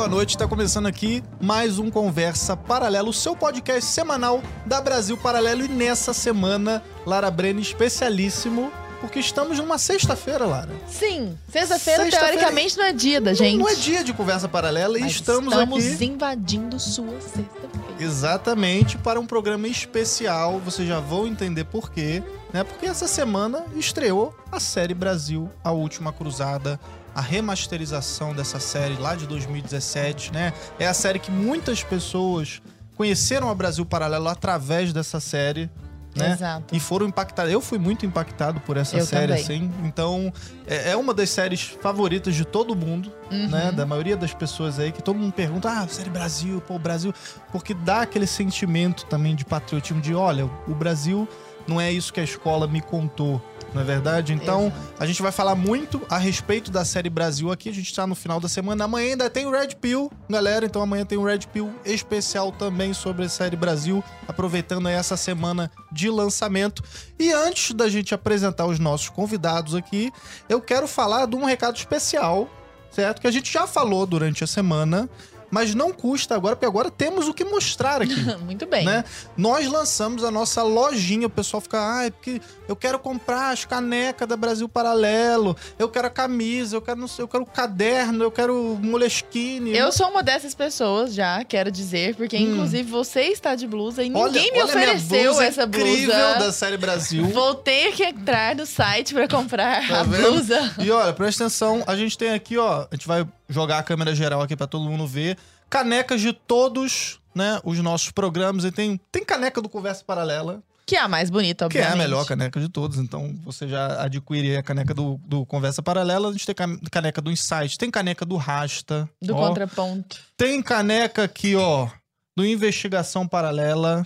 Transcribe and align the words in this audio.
boa 0.00 0.08
noite. 0.08 0.30
Está 0.30 0.48
começando 0.48 0.86
aqui 0.86 1.22
mais 1.38 1.78
um 1.78 1.90
Conversa 1.90 2.56
Paralelo, 2.56 3.10
o 3.10 3.12
seu 3.12 3.36
podcast 3.36 3.84
semanal 3.90 4.42
da 4.64 4.80
Brasil 4.80 5.14
Paralelo. 5.14 5.62
E 5.62 5.68
nessa 5.68 6.14
semana, 6.14 6.82
Lara 7.04 7.30
Brenner, 7.30 7.60
especialíssimo, 7.60 8.72
porque 8.98 9.18
estamos 9.18 9.58
numa 9.58 9.76
sexta-feira, 9.76 10.46
Lara. 10.46 10.70
Sim, 10.88 11.36
sexta-feira 11.52 12.04
Sexta-feira- 12.04 12.32
teoricamente 12.38 12.78
não 12.78 12.84
é 12.86 12.92
dia 12.94 13.20
da 13.20 13.34
gente. 13.34 13.58
Não 13.58 13.68
é 13.68 13.74
dia 13.74 14.02
de 14.02 14.14
Conversa 14.14 14.48
Paralela 14.48 14.96
e 14.96 15.02
Mas 15.02 15.12
estamos, 15.12 15.52
estamos 15.52 15.92
aqui 15.92 16.04
invadindo 16.06 16.80
sua 16.80 17.20
sexta-feira. 17.20 17.70
exatamente 17.98 18.96
para 18.96 19.20
um 19.20 19.26
programa 19.26 19.68
especial. 19.68 20.60
Vocês 20.60 20.88
já 20.88 20.98
vão 20.98 21.26
entender 21.26 21.64
por 21.64 21.90
quê, 21.90 22.22
né? 22.54 22.64
Porque 22.64 22.86
essa 22.86 23.06
semana 23.06 23.66
estreou 23.76 24.34
a 24.50 24.58
série 24.58 24.94
Brasil, 24.94 25.50
a 25.62 25.72
última 25.72 26.10
cruzada. 26.10 26.80
A 27.14 27.20
remasterização 27.20 28.34
dessa 28.34 28.60
série 28.60 28.94
lá 28.96 29.14
de 29.14 29.26
2017, 29.26 30.32
né? 30.32 30.52
É 30.78 30.86
a 30.86 30.94
série 30.94 31.18
que 31.18 31.30
muitas 31.30 31.82
pessoas 31.82 32.60
conheceram 32.96 33.50
a 33.50 33.54
Brasil 33.54 33.84
Paralelo 33.84 34.28
através 34.28 34.92
dessa 34.92 35.18
série, 35.20 35.68
né? 36.14 36.32
Exato. 36.32 36.74
E 36.74 36.80
foram 36.80 37.06
impactados. 37.06 37.52
Eu 37.52 37.60
fui 37.60 37.78
muito 37.78 38.04
impactado 38.06 38.60
por 38.60 38.76
essa 38.76 38.96
Eu 38.96 39.06
série, 39.06 39.28
também. 39.28 39.42
assim. 39.42 39.72
Então, 39.84 40.32
é, 40.66 40.90
é 40.90 40.96
uma 40.96 41.14
das 41.14 41.30
séries 41.30 41.62
favoritas 41.80 42.34
de 42.34 42.44
todo 42.44 42.74
mundo, 42.76 43.12
Uhum. 43.30 43.48
né? 43.48 43.72
Da 43.72 43.86
maioria 43.86 44.16
das 44.16 44.34
pessoas 44.34 44.78
aí, 44.78 44.92
que 44.92 45.02
todo 45.02 45.16
mundo 45.18 45.32
pergunta, 45.32 45.68
ah, 45.70 45.86
série 45.88 46.10
Brasil, 46.10 46.60
pô, 46.66 46.78
Brasil. 46.78 47.14
Porque 47.52 47.72
dá 47.74 48.02
aquele 48.02 48.26
sentimento 48.26 49.04
também 49.06 49.34
de 49.34 49.44
patriotismo, 49.44 50.00
de 50.00 50.14
olha, 50.14 50.46
o 50.68 50.74
Brasil 50.74 51.28
não 51.66 51.80
é 51.80 51.92
isso 51.92 52.12
que 52.12 52.20
a 52.20 52.24
escola 52.24 52.66
me 52.66 52.80
contou. 52.80 53.40
Não 53.72 53.82
é 53.82 53.84
verdade? 53.84 54.32
Então, 54.32 54.66
Exato. 54.66 54.94
a 54.98 55.06
gente 55.06 55.22
vai 55.22 55.30
falar 55.30 55.54
muito 55.54 56.02
a 56.10 56.18
respeito 56.18 56.70
da 56.70 56.84
série 56.84 57.08
Brasil 57.08 57.52
aqui. 57.52 57.68
A 57.68 57.72
gente 57.72 57.94
tá 57.94 58.06
no 58.06 58.14
final 58.14 58.40
da 58.40 58.48
semana. 58.48 58.84
Amanhã 58.84 59.10
ainda 59.12 59.30
tem 59.30 59.46
o 59.46 59.50
Red 59.50 59.76
Pill, 59.80 60.10
galera. 60.28 60.66
Então 60.66 60.82
amanhã 60.82 61.04
tem 61.04 61.16
um 61.16 61.22
Red 61.22 61.40
Pill 61.52 61.72
especial 61.84 62.50
também 62.50 62.92
sobre 62.92 63.24
a 63.24 63.28
série 63.28 63.56
Brasil, 63.56 64.02
aproveitando 64.26 64.88
aí 64.88 64.94
essa 64.94 65.16
semana 65.16 65.70
de 65.92 66.10
lançamento. 66.10 66.82
E 67.18 67.32
antes 67.32 67.72
da 67.72 67.88
gente 67.88 68.12
apresentar 68.12 68.66
os 68.66 68.78
nossos 68.78 69.08
convidados 69.08 69.74
aqui, 69.74 70.12
eu 70.48 70.60
quero 70.60 70.88
falar 70.88 71.26
de 71.26 71.36
um 71.36 71.44
recado 71.44 71.76
especial, 71.76 72.48
certo? 72.90 73.20
Que 73.20 73.28
a 73.28 73.30
gente 73.30 73.52
já 73.52 73.66
falou 73.66 74.04
durante 74.04 74.42
a 74.42 74.46
semana, 74.48 75.08
mas 75.50 75.74
não 75.74 75.92
custa 75.92 76.34
agora, 76.34 76.54
porque 76.56 76.66
agora 76.66 76.90
temos 76.90 77.28
o 77.28 77.34
que 77.34 77.44
mostrar 77.44 78.02
aqui 78.02 78.14
Muito 78.44 78.66
bem. 78.66 78.84
né? 78.84 79.04
Nós 79.36 79.66
lançamos 79.66 80.22
a 80.24 80.30
nossa 80.30 80.62
lojinha, 80.62 81.26
o 81.26 81.30
pessoal 81.30 81.60
fica, 81.60 81.78
ah, 81.98 82.04
é 82.06 82.10
porque 82.10 82.40
eu 82.68 82.76
quero 82.76 82.98
comprar 82.98 83.50
as 83.50 83.64
canecas 83.64 84.26
da 84.28 84.36
Brasil 84.36 84.68
Paralelo, 84.68 85.56
eu 85.78 85.88
quero 85.88 86.06
a 86.06 86.10
camisa, 86.10 86.76
eu 86.76 86.82
quero 86.82 86.98
não 87.00 87.08
sei, 87.08 87.22
eu 87.24 87.28
quero 87.28 87.42
o 87.42 87.46
caderno, 87.46 88.22
eu 88.24 88.30
quero 88.30 88.78
moleskine. 88.80 89.76
Eu 89.76 89.90
sou 89.92 90.08
uma 90.08 90.22
dessas 90.22 90.54
pessoas 90.54 91.14
já, 91.14 91.42
quero 91.44 91.70
dizer, 91.70 92.14
porque 92.14 92.36
Hum. 92.36 92.52
inclusive 92.52 92.90
você 92.90 93.22
está 93.22 93.54
de 93.54 93.66
blusa 93.66 94.02
e 94.04 94.12
Olha- 94.14 94.32
ninguém 94.32 94.52
me 94.52 94.62
ofereceu 94.62 95.24
blusa 95.32 95.44
essa 95.44 95.62
incrível 95.64 96.14
blusa. 96.14 96.38
da 96.38 96.52
série 96.52 96.76
Brasil. 96.76 97.26
Vou 97.28 97.54
ter 97.54 97.92
que 97.92 98.04
entrar 98.04 98.54
no 98.54 98.66
site 98.66 99.12
pra 99.14 99.26
comprar 99.28 99.86
Tá 99.88 100.00
a 100.00 100.02
vendo? 100.04 100.30
blusa. 100.30 100.74
E 100.78 100.90
olha, 100.90 101.12
presta 101.12 101.44
atenção, 101.44 101.82
a 101.86 101.96
gente 101.96 102.16
tem 102.16 102.30
aqui, 102.30 102.56
ó, 102.56 102.86
a 102.90 102.94
gente 102.94 103.06
vai 103.06 103.26
jogar 103.50 103.78
a 103.78 103.82
câmera 103.82 104.14
geral 104.14 104.40
aqui 104.40 104.56
pra 104.56 104.66
todo 104.66 104.84
mundo 104.88 105.06
ver, 105.06 105.36
canecas 105.68 106.20
de 106.22 106.32
todos, 106.32 107.20
né, 107.34 107.60
os 107.64 107.78
nossos 107.80 108.10
programas, 108.10 108.64
e 108.64 108.72
tem, 108.72 108.98
tem 109.12 109.24
caneca 109.24 109.60
do 109.60 109.68
Conversa 109.68 110.02
Paralela, 110.04 110.62
Que 110.86 110.96
é 110.96 111.00
a 111.00 111.06
mais 111.08 111.30
bonita, 111.30 111.68
Que 111.68 111.78
é 111.78 111.82
obviamente. 111.82 112.00
a 112.00 112.08
melhor 112.08 112.24
caneca 112.26 112.58
de 112.60 112.68
todos, 112.68 112.98
então 112.98 113.32
você 113.44 113.68
já 113.68 114.02
adquire 114.02 114.56
a 114.56 114.62
caneca 114.62 114.92
do, 114.94 115.20
do 115.24 115.44
Conversa 115.46 115.80
Paralela. 115.82 116.28
A 116.30 116.32
gente 116.32 116.46
tem 116.46 116.54
ca- 116.54 116.78
caneca 116.90 117.20
do 117.20 117.30
Insight, 117.30 117.78
tem 117.78 117.90
caneca 117.90 118.24
do 118.24 118.36
Rasta. 118.36 119.08
Do 119.22 119.36
ó. 119.36 119.48
contraponto. 119.48 120.18
Tem 120.36 120.60
caneca 120.62 121.22
aqui, 121.24 121.54
ó, 121.54 121.88
do 122.36 122.44
Investigação 122.44 123.28
Paralela. 123.28 124.04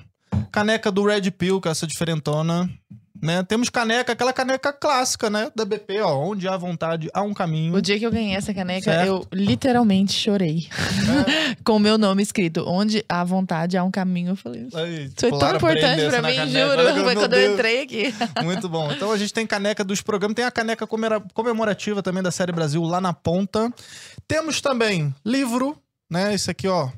Caneca 0.53 0.91
do 0.93 1.05
Red 1.07 1.31
Pill, 1.31 1.61
que 1.61 1.69
é 1.69 1.71
essa 1.71 1.87
diferentona. 1.87 2.69
Né? 3.25 3.43
Temos 3.43 3.71
caneca, 3.71 4.13
aquela 4.13 4.35
caneca 4.35 4.71
clássica, 4.71 5.31
né? 5.31 5.51
Da 5.57 5.65
BP, 5.65 5.99
ó. 6.03 6.15
Onde 6.19 6.47
há 6.47 6.57
vontade, 6.59 7.09
há 7.15 7.23
um 7.23 7.33
caminho. 7.33 7.75
O 7.75 7.81
dia 7.81 7.99
que 7.99 8.05
eu 8.05 8.11
ganhei 8.11 8.35
essa 8.37 8.53
caneca, 8.53 8.85
Certo. 8.85 9.07
eu 9.09 9.27
literalmente 9.33 10.13
chorei. 10.13 10.69
É. 10.71 11.55
Com 11.65 11.77
o 11.77 11.81
meu 11.81 11.97
nome 11.97 12.23
escrito. 12.23 12.63
Onde 12.69 13.03
há 13.09 13.25
vontade, 13.25 13.79
há 13.79 13.83
um 13.83 13.91
caminho. 13.91 14.33
Eu 14.33 14.37
falei, 14.37 14.69
Aí, 14.75 15.11
Foi 15.17 15.31
tão 15.31 15.57
importante 15.57 16.07
pra 16.07 16.21
mim, 16.23 16.37
caneca. 16.37 16.47
juro. 16.49 16.81
Olha 16.81 16.95
Foi 17.03 17.15
quando 17.15 17.33
eu 17.33 17.41
Deus. 17.41 17.55
entrei 17.55 17.83
aqui. 17.83 18.15
Muito 18.45 18.69
bom. 18.69 18.93
Então 18.93 19.11
a 19.11 19.17
gente 19.17 19.33
tem 19.33 19.47
caneca 19.47 19.83
dos 19.83 20.03
programas, 20.03 20.35
tem 20.35 20.45
a 20.45 20.51
caneca 20.51 20.87
comemorativa 21.33 22.03
também 22.03 22.23
da 22.23 22.31
série 22.31 22.53
Brasil 22.53 22.83
lá 22.83 23.01
na 23.01 23.15
ponta. 23.15 23.73
Temos 24.29 24.61
também 24.61 25.15
livro, 25.25 25.79
né? 26.11 26.35
Esse 26.35 26.51
aqui, 26.51 26.69
ó. 26.69 26.91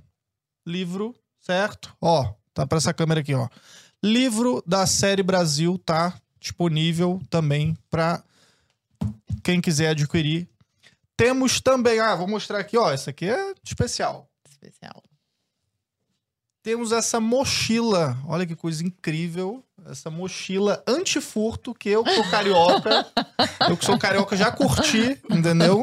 Livro, 0.66 1.14
certo? 1.40 1.94
Ó, 2.00 2.32
tá 2.52 2.66
pra 2.66 2.78
essa 2.78 2.92
câmera 2.92 3.20
aqui, 3.20 3.32
ó. 3.32 3.46
Livro 4.02 4.62
da 4.66 4.86
série 4.86 5.22
Brasil 5.22 5.78
tá 5.78 6.14
disponível 6.38 7.20
também 7.28 7.76
pra 7.90 8.22
quem 9.42 9.60
quiser 9.60 9.88
adquirir. 9.88 10.48
Temos 11.16 11.60
também, 11.60 11.98
ah, 11.98 12.14
vou 12.14 12.28
mostrar 12.28 12.58
aqui, 12.58 12.76
ó. 12.76 12.92
Esse 12.92 13.10
aqui 13.10 13.28
é 13.28 13.54
especial. 13.64 14.28
Especial. 14.48 15.02
Temos 16.62 16.92
essa 16.92 17.20
mochila. 17.20 18.18
Olha 18.26 18.44
que 18.44 18.56
coisa 18.56 18.84
incrível. 18.84 19.64
Essa 19.86 20.10
mochila 20.10 20.82
antifurto, 20.86 21.72
que 21.72 21.88
eu 21.88 22.02
que 22.02 22.12
sou 22.12 22.28
carioca. 22.28 23.06
eu 23.68 23.76
que 23.76 23.84
sou 23.84 23.98
carioca 23.98 24.36
já 24.36 24.50
curti, 24.50 25.20
entendeu? 25.30 25.80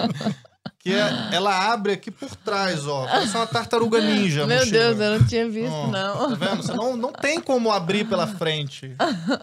Que 0.79 0.93
é- 0.93 1.29
ela 1.35 1.71
abre 1.71 1.93
aqui 1.93 2.11
por 2.11 2.35
trás, 2.35 2.85
ó. 2.87 3.05
Parece 3.05 3.35
uma 3.35 3.47
tartaruga 3.47 4.01
ninja. 4.01 4.45
Meu. 4.45 4.65
Deus, 4.69 4.99
eu 4.99 5.19
não 5.19 5.25
tinha 5.27 5.49
visto, 5.49 5.71
Ó, 5.71 5.87
não. 5.87 6.29
Tá 6.29 6.35
vendo? 6.35 6.63
Você 6.63 6.73
não, 6.73 6.97
não 6.97 7.11
tem 7.11 7.39
como 7.39 7.71
abrir 7.71 8.07
pela 8.07 8.27
frente. 8.27 8.95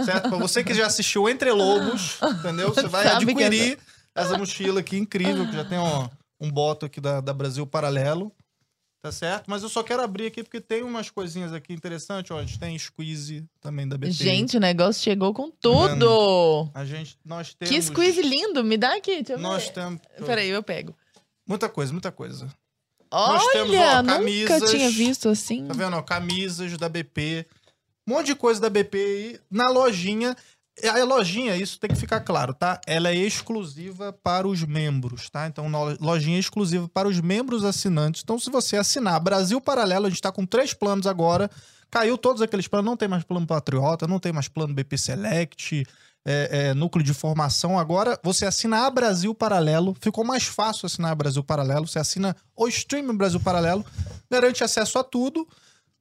Certo? 0.05 0.29
Pra 0.29 0.39
você 0.39 0.63
que 0.63 0.75
já 0.75 0.87
assistiu 0.87 1.29
Entre 1.29 1.51
Lobos, 1.51 2.19
entendeu? 2.23 2.75
Você 2.75 2.87
vai 2.87 3.05
Sabe 3.05 3.25
adquirir 3.31 3.79
essa 4.15 4.37
mochila 4.37 4.81
aqui 4.81 4.99
incrível, 4.99 5.47
que 5.47 5.55
já 5.55 5.65
tem 5.65 5.79
ó, 5.79 6.09
um 6.39 6.51
boto 6.51 6.85
aqui 6.87 7.01
da, 7.01 7.21
da 7.21 7.33
Brasil 7.33 7.67
Paralelo. 7.67 8.33
Tá 9.03 9.11
certo? 9.11 9.45
Mas 9.47 9.63
eu 9.63 9.71
só 9.71 9.83
quero 9.83 10.03
abrir 10.03 10.27
aqui 10.27 10.43
porque 10.43 10.61
tem 10.61 10.83
umas 10.83 11.09
coisinhas 11.09 11.55
aqui 11.55 11.73
interessantes. 11.73 12.31
Ó, 12.33 12.39
a 12.39 12.43
gente 12.43 12.59
tem 12.59 12.79
squeeze 12.79 13.47
também 13.59 13.89
da 13.89 13.97
BT. 13.97 14.13
Gente, 14.13 14.59
o 14.59 14.61
negócio 14.61 15.03
chegou 15.03 15.33
com 15.33 15.51
tudo. 15.51 16.71
A 16.75 16.85
gente, 16.85 17.17
nós 17.25 17.55
temos... 17.55 17.75
Que 17.75 17.81
squeeze 17.81 18.21
lindo. 18.21 18.63
Me 18.63 18.77
dá 18.77 18.97
aqui, 18.97 19.23
deixa 19.23 19.33
eu 19.33 19.39
Nós 19.39 19.65
ver. 19.65 19.73
temos... 19.73 20.01
Peraí, 20.27 20.51
eu 20.51 20.63
pego. 20.63 20.95
Muita 21.51 21.69
coisa, 21.69 21.93
muita 21.93 22.13
coisa. 22.13 22.47
Olha, 23.11 23.33
Nós 23.33 23.47
temos, 23.49 23.75
ó, 23.77 24.03
nunca 24.03 24.19
camisas. 24.19 24.71
tinha 24.71 24.89
visto 24.89 25.29
assim. 25.29 25.67
Tá 25.67 25.75
vendo? 25.75 25.97
Ó, 25.97 26.03
camisas 26.03 26.79
da 26.79 26.89
BP. 26.89 27.45
Um 28.07 28.13
monte 28.15 28.27
de 28.27 28.35
coisa 28.37 28.61
da 28.61 28.71
BP 28.71 28.97
aí 28.97 29.41
na 29.51 29.69
lojinha. 29.69 30.37
A 30.85 31.03
lojinha, 31.03 31.57
isso 31.57 31.81
tem 31.81 31.91
que 31.91 31.97
ficar 31.97 32.21
claro, 32.21 32.55
tá? 32.55 32.81
Ela 32.87 33.11
é 33.11 33.17
exclusiva 33.17 34.13
para 34.13 34.47
os 34.47 34.63
membros, 34.63 35.29
tá? 35.29 35.49
Então, 35.49 35.67
lojinha 36.01 36.39
exclusiva 36.39 36.89
para 36.89 37.09
os 37.09 37.21
membros 37.21 37.65
assinantes. 37.65 38.23
Então, 38.23 38.39
se 38.39 38.49
você 38.49 38.77
assinar 38.77 39.19
Brasil 39.19 39.61
Paralelo, 39.61 40.07
a 40.07 40.09
gente 40.09 40.23
tá 40.23 40.31
com 40.31 40.47
três 40.47 40.73
planos 40.73 41.09
agora. 41.09 41.51
Caiu 41.91 42.17
todos 42.17 42.41
aqueles 42.43 42.69
planos, 42.69 42.87
não 42.87 42.97
tem 42.97 43.09
mais 43.09 43.25
plano 43.25 43.47
Patriota, 43.47 44.07
não 44.07 44.19
tem 44.19 44.33
mais 44.33 44.49
plano 44.49 44.73
BP 44.75 44.97
Select, 44.97 45.85
é, 46.25 46.49
é, 46.69 46.75
núcleo 46.75 47.05
de 47.05 47.13
formação. 47.15 47.79
Agora, 47.79 48.19
você 48.23 48.45
assina 48.47 48.87
a 48.87 48.91
Brasil 48.91 49.35
Paralelo. 49.35 49.97
Ficou 50.01 50.23
mais 50.25 50.45
fácil 50.45 50.87
assinar 50.87 51.11
a 51.13 51.15
Brasil 51.15 51.43
Paralelo. 51.43 51.87
Você 51.89 51.99
assina 51.99 52.37
o 52.57 52.69
Stream 52.69 53.17
Brasil 53.17 53.41
Paralelo, 53.41 53.85
garante 54.31 54.63
acesso 54.63 54.99
a 54.99 55.05
tudo. 55.05 55.47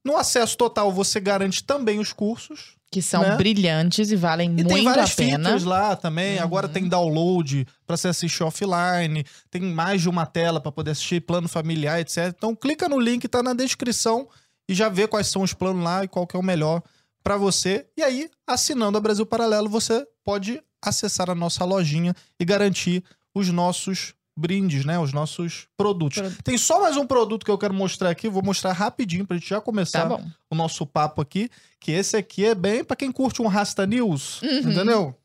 No 0.04 0.16
acesso 0.16 0.56
total, 0.56 0.92
você 0.92 1.20
garante 1.20 1.62
também 1.64 1.98
os 1.98 2.12
cursos. 2.12 2.74
Que 2.92 3.00
são 3.00 3.22
Né? 3.22 3.36
brilhantes 3.36 4.10
e 4.10 4.16
valem 4.16 4.50
E 4.52 4.64
tem 4.64 4.64
muito 4.64 4.84
várias 4.84 5.12
a 5.12 5.14
pena. 5.14 5.38
features 5.44 5.64
lá 5.64 5.94
também. 5.94 6.38
Uhum. 6.38 6.42
Agora 6.42 6.68
tem 6.68 6.88
download 6.88 7.66
para 7.86 7.96
você 7.96 8.08
assistir 8.08 8.42
offline. 8.42 9.24
Tem 9.50 9.60
mais 9.62 10.02
de 10.02 10.08
uma 10.08 10.26
tela 10.26 10.60
para 10.60 10.72
poder 10.72 10.90
assistir 10.92 11.20
plano 11.20 11.48
familiar, 11.48 12.00
etc. 12.00 12.34
Então 12.36 12.54
clica 12.56 12.88
no 12.88 12.98
link, 12.98 13.28
tá 13.28 13.42
na 13.42 13.52
descrição 13.54 14.26
e 14.70 14.74
já 14.74 14.88
vê 14.88 15.06
quais 15.08 15.26
são 15.26 15.42
os 15.42 15.52
planos 15.52 15.82
lá 15.84 16.04
e 16.04 16.08
qual 16.08 16.26
que 16.26 16.36
é 16.36 16.38
o 16.40 16.42
melhor 16.42 16.82
para 17.22 17.36
você. 17.36 17.86
E 17.96 18.02
aí, 18.02 18.30
assinando 18.46 18.96
a 18.96 19.00
Brasil 19.00 19.26
Paralelo, 19.26 19.68
você 19.68 20.06
pode 20.24 20.62
acessar 20.80 21.28
a 21.28 21.34
nossa 21.34 21.64
lojinha 21.64 22.14
e 22.38 22.44
garantir 22.44 23.04
os 23.34 23.48
nossos 23.48 24.14
brindes, 24.36 24.84
né? 24.86 24.98
Os 24.98 25.12
nossos 25.12 25.66
produtos. 25.76 26.18
Produto. 26.22 26.42
Tem 26.42 26.56
só 26.56 26.80
mais 26.80 26.96
um 26.96 27.06
produto 27.06 27.44
que 27.44 27.50
eu 27.50 27.58
quero 27.58 27.74
mostrar 27.74 28.08
aqui, 28.10 28.28
vou 28.28 28.42
mostrar 28.42 28.72
rapidinho 28.72 29.26
pra 29.26 29.36
gente 29.36 29.48
já 29.50 29.60
começar 29.60 30.08
Tá 30.08 30.18
o 30.48 30.54
nosso 30.54 30.86
papo 30.86 31.20
aqui, 31.20 31.50
que 31.78 31.92
esse 31.92 32.16
aqui 32.16 32.46
é 32.46 32.54
bem 32.54 32.82
pra 32.82 32.96
quem 32.96 33.12
curte 33.12 33.42
um 33.42 33.46
Rasta 33.48 33.84
News, 33.86 34.40
Uhum. 34.40 34.70
entendeu? 34.70 35.16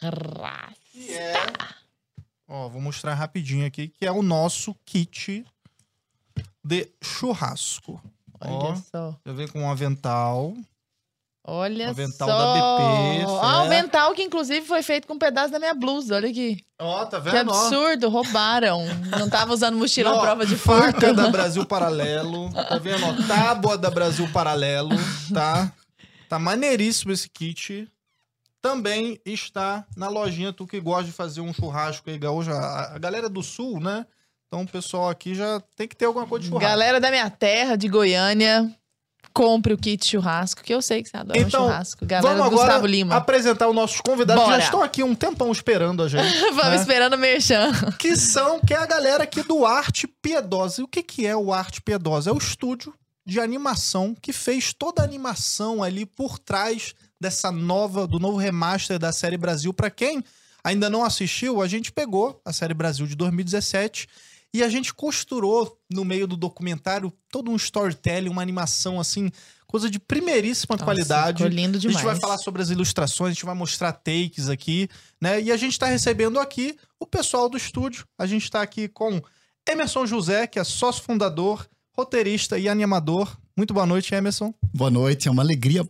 Ra- 0.00 0.72
Que 0.92 1.12
é... 1.12 1.34
Ó, 2.46 2.68
vou 2.68 2.80
mostrar 2.80 3.14
rapidinho 3.14 3.66
aqui, 3.66 3.88
que 3.88 4.04
é 4.06 4.10
o 4.12 4.22
nosso 4.22 4.74
kit 4.84 5.44
de 6.64 6.88
churrasco. 7.02 8.00
Olha 8.40 8.52
Ó. 8.54 8.74
só. 8.76 9.16
Já 9.26 9.32
vem 9.32 9.48
com 9.48 9.60
um 9.62 9.70
avental, 9.70 10.54
Olha 11.42 11.88
Avental 11.88 12.28
só. 12.28 12.38
da 12.38 12.54
BP, 12.54 13.24
Ah, 13.42 13.62
o 13.62 13.64
avental 13.64 14.12
que 14.14 14.22
inclusive 14.22 14.64
foi 14.66 14.82
feito 14.82 15.06
com 15.08 15.14
um 15.14 15.18
pedaço 15.18 15.50
da 15.50 15.58
minha 15.58 15.74
blusa. 15.74 16.16
Olha 16.16 16.28
aqui. 16.28 16.62
Ó, 16.78 17.04
tá 17.06 17.18
Que 17.20 17.30
vendo? 17.30 17.50
Ó. 17.50 17.54
absurdo, 17.54 18.08
roubaram. 18.10 18.84
Não 19.18 19.28
tava 19.28 19.52
usando 19.54 19.76
mochila 19.76 20.10
à 20.16 20.20
prova 20.20 20.44
de 20.46 20.54
faca 20.56 20.92
furto. 21.00 21.14
da 21.14 21.30
Brasil 21.30 21.64
Paralelo. 21.66 22.52
Tá 22.52 22.78
vendo? 22.78 23.04
Ó, 23.06 23.26
tábua 23.26 23.78
da 23.78 23.90
Brasil 23.90 24.28
Paralelo, 24.32 24.90
tá? 25.32 25.72
Tá 26.28 26.38
maneiríssimo 26.38 27.10
esse 27.10 27.28
kit. 27.28 27.88
Também 28.62 29.18
está 29.24 29.86
na 29.96 30.08
lojinha, 30.08 30.52
tu 30.52 30.66
que 30.66 30.78
gosta 30.78 31.04
de 31.04 31.12
fazer 31.12 31.40
um 31.40 31.52
churrasco 31.54 32.10
aí, 32.10 32.18
gaúcho. 32.18 32.50
A, 32.52 32.94
a 32.94 32.98
galera 32.98 33.28
do 33.30 33.42
sul, 33.42 33.80
né? 33.80 34.06
Então 34.50 34.62
o 34.62 34.66
pessoal 34.66 35.08
aqui 35.08 35.32
já 35.32 35.62
tem 35.76 35.86
que 35.86 35.94
ter 35.94 36.06
alguma 36.06 36.26
coisa 36.26 36.42
de 36.42 36.48
churrasco. 36.48 36.68
Galera 36.68 36.98
da 36.98 37.08
minha 37.08 37.30
terra, 37.30 37.76
de 37.76 37.86
Goiânia, 37.86 38.68
compre 39.32 39.72
o 39.72 39.78
kit 39.78 40.04
churrasco, 40.04 40.60
que 40.64 40.74
eu 40.74 40.82
sei 40.82 41.04
que 41.04 41.08
você 41.08 41.18
adora 41.18 41.38
Então, 41.38 41.66
churrasco. 41.66 42.04
Galera 42.04 42.34
Vamos 42.34 42.50
do 42.50 42.54
agora 42.54 42.66
Gustavo 42.66 42.86
Lima. 42.88 43.14
apresentar 43.14 43.68
os 43.68 43.74
nossos 43.76 44.00
convidados 44.00 44.42
que 44.42 44.50
já 44.50 44.56
Bora. 44.56 44.64
estão 44.64 44.82
aqui 44.82 45.04
um 45.04 45.14
tempão 45.14 45.52
esperando 45.52 46.02
a 46.02 46.08
gente. 46.08 46.36
Vamos 46.50 46.64
né? 46.64 46.76
esperando 46.76 47.14
o 47.14 47.18
merchan. 47.18 47.70
que 47.96 48.16
são, 48.16 48.58
que 48.58 48.74
é 48.74 48.76
a 48.78 48.86
galera 48.86 49.22
aqui 49.22 49.40
do 49.44 49.64
Arte 49.64 50.08
Piedosa. 50.08 50.80
E 50.80 50.84
o 50.84 50.88
que, 50.88 51.04
que 51.04 51.24
é 51.24 51.36
o 51.36 51.52
Arte 51.52 51.80
Piedosa? 51.80 52.30
É 52.30 52.32
o 52.32 52.38
estúdio 52.38 52.92
de 53.24 53.38
animação 53.38 54.16
que 54.20 54.32
fez 54.32 54.72
toda 54.72 55.00
a 55.00 55.04
animação 55.04 55.80
ali 55.80 56.04
por 56.04 56.40
trás 56.40 56.92
dessa 57.20 57.52
nova, 57.52 58.04
do 58.04 58.18
novo 58.18 58.36
remaster 58.36 58.98
da 58.98 59.12
série 59.12 59.36
Brasil. 59.36 59.72
Pra 59.72 59.90
quem 59.90 60.24
ainda 60.64 60.90
não 60.90 61.04
assistiu, 61.04 61.62
a 61.62 61.68
gente 61.68 61.92
pegou 61.92 62.40
a 62.44 62.52
série 62.52 62.74
Brasil 62.74 63.06
de 63.06 63.14
2017 63.14 64.08
e 64.52 64.62
a 64.62 64.68
gente 64.68 64.92
costurou 64.92 65.78
no 65.90 66.04
meio 66.04 66.26
do 66.26 66.36
documentário 66.36 67.12
todo 67.30 67.50
um 67.50 67.56
storytelling, 67.56 68.28
uma 68.28 68.42
animação 68.42 68.98
assim, 68.98 69.30
coisa 69.66 69.88
de 69.88 69.98
primeiríssima 69.98 70.74
Nossa, 70.74 70.84
qualidade. 70.84 71.44
Ficou 71.44 71.56
lindo 71.56 71.76
A 71.76 71.80
demais. 71.80 71.96
gente 71.96 72.04
vai 72.04 72.16
falar 72.18 72.38
sobre 72.38 72.60
as 72.60 72.70
ilustrações, 72.70 73.30
a 73.30 73.34
gente 73.34 73.44
vai 73.44 73.54
mostrar 73.54 73.92
takes 73.92 74.48
aqui, 74.48 74.88
né? 75.20 75.40
E 75.40 75.52
a 75.52 75.56
gente 75.56 75.78
tá 75.78 75.86
recebendo 75.86 76.40
aqui 76.40 76.76
o 76.98 77.06
pessoal 77.06 77.48
do 77.48 77.56
estúdio. 77.56 78.04
A 78.18 78.26
gente 78.26 78.50
tá 78.50 78.60
aqui 78.60 78.88
com 78.88 79.22
Emerson 79.68 80.04
José, 80.06 80.46
que 80.46 80.58
é 80.58 80.64
sócio 80.64 81.02
fundador, 81.04 81.68
roteirista 81.96 82.58
e 82.58 82.68
animador. 82.68 83.36
Muito 83.56 83.72
boa 83.72 83.86
noite, 83.86 84.14
Emerson. 84.14 84.52
Boa 84.74 84.90
noite, 84.90 85.28
é 85.28 85.30
uma 85.30 85.42
alegria 85.42 85.88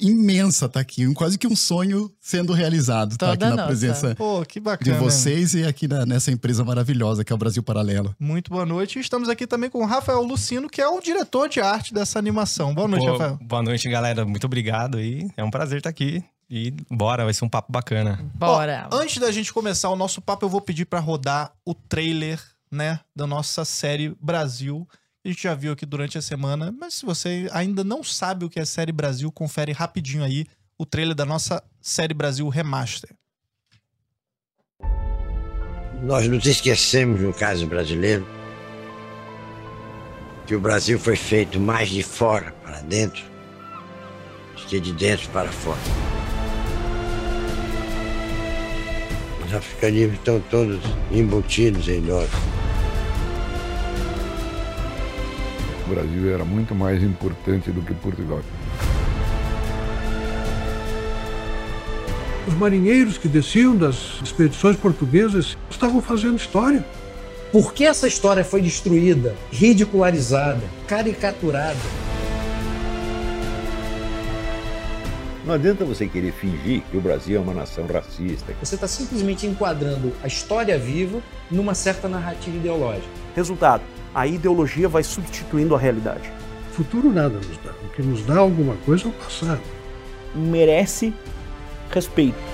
imensa 0.00 0.66
estar 0.66 0.80
aqui, 0.80 1.06
um- 1.06 1.14
quase 1.14 1.38
que 1.38 1.46
um 1.46 1.54
sonho 1.56 2.10
sendo 2.20 2.52
realizado, 2.52 3.12
estar 3.12 3.26
Toda 3.30 3.32
aqui 3.34 3.44
na 3.44 3.50
nossa. 3.62 3.66
presença 3.66 4.14
Pô, 4.14 4.44
que 4.44 4.60
de 4.82 4.92
vocês 4.92 5.54
e 5.54 5.64
aqui 5.64 5.86
na- 5.86 6.04
nessa 6.06 6.30
empresa 6.32 6.64
maravilhosa 6.64 7.24
que 7.24 7.32
é 7.32 7.34
o 7.34 7.38
Brasil 7.38 7.62
Paralelo. 7.62 8.14
Muito 8.18 8.50
boa 8.50 8.66
noite. 8.66 8.98
E 8.98 9.00
estamos 9.02 9.28
aqui 9.28 9.46
também 9.46 9.70
com 9.70 9.78
o 9.82 9.86
Rafael 9.86 10.22
Lucino, 10.22 10.68
que 10.68 10.80
é 10.80 10.88
o 10.88 11.00
diretor 11.00 11.48
de 11.48 11.60
arte 11.60 11.92
dessa 11.94 12.18
animação. 12.18 12.74
Boa 12.74 12.88
noite, 12.88 13.04
Pô, 13.06 13.12
Rafael. 13.12 13.38
Boa 13.42 13.62
noite, 13.62 13.88
galera. 13.88 14.24
Muito 14.24 14.44
obrigado 14.46 14.98
aí. 14.98 15.28
É 15.36 15.44
um 15.44 15.50
prazer 15.50 15.78
estar 15.78 15.90
aqui. 15.90 16.22
E 16.50 16.72
bora, 16.90 17.24
vai 17.24 17.32
ser 17.32 17.44
um 17.44 17.48
papo 17.48 17.72
bacana. 17.72 18.20
Bora. 18.34 18.88
Ó, 18.92 18.96
antes 18.98 19.18
da 19.18 19.32
gente 19.32 19.52
começar 19.52 19.88
o 19.90 19.96
nosso 19.96 20.20
papo, 20.20 20.44
eu 20.44 20.48
vou 20.50 20.60
pedir 20.60 20.84
pra 20.84 21.00
rodar 21.00 21.52
o 21.64 21.72
trailer, 21.74 22.38
né, 22.70 23.00
da 23.16 23.26
nossa 23.26 23.64
série 23.64 24.14
Brasil. 24.20 24.86
A 25.24 25.28
gente 25.30 25.42
já 25.42 25.54
viu 25.54 25.72
aqui 25.72 25.86
durante 25.86 26.18
a 26.18 26.22
semana, 26.22 26.70
mas 26.78 26.94
se 26.94 27.06
você 27.06 27.48
ainda 27.50 27.82
não 27.82 28.04
sabe 28.04 28.44
o 28.44 28.50
que 28.50 28.60
é 28.60 28.64
série 28.66 28.92
Brasil, 28.92 29.32
confere 29.32 29.72
rapidinho 29.72 30.22
aí 30.22 30.44
o 30.76 30.84
trailer 30.84 31.14
da 31.14 31.24
nossa 31.24 31.64
série 31.80 32.12
Brasil 32.12 32.46
Remaster. 32.50 33.08
Nós 36.02 36.28
nos 36.28 36.44
esquecemos, 36.44 37.22
no 37.22 37.32
caso 37.32 37.66
brasileiro, 37.66 38.26
que 40.46 40.54
o 40.54 40.60
Brasil 40.60 40.98
foi 40.98 41.16
feito 41.16 41.58
mais 41.58 41.88
de 41.88 42.02
fora 42.02 42.52
para 42.62 42.82
dentro 42.82 43.24
do 44.56 44.66
que 44.66 44.78
de 44.78 44.92
dentro 44.92 45.30
para 45.30 45.50
fora. 45.50 45.80
Os 49.46 49.54
africanismos 49.54 50.18
estão 50.18 50.38
todos 50.50 50.80
embutidos 51.10 51.88
em 51.88 52.02
nós. 52.02 52.28
O 55.86 55.90
Brasil 55.90 56.32
era 56.32 56.44
muito 56.44 56.74
mais 56.74 57.02
importante 57.02 57.70
do 57.70 57.82
que 57.82 57.92
Portugal. 57.94 58.40
Os 62.48 62.54
marinheiros 62.54 63.18
que 63.18 63.28
desciam 63.28 63.76
das 63.76 64.20
expedições 64.22 64.76
portuguesas 64.76 65.56
estavam 65.70 66.00
fazendo 66.00 66.36
história. 66.36 66.84
Por 67.52 67.72
que 67.72 67.84
essa 67.84 68.08
história 68.08 68.44
foi 68.44 68.62
destruída, 68.62 69.34
ridicularizada, 69.52 70.62
caricaturada? 70.86 71.78
Não 75.46 75.52
adianta 75.52 75.84
você 75.84 76.06
querer 76.06 76.32
fingir 76.32 76.82
que 76.90 76.96
o 76.96 77.00
Brasil 77.02 77.36
é 77.36 77.40
uma 77.40 77.52
nação 77.52 77.86
racista. 77.86 78.54
Você 78.62 78.76
está 78.76 78.88
simplesmente 78.88 79.46
enquadrando 79.46 80.12
a 80.22 80.26
história 80.26 80.78
viva 80.78 81.20
numa 81.50 81.74
certa 81.74 82.08
narrativa 82.08 82.56
ideológica. 82.56 83.08
Resultado: 83.36 83.82
a 84.14 84.26
ideologia 84.26 84.88
vai 84.88 85.02
substituindo 85.02 85.74
a 85.74 85.78
realidade. 85.78 86.30
Futuro 86.72 87.10
nada 87.12 87.34
nos 87.34 87.56
dá. 87.58 87.72
O 87.84 87.88
que 87.88 88.02
nos 88.02 88.24
dá 88.24 88.38
alguma 88.38 88.74
coisa 88.84 89.04
é 89.04 89.08
o 89.08 89.12
passado. 89.12 89.60
Merece 90.34 91.12
respeito. 91.90 92.53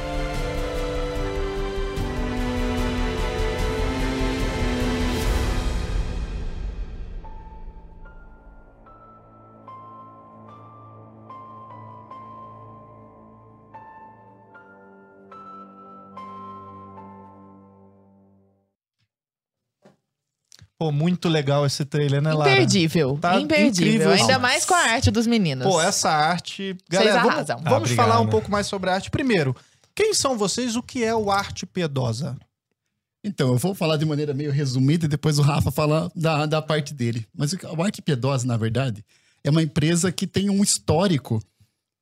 Pô, 20.81 20.91
muito 20.91 21.29
legal 21.29 21.67
esse 21.67 21.85
trailer, 21.85 22.23
né, 22.23 22.33
Lara? 22.33 22.53
Imperdível. 22.53 23.19
Tá 23.21 23.39
imperdível. 23.39 23.87
incrível 23.87 24.11
Ainda 24.13 24.33
isso. 24.33 24.41
mais 24.41 24.65
com 24.65 24.73
a 24.73 24.79
arte 24.79 25.11
dos 25.11 25.27
meninos. 25.27 25.67
Pô, 25.67 25.79
essa 25.79 26.09
arte. 26.09 26.75
Galera, 26.89 27.19
vamos, 27.21 27.31
arrasam. 27.35 27.57
vamos 27.59 27.73
Ah, 27.73 27.77
obrigado. 27.77 27.97
falar 28.09 28.21
um 28.21 28.27
pouco 28.27 28.51
mais 28.51 28.67
sobre 28.67 28.89
a 28.89 28.95
arte. 28.95 29.11
Primeiro, 29.11 29.55
quem 29.95 30.15
são 30.15 30.39
vocês? 30.39 30.77
O 30.77 30.83
que 30.83 31.05
é 31.05 31.15
o 31.15 31.31
Arte 31.31 31.67
Piedosa? 31.67 32.35
Então, 33.23 33.49
eu 33.49 33.59
vou 33.59 33.75
falar 33.75 33.99
de 33.99 34.07
maneira 34.07 34.33
meio 34.33 34.51
resumida 34.51 35.05
e 35.05 35.09
depois 35.09 35.39
o 35.39 35.43
Rafa 35.43 35.71
fala 35.71 36.11
da, 36.17 36.47
da 36.47 36.63
parte 36.63 36.95
dele. 36.95 37.27
Mas 37.37 37.53
o 37.53 37.83
Arte 37.83 38.01
Piedosa, 38.01 38.47
na 38.47 38.57
verdade, 38.57 39.05
é 39.45 39.51
uma 39.51 39.63
empresa 39.63 40.11
que 40.11 40.27
tem 40.27 40.49
um 40.49 40.63
histórico 40.63 41.43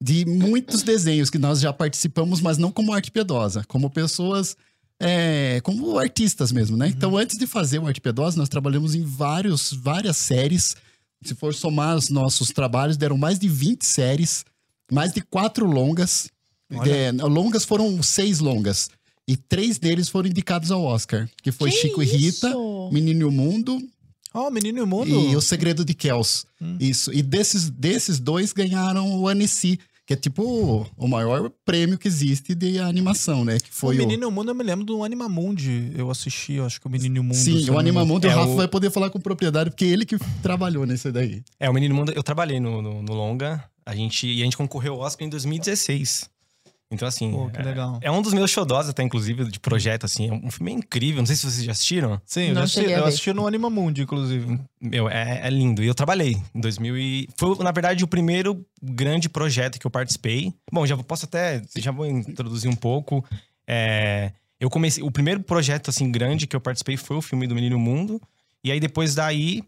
de 0.00 0.24
muitos 0.24 0.84
desenhos 0.84 1.30
que 1.30 1.38
nós 1.38 1.58
já 1.58 1.72
participamos, 1.72 2.40
mas 2.40 2.56
não 2.58 2.70
como 2.70 2.92
Arte 2.92 3.10
Piedosa, 3.10 3.64
como 3.66 3.90
pessoas, 3.90 4.56
é, 5.00 5.60
como 5.62 5.98
artistas 5.98 6.50
mesmo, 6.52 6.76
né? 6.76 6.88
Então, 6.88 7.16
antes 7.16 7.38
de 7.38 7.46
fazer 7.46 7.78
o 7.78 7.86
Arte 7.86 8.00
Piedosa, 8.00 8.36
nós 8.36 8.48
trabalhamos 8.48 8.94
em 8.94 9.02
vários, 9.02 9.72
várias 9.72 10.16
séries. 10.16 10.76
Se 11.22 11.34
for 11.34 11.54
somar 11.54 11.96
os 11.96 12.10
nossos 12.10 12.48
trabalhos, 12.48 12.96
deram 12.96 13.16
mais 13.16 13.38
de 13.38 13.48
20 13.48 13.84
séries, 13.84 14.44
mais 14.90 15.12
de 15.12 15.20
quatro 15.20 15.66
longas. 15.66 16.28
É, 16.86 17.12
longas 17.12 17.64
foram 17.64 18.02
seis 18.02 18.40
longas. 18.40 18.90
E 19.26 19.36
três 19.36 19.78
deles 19.78 20.08
foram 20.08 20.28
indicados 20.28 20.70
ao 20.70 20.82
Oscar, 20.82 21.28
que 21.42 21.52
foi 21.52 21.70
Que 21.70 21.76
Chico 21.76 22.02
e 22.02 22.06
Rita, 22.06 22.48
isso? 22.48 22.90
Menino 22.92 23.22
e 23.22 23.24
o 23.24 23.30
Mundo 23.30 23.78
Ó, 24.32 24.50
Menino 24.50 24.78
e 24.78 24.82
o 24.82 24.86
Mundo. 24.86 25.08
e 25.08 25.36
O 25.36 25.40
Segredo 25.40 25.84
de 25.84 25.94
Kells. 25.94 26.44
Hum. 26.60 26.76
Isso. 26.78 27.12
E 27.12 27.22
desses, 27.22 27.70
desses 27.70 28.18
dois 28.18 28.52
ganharam 28.52 29.18
o 29.18 29.26
Annecy, 29.28 29.78
que 30.08 30.14
é 30.14 30.16
tipo 30.16 30.42
o, 30.42 30.86
o 30.96 31.06
maior 31.06 31.50
prêmio 31.66 31.98
que 31.98 32.08
existe 32.08 32.54
de 32.54 32.78
animação, 32.78 33.44
né? 33.44 33.58
Que 33.60 33.70
foi 33.70 33.94
o 33.94 33.98
o. 33.98 34.06
Menino 34.06 34.26
o 34.28 34.30
Mundo, 34.32 34.50
eu 34.50 34.54
me 34.54 34.64
lembro 34.64 34.82
do 34.82 35.04
Animamundi. 35.04 35.92
Eu 35.94 36.10
assisti, 36.10 36.54
eu 36.54 36.64
acho 36.64 36.80
que 36.80 36.86
o 36.86 36.90
Menino 36.90 37.20
o 37.20 37.24
Mundo. 37.24 37.34
Sim, 37.36 37.50
eu 37.50 37.56
o 37.58 37.60
engano. 37.64 37.78
Animamundo, 37.80 38.26
o 38.26 38.30
É 38.30 38.32
Rafa 38.34 38.48
o- 38.48 38.56
vai 38.56 38.66
poder 38.66 38.90
falar 38.90 39.10
com 39.10 39.20
propriedade, 39.20 39.68
porque 39.68 39.84
ele 39.84 40.06
que 40.06 40.16
trabalhou 40.42 40.86
nesse 40.86 41.12
daí. 41.12 41.42
É, 41.60 41.68
o 41.68 41.74
Menino 41.74 41.94
Mundo, 41.94 42.10
eu 42.16 42.22
trabalhei 42.22 42.58
no, 42.58 42.80
no, 42.80 43.02
no 43.02 43.12
Longa, 43.12 43.62
a 43.84 43.94
gente, 43.94 44.26
e 44.26 44.40
a 44.40 44.44
gente 44.46 44.56
concorreu 44.56 44.94
ao 44.94 45.00
Oscar 45.00 45.26
em 45.26 45.30
2016. 45.30 46.30
Então, 46.90 47.06
assim, 47.06 47.30
Pô, 47.30 47.50
que 47.50 47.60
legal. 47.60 47.98
é, 48.02 48.06
é 48.06 48.10
um 48.10 48.22
dos 48.22 48.32
meus 48.32 48.50
xodós 48.50 48.88
até, 48.88 49.02
inclusive, 49.02 49.44
de 49.50 49.60
projeto, 49.60 50.04
assim. 50.06 50.30
É 50.30 50.32
um 50.32 50.50
filme 50.50 50.72
incrível, 50.72 51.20
não 51.20 51.26
sei 51.26 51.36
se 51.36 51.42
vocês 51.42 51.62
já 51.64 51.72
assistiram. 51.72 52.18
Sim, 52.24 52.48
eu, 52.48 52.54
Não 52.54 52.62
assisti, 52.62 52.90
eu 52.90 53.04
assisti 53.04 53.32
no 53.34 53.46
Animamundi, 53.46 54.02
inclusive. 54.02 54.58
Meu, 54.80 55.06
é, 55.08 55.46
é 55.46 55.50
lindo. 55.50 55.82
E 55.82 55.86
eu 55.86 55.94
trabalhei 55.94 56.36
em 56.54 56.60
2000 56.60 56.96
e... 56.96 57.28
Foi, 57.36 57.58
na 57.58 57.70
verdade, 57.72 58.02
o 58.04 58.08
primeiro 58.08 58.64
grande 58.82 59.28
projeto 59.28 59.78
que 59.78 59.86
eu 59.86 59.90
participei. 59.90 60.54
Bom, 60.72 60.86
já 60.86 60.96
posso 60.96 61.26
até... 61.26 61.60
Já 61.76 61.90
vou 61.90 62.06
introduzir 62.06 62.70
um 62.70 62.76
pouco. 62.76 63.22
É, 63.66 64.32
eu 64.58 64.70
comecei... 64.70 65.02
O 65.02 65.10
primeiro 65.10 65.40
projeto, 65.40 65.90
assim, 65.90 66.10
grande 66.10 66.46
que 66.46 66.56
eu 66.56 66.60
participei 66.60 66.96
foi 66.96 67.18
o 67.18 67.22
filme 67.22 67.46
do 67.46 67.54
Menino 67.54 67.78
Mundo. 67.78 68.18
E 68.64 68.72
aí, 68.72 68.80
depois 68.80 69.14
daí... 69.14 69.62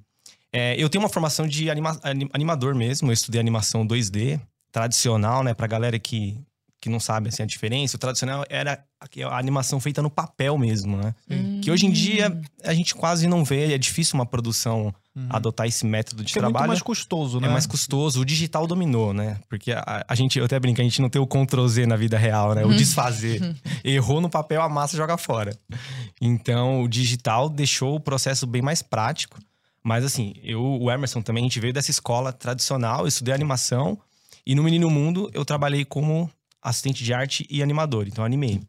é, 0.50 0.74
eu 0.82 0.88
tenho 0.88 1.04
uma 1.04 1.10
formação 1.10 1.46
de 1.46 1.68
anima- 1.68 2.00
anim- 2.02 2.30
animador 2.32 2.74
mesmo. 2.74 3.10
Eu 3.10 3.12
estudei 3.12 3.38
animação 3.38 3.86
2D, 3.86 4.40
tradicional, 4.72 5.44
né? 5.44 5.52
Pra 5.52 5.66
galera 5.66 5.98
que, 5.98 6.38
que 6.80 6.88
não 6.88 6.98
sabe, 6.98 7.28
assim, 7.28 7.42
a 7.42 7.46
diferença. 7.46 7.96
O 7.96 7.98
tradicional 7.98 8.44
era 8.48 8.82
a, 9.00 9.26
a 9.28 9.38
animação 9.38 9.78
feita 9.78 10.00
no 10.00 10.10
papel 10.10 10.56
mesmo, 10.56 10.96
né? 10.96 11.14
Que 11.60 11.70
hoje 11.70 11.86
em 11.86 11.90
dia 11.90 12.40
a 12.64 12.72
gente 12.72 12.94
quase 12.94 13.26
não 13.28 13.44
vê, 13.44 13.74
é 13.74 13.78
difícil 13.78 14.14
uma 14.14 14.24
produção 14.24 14.94
adotar 15.28 15.66
esse 15.66 15.84
método 15.84 16.22
de 16.22 16.32
Porque 16.32 16.38
é 16.38 16.42
muito 16.42 16.52
trabalho. 16.52 16.68
mais 16.68 16.82
custoso, 16.82 17.40
né? 17.40 17.48
É 17.48 17.50
mais 17.50 17.66
custoso. 17.66 18.20
O 18.20 18.24
digital 18.24 18.66
dominou, 18.66 19.12
né? 19.12 19.38
Porque 19.48 19.72
a, 19.72 20.04
a 20.08 20.14
gente, 20.14 20.38
eu 20.38 20.44
até 20.44 20.58
brinco, 20.58 20.80
a 20.80 20.84
gente 20.84 21.02
não 21.02 21.10
tem 21.10 21.20
o 21.20 21.26
Ctrl 21.26 21.66
Z 21.66 21.86
na 21.86 21.96
vida 21.96 22.16
real, 22.16 22.54
né? 22.54 22.64
O 22.64 22.72
desfazer. 22.72 23.54
Errou 23.84 24.20
no 24.20 24.30
papel, 24.30 24.62
a 24.62 24.68
massa 24.68 24.96
joga 24.96 25.18
fora. 25.18 25.54
Então, 26.20 26.82
o 26.82 26.88
digital 26.88 27.50
deixou 27.50 27.96
o 27.96 28.00
processo 28.00 28.46
bem 28.46 28.62
mais 28.62 28.80
prático. 28.82 29.38
Mas 29.82 30.04
assim, 30.04 30.34
eu, 30.42 30.62
o 30.62 30.90
Emerson 30.90 31.22
também, 31.22 31.42
a 31.42 31.46
gente 31.48 31.60
veio 31.60 31.72
dessa 31.72 31.90
escola 31.90 32.32
tradicional, 32.32 33.00
eu 33.00 33.08
estudei 33.08 33.34
animação. 33.34 33.98
E 34.46 34.54
no 34.54 34.62
Menino 34.62 34.88
Mundo, 34.88 35.30
eu 35.34 35.44
trabalhei 35.44 35.84
como 35.84 36.30
assistente 36.62 37.02
de 37.04 37.12
arte 37.14 37.46
e 37.50 37.62
animador. 37.62 38.06
Então, 38.08 38.24
animei. 38.24 38.60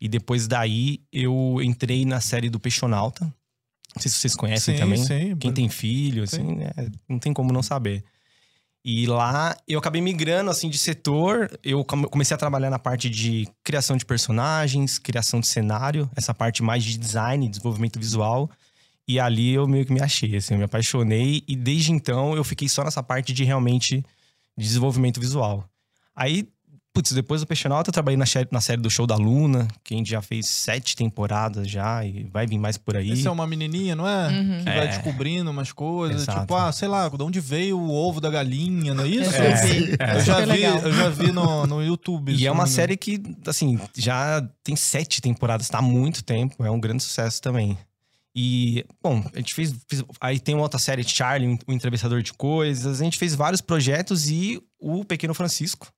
E 0.00 0.08
depois 0.08 0.46
daí, 0.46 1.00
eu 1.12 1.58
entrei 1.62 2.04
na 2.04 2.20
série 2.20 2.48
do 2.48 2.60
Peixonauta. 2.60 3.24
Não 3.94 4.02
sei 4.02 4.10
se 4.10 4.18
vocês 4.18 4.36
conhecem 4.36 4.74
Sim, 4.76 4.80
também. 4.80 5.04
sim. 5.04 5.36
Quem 5.36 5.52
tem 5.52 5.68
filho, 5.68 6.22
assim, 6.22 6.54
né, 6.56 6.70
não 7.08 7.18
tem 7.18 7.32
como 7.32 7.52
não 7.52 7.62
saber. 7.62 8.04
E 8.84 9.06
lá 9.06 9.56
eu 9.66 9.78
acabei 9.78 10.00
migrando 10.00 10.50
assim 10.50 10.70
de 10.70 10.78
setor. 10.78 11.50
Eu 11.64 11.84
come- 11.84 12.06
comecei 12.06 12.34
a 12.34 12.38
trabalhar 12.38 12.70
na 12.70 12.78
parte 12.78 13.10
de 13.10 13.48
criação 13.64 13.96
de 13.96 14.04
personagens, 14.06 14.98
criação 14.98 15.40
de 15.40 15.46
cenário, 15.48 16.08
essa 16.14 16.32
parte 16.32 16.62
mais 16.62 16.84
de 16.84 16.96
design, 16.96 17.48
desenvolvimento 17.48 17.98
visual. 17.98 18.48
E 19.06 19.18
ali 19.18 19.50
eu 19.52 19.66
meio 19.66 19.84
que 19.84 19.92
me 19.92 20.00
achei, 20.00 20.36
assim, 20.36 20.54
eu 20.54 20.58
me 20.58 20.64
apaixonei 20.64 21.42
e 21.48 21.56
desde 21.56 21.90
então 21.92 22.36
eu 22.36 22.44
fiquei 22.44 22.68
só 22.68 22.84
nessa 22.84 23.02
parte 23.02 23.32
de 23.32 23.42
realmente 23.42 24.04
desenvolvimento 24.56 25.18
visual. 25.18 25.68
Aí, 26.14 26.48
putz, 26.98 27.12
depois 27.12 27.40
do 27.40 27.46
Peixonauta 27.46 27.90
eu 27.90 27.92
trabalhei 27.92 28.16
na, 28.16 28.24
na 28.50 28.60
série 28.60 28.80
do 28.82 28.90
Show 28.90 29.06
da 29.06 29.14
Luna, 29.14 29.68
que 29.84 29.94
a 29.94 29.96
gente 29.96 30.10
já 30.10 30.20
fez 30.20 30.48
sete 30.48 30.96
temporadas 30.96 31.70
já 31.70 32.04
e 32.04 32.24
vai 32.24 32.44
vir 32.44 32.58
mais 32.58 32.76
por 32.76 32.96
aí. 32.96 33.12
Esse 33.12 33.28
é 33.28 33.30
uma 33.30 33.46
menininha, 33.46 33.94
não 33.94 34.06
é? 34.08 34.26
Uhum. 34.28 34.58
Que 34.58 34.64
vai 34.64 34.84
É. 34.84 34.86
descobrindo 34.88 35.48
umas 35.48 35.70
coisas. 35.70 36.22
Exato. 36.22 36.40
Tipo, 36.40 36.56
ah, 36.56 36.72
sei 36.72 36.88
lá, 36.88 37.08
de 37.08 37.22
onde 37.22 37.38
veio 37.38 37.78
o 37.78 37.88
ovo 37.94 38.20
da 38.20 38.28
galinha, 38.30 38.94
não 38.94 39.04
é 39.04 39.08
isso? 39.08 39.30
Eu 39.32 39.56
vi. 39.68 39.90
Eu 39.92 40.20
já 40.24 40.40
vi, 40.44 40.62
eu 40.64 40.92
já 40.92 41.08
vi 41.10 41.30
no, 41.30 41.66
no 41.68 41.80
YouTube. 41.84 42.32
E 42.34 42.46
é 42.48 42.50
uma 42.50 42.66
série 42.66 42.96
que, 42.96 43.22
assim, 43.46 43.78
já 43.96 44.42
tem 44.64 44.74
sete 44.74 45.20
temporadas, 45.20 45.68
tá 45.68 45.78
há 45.78 45.82
muito 45.82 46.24
tempo, 46.24 46.64
é 46.64 46.70
um 46.70 46.80
grande 46.80 47.04
sucesso 47.04 47.40
também. 47.40 47.78
E, 48.34 48.84
bom, 49.02 49.24
a 49.34 49.38
gente 49.38 49.54
fez. 49.54 49.72
fez- 49.88 50.02
aí 50.20 50.38
tem 50.40 50.54
uma 50.56 50.62
outra 50.62 50.78
série, 50.80 51.02
Charlie, 51.04 51.58
o 51.66 51.72
Entrevistador 51.72 52.22
de 52.22 52.32
Coisas. 52.32 53.00
A 53.00 53.04
gente 53.04 53.18
fez 53.18 53.34
vários 53.36 53.60
projetos 53.60 54.28
e 54.28 54.60
o 54.80 55.04
Pequeno 55.04 55.34
Francisco, 55.34 55.88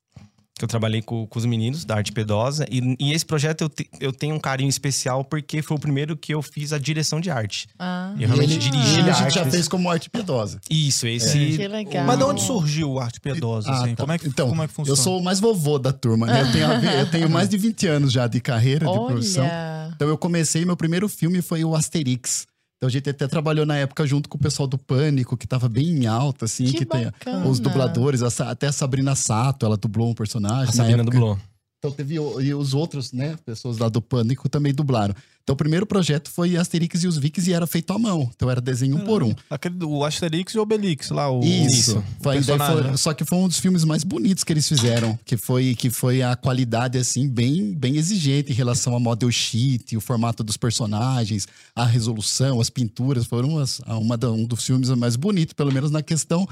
que 0.60 0.64
eu 0.64 0.68
trabalhei 0.68 1.00
com, 1.00 1.26
com 1.26 1.38
os 1.38 1.46
meninos 1.46 1.86
da 1.86 1.96
Arte 1.96 2.12
Pedosa. 2.12 2.66
E, 2.70 2.94
e 3.00 3.12
esse 3.14 3.24
projeto 3.24 3.62
eu, 3.62 3.68
te- 3.70 3.88
eu 3.98 4.12
tenho 4.12 4.34
um 4.34 4.38
carinho 4.38 4.68
especial 4.68 5.24
porque 5.24 5.62
foi 5.62 5.74
o 5.76 5.80
primeiro 5.80 6.14
que 6.14 6.34
eu 6.34 6.42
fiz 6.42 6.70
a 6.74 6.78
direção 6.78 7.18
de 7.18 7.30
arte. 7.30 7.66
Ah, 7.78 8.12
Eu 8.20 8.28
realmente 8.28 8.52
ele, 8.52 8.58
dirigi 8.58 8.98
ele 9.00 9.08
a 9.08 9.12
a 9.12 9.16
gente 9.16 9.24
arte 9.24 9.34
já 9.36 9.44
fez 9.46 9.66
como 9.66 9.90
arte 9.90 10.10
piedosa. 10.10 10.60
Isso, 10.70 11.06
esse. 11.06 11.56
que 11.56 11.66
legal. 11.66 12.04
Mas 12.04 12.18
de 12.18 12.24
onde 12.24 12.42
surgiu 12.42 12.90
o 12.92 13.00
Arte 13.00 13.20
Piedosa? 13.20 13.70
Ah, 13.70 13.82
assim? 13.82 13.94
tá. 13.94 14.02
como, 14.02 14.12
é 14.12 14.18
que, 14.18 14.28
então, 14.28 14.48
como 14.50 14.62
é 14.62 14.68
que 14.68 14.74
funciona? 14.74 14.98
eu 14.98 15.02
sou 15.02 15.18
o 15.18 15.24
mais 15.24 15.40
vovô 15.40 15.78
da 15.78 15.92
turma, 15.94 16.26
né? 16.26 16.42
Eu 16.42 16.52
tenho, 16.52 16.70
a 16.70 16.78
ver- 16.78 17.00
eu 17.00 17.10
tenho 17.10 17.30
mais 17.30 17.48
de 17.48 17.56
20 17.56 17.86
anos 17.86 18.12
já 18.12 18.26
de 18.26 18.38
carreira, 18.40 18.86
de 18.86 18.92
produção. 19.06 19.44
Olha. 19.44 19.92
Então 19.96 20.08
eu 20.08 20.18
comecei, 20.18 20.64
meu 20.66 20.76
primeiro 20.76 21.08
filme 21.08 21.40
foi 21.40 21.64
o 21.64 21.74
Asterix. 21.74 22.46
Então 22.80 22.88
a 22.88 22.90
gente 22.90 23.10
até 23.10 23.28
trabalhou 23.28 23.66
na 23.66 23.76
época 23.76 24.06
junto 24.06 24.26
com 24.26 24.38
o 24.38 24.40
pessoal 24.40 24.66
do 24.66 24.78
Pânico, 24.78 25.36
que 25.36 25.46
tava 25.46 25.68
bem 25.68 25.86
em 25.86 26.06
alta, 26.06 26.46
assim, 26.46 26.64
Que 26.64 26.78
que, 26.78 26.86
tem 26.86 27.12
os 27.46 27.60
dubladores, 27.60 28.22
até 28.40 28.68
a 28.68 28.72
Sabrina 28.72 29.14
Sato, 29.14 29.66
ela 29.66 29.76
dublou 29.76 30.08
um 30.08 30.14
personagem. 30.14 30.62
A 30.62 30.66
na 30.68 30.72
Sabrina 30.72 31.02
época. 31.02 31.14
dublou. 31.14 31.38
Então 31.80 31.90
teve 31.90 32.18
o- 32.18 32.38
e 32.42 32.52
os 32.52 32.74
outros, 32.74 33.10
né, 33.10 33.36
pessoas 33.44 33.78
lá 33.78 33.88
do 33.88 34.02
Pânico 34.02 34.50
também 34.50 34.72
dublaram. 34.74 35.14
Então 35.42 35.54
o 35.54 35.56
primeiro 35.56 35.86
projeto 35.86 36.30
foi 36.30 36.54
Asterix 36.54 37.02
e 37.02 37.08
os 37.08 37.16
Vikings 37.16 37.50
e 37.50 37.54
era 37.54 37.66
feito 37.66 37.90
à 37.94 37.98
mão. 37.98 38.30
Então 38.36 38.50
era 38.50 38.60
desenho 38.60 38.96
um 38.98 39.00
por 39.06 39.22
um. 39.22 39.34
Aquele, 39.48 39.82
o 39.86 40.04
Asterix 40.04 40.52
e 40.52 40.58
o 40.58 40.62
Obelix 40.62 41.08
lá. 41.08 41.30
O, 41.32 41.42
Isso. 41.42 41.98
o 41.98 42.04
Foi, 42.22 42.34
personagem, 42.34 42.74
foi- 42.82 42.90
né? 42.90 42.96
só 42.98 43.14
que 43.14 43.24
foi 43.24 43.38
um 43.38 43.48
dos 43.48 43.58
filmes 43.58 43.82
mais 43.82 44.04
bonitos 44.04 44.44
que 44.44 44.52
eles 44.52 44.68
fizeram, 44.68 45.18
que 45.24 45.38
foi 45.38 45.74
que 45.74 45.88
foi 45.88 46.20
a 46.22 46.36
qualidade 46.36 46.98
assim 46.98 47.26
bem 47.26 47.72
bem 47.72 47.96
exigente 47.96 48.52
em 48.52 48.54
relação 48.54 48.94
a 48.94 49.00
model 49.00 49.32
sheet, 49.32 49.96
o 49.96 50.00
formato 50.02 50.44
dos 50.44 50.58
personagens, 50.58 51.48
a 51.74 51.86
resolução, 51.86 52.60
as 52.60 52.68
pinturas 52.68 53.24
foram 53.24 53.58
as, 53.58 53.80
uma 53.88 54.18
um 54.26 54.44
dos 54.44 54.64
filmes 54.66 54.90
mais 54.90 55.16
bonitos, 55.16 55.54
pelo 55.54 55.72
menos 55.72 55.90
na 55.90 56.02
questão 56.02 56.46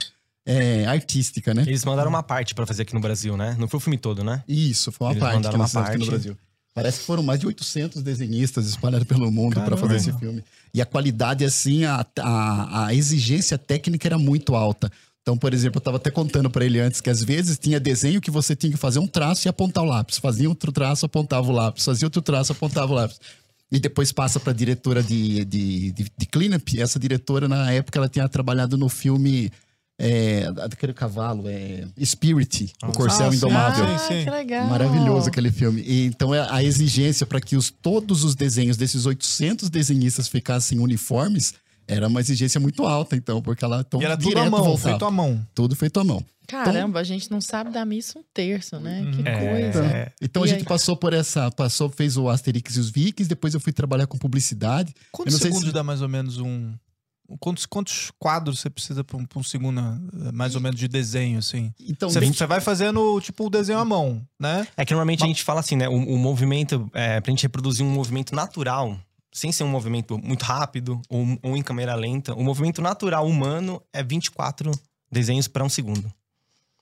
é, 0.49 0.87
artística, 0.87 1.53
né? 1.53 1.63
Eles 1.67 1.85
mandaram 1.85 2.09
uma 2.09 2.23
parte 2.23 2.55
pra 2.55 2.67
fazer 2.67 2.83
aqui 2.83 2.95
no 2.95 3.01
Brasil, 3.01 3.37
né? 3.37 3.55
Não 3.59 3.69
foi 3.69 3.77
o 3.77 3.81
filme 3.81 3.99
todo, 3.99 4.25
né? 4.25 4.43
Isso, 4.49 4.91
foi 4.91 5.07
uma 5.07 5.13
Eles 5.13 5.21
parte 5.21 5.35
mandaram 5.35 5.53
que 5.53 5.61
uma 5.61 5.67
fizemos 5.67 5.89
aqui 5.89 5.99
no 5.99 6.05
parte. 6.07 6.11
Brasil. 6.11 6.39
Parece 6.75 7.01
que 7.01 7.05
foram 7.05 7.23
mais 7.23 7.39
de 7.39 7.47
800 7.47 8.03
desenhistas 8.03 8.67
espalhados 8.67 9.07
pelo 9.07 9.31
mundo 9.31 9.61
para 9.61 9.77
fazer 9.77 9.97
esse 9.97 10.13
filme. 10.15 10.43
E 10.73 10.81
a 10.81 10.87
qualidade, 10.87 11.45
assim, 11.45 11.85
a, 11.85 12.07
a, 12.21 12.87
a 12.87 12.95
exigência 12.95 13.59
técnica 13.59 14.09
era 14.09 14.17
muito 14.17 14.55
alta. 14.55 14.91
Então, 15.21 15.37
por 15.37 15.53
exemplo, 15.53 15.77
eu 15.77 15.81
estava 15.81 15.99
até 15.99 16.11
contando 16.11 16.49
para 16.49 16.65
ele 16.65 16.81
antes 16.81 17.03
que 17.03 17.11
às 17.11 17.23
vezes 17.23 17.59
tinha 17.59 17.79
desenho 17.79 18.21
que 18.21 18.31
você 18.31 18.57
tinha 18.57 18.73
que 18.73 18.79
fazer 18.79 19.01
um 19.01 19.07
traço 19.07 19.47
e 19.47 19.49
apontar 19.51 19.85
o 19.85 19.87
lápis. 19.87 20.17
Fazia 20.17 20.49
outro 20.49 20.73
traço, 20.73 21.05
apontava 21.05 21.47
o 21.47 21.53
lápis. 21.53 21.85
Fazia 21.85 22.07
outro 22.07 22.23
traço, 22.23 22.53
apontava 22.53 22.91
o 22.91 22.95
lápis. 22.95 23.21
E 23.71 23.79
depois 23.79 24.13
passa 24.13 24.41
para 24.41 24.53
a 24.53 24.57
diretora 24.57 25.03
de, 25.03 25.45
de, 25.45 25.93
de, 25.93 26.07
de 26.17 26.27
cleanup. 26.27 26.81
Essa 26.81 26.99
diretora, 26.99 27.47
na 27.49 27.71
época, 27.71 27.99
ela 27.99 28.09
tinha 28.09 28.27
trabalhado 28.29 28.79
no 28.79 28.89
filme 28.89 29.53
é, 29.99 30.51
daquele 30.53 30.93
cavalo, 30.95 31.45
é, 31.49 31.85
Spirit, 32.05 32.73
o 32.85 32.93
Corcel 32.93 33.27
Ah, 33.27 33.31
sim. 33.31 33.37
Indomável. 33.39 33.85
Ah, 33.87 33.99
Sim, 33.99 34.19
sim. 34.19 34.25
que 34.25 34.31
legal. 34.31 34.67
Maravilhoso 34.69 35.29
aquele 35.29 35.51
filme. 35.51 35.83
E, 35.83 36.07
então 36.07 36.33
é 36.35 36.47
a 36.51 36.63
exigência 36.63 37.27
para 37.27 37.41
que 37.41 37.57
os, 37.57 37.71
todos 37.71 38.23
os 38.25 38.35
desenhos 38.35 38.77
desses 38.77 39.07
800 39.07 39.69
desenhistas 39.69 40.29
ficassem 40.29 40.79
uniformes 40.79 41.55
era 41.87 42.07
uma 42.07 42.21
exigência 42.21 42.61
muito 42.61 42.85
alta, 42.87 43.17
então, 43.17 43.41
porque 43.41 43.65
ela 43.65 43.81
então, 43.81 44.01
E 44.01 44.05
era 44.05 44.17
tudo 44.17 44.29
direto 44.29 44.47
à 44.47 44.51
mão, 44.51 44.63
voltava. 44.63 44.89
feito 44.91 45.05
à 45.07 45.11
mão. 45.11 45.47
Tudo 45.55 45.75
feito 45.75 45.99
à 45.99 46.05
mão. 46.05 46.23
Caramba, 46.47 47.01
a 47.01 47.05
gente 47.05 47.31
não 47.31 47.41
sabe 47.43 47.71
dar 47.71 47.85
missa 47.85 48.19
um 48.19 48.23
terço, 48.33 48.79
né? 48.79 49.11
Que 49.15 49.29
É, 49.29 49.39
coisa. 49.73 49.85
é. 49.85 50.13
Então 50.21 50.45
E 50.45 50.47
a 50.47 50.49
gente 50.49 50.61
aí? 50.61 50.65
passou 50.65 50.97
por 50.97 51.13
essa, 51.13 51.51
passou, 51.51 51.91
fez 51.91 52.17
o 52.17 52.29
Asterix 52.29 52.77
e 52.77 52.81
os 52.81 52.89
Vikings, 52.91 53.29
depois 53.29 53.53
eu 53.53 53.61
fui 53.61 53.73
trabalhar 53.73 54.07
com 54.07 54.17
publicidade. 54.17 54.95
Quantos 55.13 55.35
Eu 55.35 55.37
não 55.37 55.43
sei 55.43 55.51
segundos 55.51 55.69
se- 55.69 55.75
dá 55.75 55.83
mais 55.83 56.01
ou 56.03 56.09
menos 56.09 56.39
um. 56.39 56.73
Quantos, 57.41 57.67
quantos 57.67 58.11
quadros 58.19 58.61
você 58.61 58.71
precisa 58.71 59.05
para 59.05 59.17
um, 59.17 59.25
pra 59.25 59.39
um 59.39 59.43
segundo, 59.43 59.81
eh, 59.81 60.33
mais 60.33 60.55
ou 60.55 60.61
menos, 60.61 60.79
de 60.81 60.89
desenho, 60.89 61.39
assim? 61.39 61.73
Então, 61.79 62.09
Você, 62.09 62.21
bem- 62.21 62.33
você 62.33 62.47
vai 62.47 62.61
fazendo, 62.61 63.21
tipo, 63.21 63.47
o 63.47 63.51
desenho 63.51 63.79
à 63.79 63.85
mão, 63.85 64.27
né? 64.41 64.67
É 64.77 64.85
que 64.85 64.93
normalmente 64.95 65.23
a 65.25 65.27
gente 65.27 65.43
fala 65.45 65.61
assim, 65.61 65.77
né? 65.77 65.89
O, 65.89 65.93
o 65.95 66.17
movimento, 66.19 66.91
é, 66.95 67.21
pra 67.21 67.31
gente 67.31 67.43
reproduzir 67.43 67.85
um 67.85 67.91
movimento 67.91 68.35
natural, 68.35 68.99
sem 69.31 69.53
ser 69.53 69.63
um 69.65 69.69
movimento 69.69 70.17
muito 70.19 70.43
rápido 70.43 71.01
ou, 71.09 71.39
ou 71.43 71.57
em 71.57 71.63
câmera 71.63 71.95
lenta, 71.95 72.35
o 72.35 72.43
movimento 72.43 72.81
natural 72.81 73.27
humano 73.27 73.83
é 73.93 74.03
24 74.03 74.71
desenhos 75.13 75.47
para 75.47 75.63
um 75.63 75.69
segundo. 75.69 76.11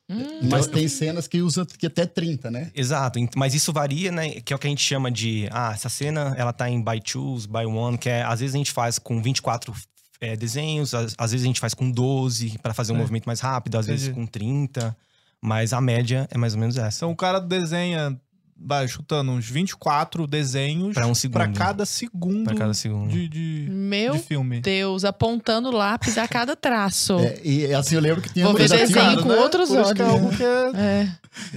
Hum, 0.09 0.49
mas 0.49 0.69
tem 0.69 0.87
cenas 0.87 1.27
que 1.27 1.43
usa 1.43 1.67
que 1.67 1.87
até 1.87 2.07
30, 2.07 2.49
né? 2.49 2.71
Exato, 2.73 3.19
mas 3.35 3.53
isso 3.55 3.73
varia, 3.73 4.13
né? 4.13 4.41
Que 4.41 4.53
é 4.53 4.57
o 4.57 4.59
que 4.61 4.69
a 4.69 4.71
gente 4.71 4.83
chama 4.83 5.11
de. 5.11 5.49
Ah, 5.51 5.73
essa 5.75 5.89
cena 5.89 6.33
ela 6.39 6.53
tá 6.53 6.71
em 6.71 6.81
by 6.81 7.01
twos, 7.01 7.45
by 7.47 7.67
one, 7.67 7.99
que 7.99 8.09
é 8.09 8.23
às 8.23 8.39
vezes 8.39 8.55
a 8.55 8.59
gente 8.59 8.71
faz 8.71 9.01
com 9.01 9.21
24 9.21 9.75
é, 10.21 10.37
desenhos, 10.37 10.95
às, 10.95 11.15
às 11.19 11.31
vezes 11.33 11.45
a 11.45 11.49
gente 11.49 11.61
faz 11.61 11.75
com 11.75 11.91
12 11.91 12.59
para 12.59 12.73
fazer 12.75 12.93
um 12.93 12.97
É. 12.97 12.99
movimento 12.99 13.27
mais 13.27 13.41
rápido, 13.41 13.77
às 13.79 13.87
vezes 13.87 14.09
Entendi. 14.09 14.21
com 14.21 14.27
30, 14.27 14.97
mas 15.41 15.73
a 15.73 15.81
média 15.81 16.27
é 16.31 16.39
mais 16.39 16.55
ou 16.55 16.61
menos 16.61 16.77
essa. 16.79 16.99
Então 16.99 17.11
o 17.13 17.17
cara 17.17 17.39
desenha, 17.41 18.19
vai 18.59 18.89
chutando 18.89 19.31
uns 19.33 19.45
24 19.49 20.27
desenhos 20.27 20.95
Pra 20.95 21.07
um 21.07 21.15
segundo. 21.15 21.35
pra 21.35 21.49
cada 21.49 21.85
segundo 21.85 22.45
Pra 22.45 22.55
cada 22.55 22.73
segundo. 22.75 23.11
de, 23.11 23.29
de, 23.29 23.67
Meu 23.71 24.15
de 24.15 24.19
filme. 24.21 24.61
Deus, 24.61 25.05
apontando 25.05 25.71
lápis 25.71 26.17
a 26.19 26.27
cada 26.27 26.57
traço. 26.57 27.19
É, 27.19 27.41
e 27.45 27.73
assim, 27.75 27.95
eu 27.97 28.01
lembro 28.01 28.23
que 28.23 28.33
tinha 28.33 28.47
Vou 28.47 28.55
ver 28.55 28.69
desenho 28.69 29.23
com 29.23 29.29
outros 29.29 29.69
Por 29.69 29.81
isso 29.83 29.95
que 29.95 30.03
é 30.03 30.05
olhos. 30.05 30.15
algo 30.23 30.37
que 30.37 30.43
é... 30.43 30.71
É. 30.81 31.09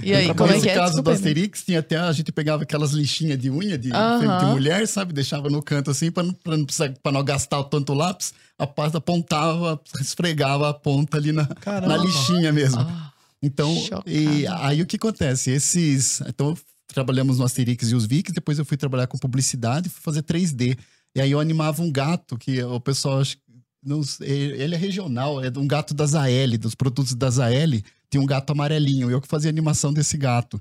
E 0.02 0.12
aí, 0.14 0.26
Pra 0.26 0.34
como 0.34 0.52
é 0.52 0.60
que 0.60 0.68
é? 0.68 0.74
caso 0.74 1.00
do. 1.02 1.10
Asterix, 1.10 1.64
tinha 1.64 1.78
até 1.78 1.96
a 1.96 2.12
gente 2.12 2.30
pegava 2.30 2.64
aquelas 2.64 2.90
lixinhas 2.92 3.38
de 3.38 3.50
unha 3.50 3.78
de, 3.78 3.90
Aham. 3.90 4.38
de 4.38 4.44
mulher, 4.44 4.86
sabe? 4.86 5.14
Deixava 5.14 5.48
no 5.48 5.62
canto 5.62 5.90
assim, 5.90 6.10
pra 6.10 6.22
não, 6.22 6.34
pra 6.34 6.54
não, 6.56 6.66
precisar- 6.66 6.92
pra 7.02 7.10
não 7.10 7.24
gastar 7.24 7.64
tanto 7.64 7.94
lápis. 7.94 8.34
A 8.58 8.66
pasta 8.66 8.98
apontava, 8.98 9.80
esfregava 9.98 10.68
a 10.68 10.74
ponta 10.74 11.16
ali 11.16 11.32
na, 11.32 11.46
Caramba. 11.46 11.96
na 11.96 12.04
lixinha 12.04 12.52
mesmo. 12.52 12.78
Ah, 12.82 13.10
Então, 13.42 13.74
chocada. 13.74 14.02
e 14.06 14.46
aí 14.46 14.82
o 14.82 14.86
que 14.86 14.96
acontece? 14.96 15.50
Esses. 15.50 16.20
Então, 16.28 16.54
trabalhamos 16.92 17.38
no 17.38 17.44
Asterix 17.44 17.90
e 17.90 17.94
os 17.94 18.06
Vikings, 18.06 18.34
depois 18.34 18.58
eu 18.58 18.64
fui 18.64 18.76
trabalhar 18.76 19.06
com 19.06 19.18
publicidade, 19.18 19.88
fui 19.88 20.02
fazer 20.02 20.22
3D. 20.22 20.78
E 21.14 21.20
aí 21.20 21.30
eu 21.30 21.40
animava 21.40 21.82
um 21.82 21.90
gato, 21.90 22.38
que 22.38 22.62
o 22.62 22.80
pessoal. 22.80 23.22
sei, 23.24 24.28
ele 24.28 24.74
é 24.74 24.78
regional, 24.78 25.42
é 25.42 25.50
um 25.56 25.66
gato 25.66 25.94
da 25.94 26.06
Zael, 26.06 26.58
dos 26.58 26.74
produtos 26.74 27.14
da 27.14 27.30
Zael. 27.30 27.80
Tinha 28.10 28.20
um 28.20 28.26
gato 28.26 28.50
amarelinho, 28.50 29.10
eu 29.10 29.20
que 29.20 29.28
fazia 29.28 29.50
animação 29.50 29.92
desse 29.92 30.16
gato. 30.16 30.60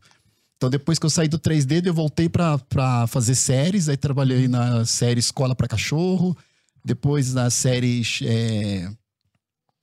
Então, 0.58 0.70
depois 0.70 1.00
que 1.00 1.06
eu 1.06 1.10
saí 1.10 1.28
do 1.28 1.40
3D, 1.40 1.86
eu 1.86 1.94
voltei 1.94 2.28
pra 2.28 3.08
fazer 3.08 3.34
séries. 3.34 3.88
Aí 3.88 3.96
trabalhei 3.96 4.48
na 4.48 4.86
série 4.86 5.20
Escola 5.20 5.56
para 5.56 5.70
Cachorro, 5.70 6.38
depois 6.84 7.34
na 7.34 7.50
série 7.50 8.02
é, 8.24 8.92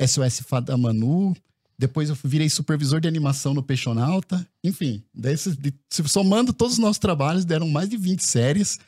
SOS 0.07 0.41
Fada 0.41 0.76
Manu. 0.76 1.35
Depois 1.78 2.09
eu 2.09 2.16
virei 2.25 2.49
supervisor 2.49 3.00
de 3.00 3.09
animação 3.09 3.52
no 3.52 3.62
Peixonauta. 3.62 4.47
Enfim, 4.64 5.02
daí, 5.14 5.37
se- 5.37 5.56
de- 5.56 5.75
somando 6.09 6.52
todos 6.52 6.75
os 6.75 6.78
nossos 6.78 6.99
trabalhos, 6.99 7.45
deram 7.45 7.68
mais 7.68 7.88
de 7.88 7.97
20 7.97 8.21
séries. 8.25 8.78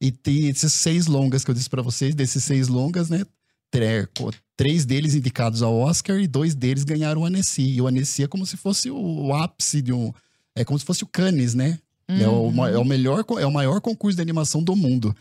E 0.00 0.10
tem 0.12 0.48
esses 0.48 0.72
seis 0.72 1.06
longas 1.06 1.44
que 1.44 1.50
eu 1.50 1.54
disse 1.54 1.70
pra 1.70 1.82
vocês, 1.82 2.14
desses 2.14 2.44
seis 2.44 2.68
longas, 2.68 3.08
né? 3.10 3.24
Três 4.56 4.84
deles 4.86 5.14
indicados 5.14 5.60
ao 5.62 5.74
Oscar 5.76 6.18
e 6.20 6.26
dois 6.26 6.54
deles 6.54 6.84
ganharam 6.84 7.22
o 7.22 7.24
Annecy. 7.26 7.62
E 7.62 7.80
o 7.80 7.86
Annecy 7.86 8.22
é 8.22 8.26
como 8.28 8.46
se 8.46 8.56
fosse 8.56 8.90
o, 8.90 9.34
ápice 9.34 9.82
de 9.82 9.92
um. 9.92 10.12
É 10.54 10.64
como 10.64 10.78
se 10.78 10.84
fosse 10.84 11.02
o 11.02 11.06
Cannes, 11.06 11.54
né? 11.54 11.78
É, 12.08 12.28
o, 12.28 12.50
ma- 12.52 12.70
é 12.70 12.78
o 12.78 12.84
melhor, 12.84 13.24
é 13.40 13.46
o 13.46 13.52
maior 13.52 13.80
concurso 13.80 14.16
de 14.16 14.22
animação 14.22 14.62
do 14.62 14.76
mundo. 14.76 15.14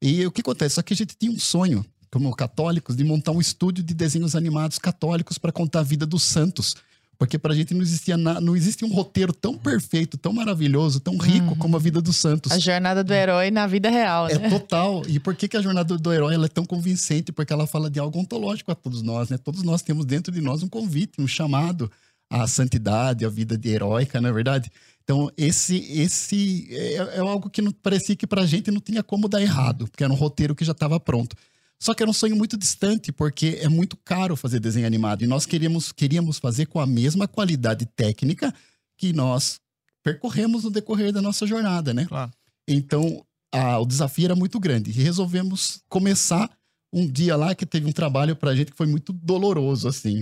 E 0.00 0.24
o 0.24 0.30
que 0.30 0.40
acontece? 0.40 0.76
Só 0.76 0.82
que 0.82 0.92
a 0.94 0.96
gente 0.96 1.16
tinha 1.18 1.32
um 1.32 1.38
sonho, 1.38 1.84
como 2.10 2.34
católicos, 2.34 2.96
de 2.96 3.04
montar 3.04 3.32
um 3.32 3.40
estúdio 3.40 3.82
de 3.84 3.94
desenhos 3.94 4.34
animados 4.34 4.78
católicos 4.78 5.38
para 5.38 5.52
contar 5.52 5.80
a 5.80 5.82
vida 5.82 6.06
dos 6.06 6.22
santos. 6.22 6.74
Porque 7.18 7.36
pra 7.36 7.52
gente 7.52 7.74
não 7.74 7.82
existia 7.82 8.16
na, 8.16 8.40
não 8.40 8.54
existe 8.54 8.84
um 8.84 8.92
roteiro 8.92 9.32
tão 9.32 9.58
perfeito, 9.58 10.16
tão 10.16 10.32
maravilhoso, 10.32 11.00
tão 11.00 11.16
rico 11.16 11.56
como 11.56 11.74
a 11.74 11.80
vida 11.80 12.00
dos 12.00 12.16
santos. 12.16 12.52
A 12.52 12.58
jornada 12.60 13.02
do 13.02 13.12
herói 13.12 13.50
na 13.50 13.66
vida 13.66 13.90
real, 13.90 14.28
É 14.28 14.38
né? 14.38 14.48
total. 14.48 15.02
E 15.08 15.18
por 15.18 15.34
que, 15.34 15.48
que 15.48 15.56
a 15.56 15.60
jornada 15.60 15.98
do 15.98 16.12
herói 16.12 16.34
ela 16.34 16.46
é 16.46 16.48
tão 16.48 16.64
convincente? 16.64 17.32
Porque 17.32 17.52
ela 17.52 17.66
fala 17.66 17.90
de 17.90 17.98
algo 17.98 18.20
ontológico 18.20 18.70
a 18.70 18.74
todos 18.76 19.02
nós, 19.02 19.30
né? 19.30 19.36
Todos 19.36 19.64
nós 19.64 19.82
temos 19.82 20.06
dentro 20.06 20.32
de 20.32 20.40
nós 20.40 20.62
um 20.62 20.68
convite, 20.68 21.20
um 21.20 21.26
chamado 21.26 21.90
à 22.30 22.46
santidade, 22.46 23.24
à 23.24 23.28
vida 23.28 23.58
de 23.58 23.68
heróica, 23.68 24.20
não 24.20 24.28
é 24.28 24.32
verdade? 24.32 24.70
Então, 25.02 25.28
esse 25.36 25.76
esse 25.90 26.68
é, 26.70 27.16
é 27.16 27.18
algo 27.18 27.50
que 27.50 27.62
não, 27.62 27.72
parecia 27.72 28.14
que 28.14 28.26
pra 28.26 28.46
gente 28.46 28.70
não 28.70 28.80
tinha 28.80 29.02
como 29.02 29.26
dar 29.26 29.42
errado, 29.42 29.88
porque 29.88 30.04
era 30.04 30.12
um 30.12 30.16
roteiro 30.16 30.54
que 30.54 30.64
já 30.64 30.72
estava 30.72 31.00
pronto. 31.00 31.34
Só 31.80 31.94
que 31.94 32.02
era 32.02 32.10
um 32.10 32.14
sonho 32.14 32.34
muito 32.36 32.56
distante, 32.56 33.12
porque 33.12 33.58
é 33.62 33.68
muito 33.68 33.96
caro 33.96 34.34
fazer 34.36 34.58
desenho 34.58 34.86
animado. 34.86 35.22
E 35.22 35.26
nós 35.26 35.46
queríamos, 35.46 35.92
queríamos 35.92 36.38
fazer 36.38 36.66
com 36.66 36.80
a 36.80 36.86
mesma 36.86 37.28
qualidade 37.28 37.86
técnica 37.86 38.52
que 38.96 39.12
nós 39.12 39.60
percorremos 40.02 40.64
no 40.64 40.70
decorrer 40.70 41.12
da 41.12 41.22
nossa 41.22 41.46
jornada, 41.46 41.94
né? 41.94 42.04
Claro. 42.06 42.32
Então, 42.66 43.24
a- 43.52 43.78
o 43.78 43.86
desafio 43.86 44.24
era 44.26 44.34
muito 44.36 44.58
grande. 44.58 44.90
E 44.90 45.02
resolvemos 45.02 45.80
começar 45.88 46.50
um 46.92 47.06
dia 47.06 47.36
lá 47.36 47.54
que 47.54 47.64
teve 47.66 47.86
um 47.86 47.92
trabalho 47.92 48.34
pra 48.34 48.54
gente 48.56 48.70
que 48.72 48.76
foi 48.76 48.86
muito 48.86 49.12
doloroso, 49.12 49.86
assim, 49.86 50.20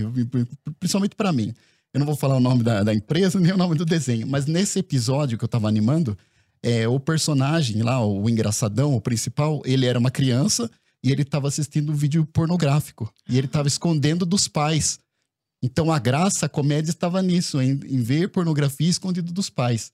principalmente 0.78 1.14
pra 1.14 1.32
mim. 1.32 1.54
Eu 1.94 2.00
não 2.00 2.06
vou 2.06 2.16
falar 2.16 2.36
o 2.36 2.40
nome 2.40 2.62
da, 2.62 2.82
da 2.82 2.92
empresa 2.92 3.38
nem 3.40 3.52
o 3.52 3.56
nome 3.56 3.76
do 3.76 3.84
desenho, 3.86 4.26
mas 4.26 4.46
nesse 4.46 4.78
episódio 4.80 5.38
que 5.38 5.44
eu 5.44 5.48
tava 5.48 5.68
animando, 5.68 6.18
é, 6.62 6.86
o 6.88 6.98
personagem 7.00 7.82
lá, 7.82 8.04
o 8.04 8.28
engraçadão, 8.28 8.94
o 8.94 9.00
principal, 9.00 9.62
ele 9.64 9.86
era 9.86 9.98
uma 9.98 10.10
criança 10.10 10.70
e 11.06 11.12
ele 11.12 11.24
tava 11.24 11.46
assistindo 11.46 11.92
um 11.92 11.94
vídeo 11.94 12.26
pornográfico. 12.26 13.08
E 13.28 13.38
ele 13.38 13.46
tava 13.46 13.68
escondendo 13.68 14.26
dos 14.26 14.48
pais. 14.48 14.98
Então 15.62 15.92
a 15.92 16.00
graça, 16.00 16.46
a 16.46 16.48
comédia 16.48 16.90
estava 16.90 17.22
nisso, 17.22 17.62
em, 17.62 17.78
em 17.86 18.02
ver 18.02 18.28
pornografia 18.28 18.90
escondido 18.90 19.32
dos 19.32 19.48
pais. 19.48 19.92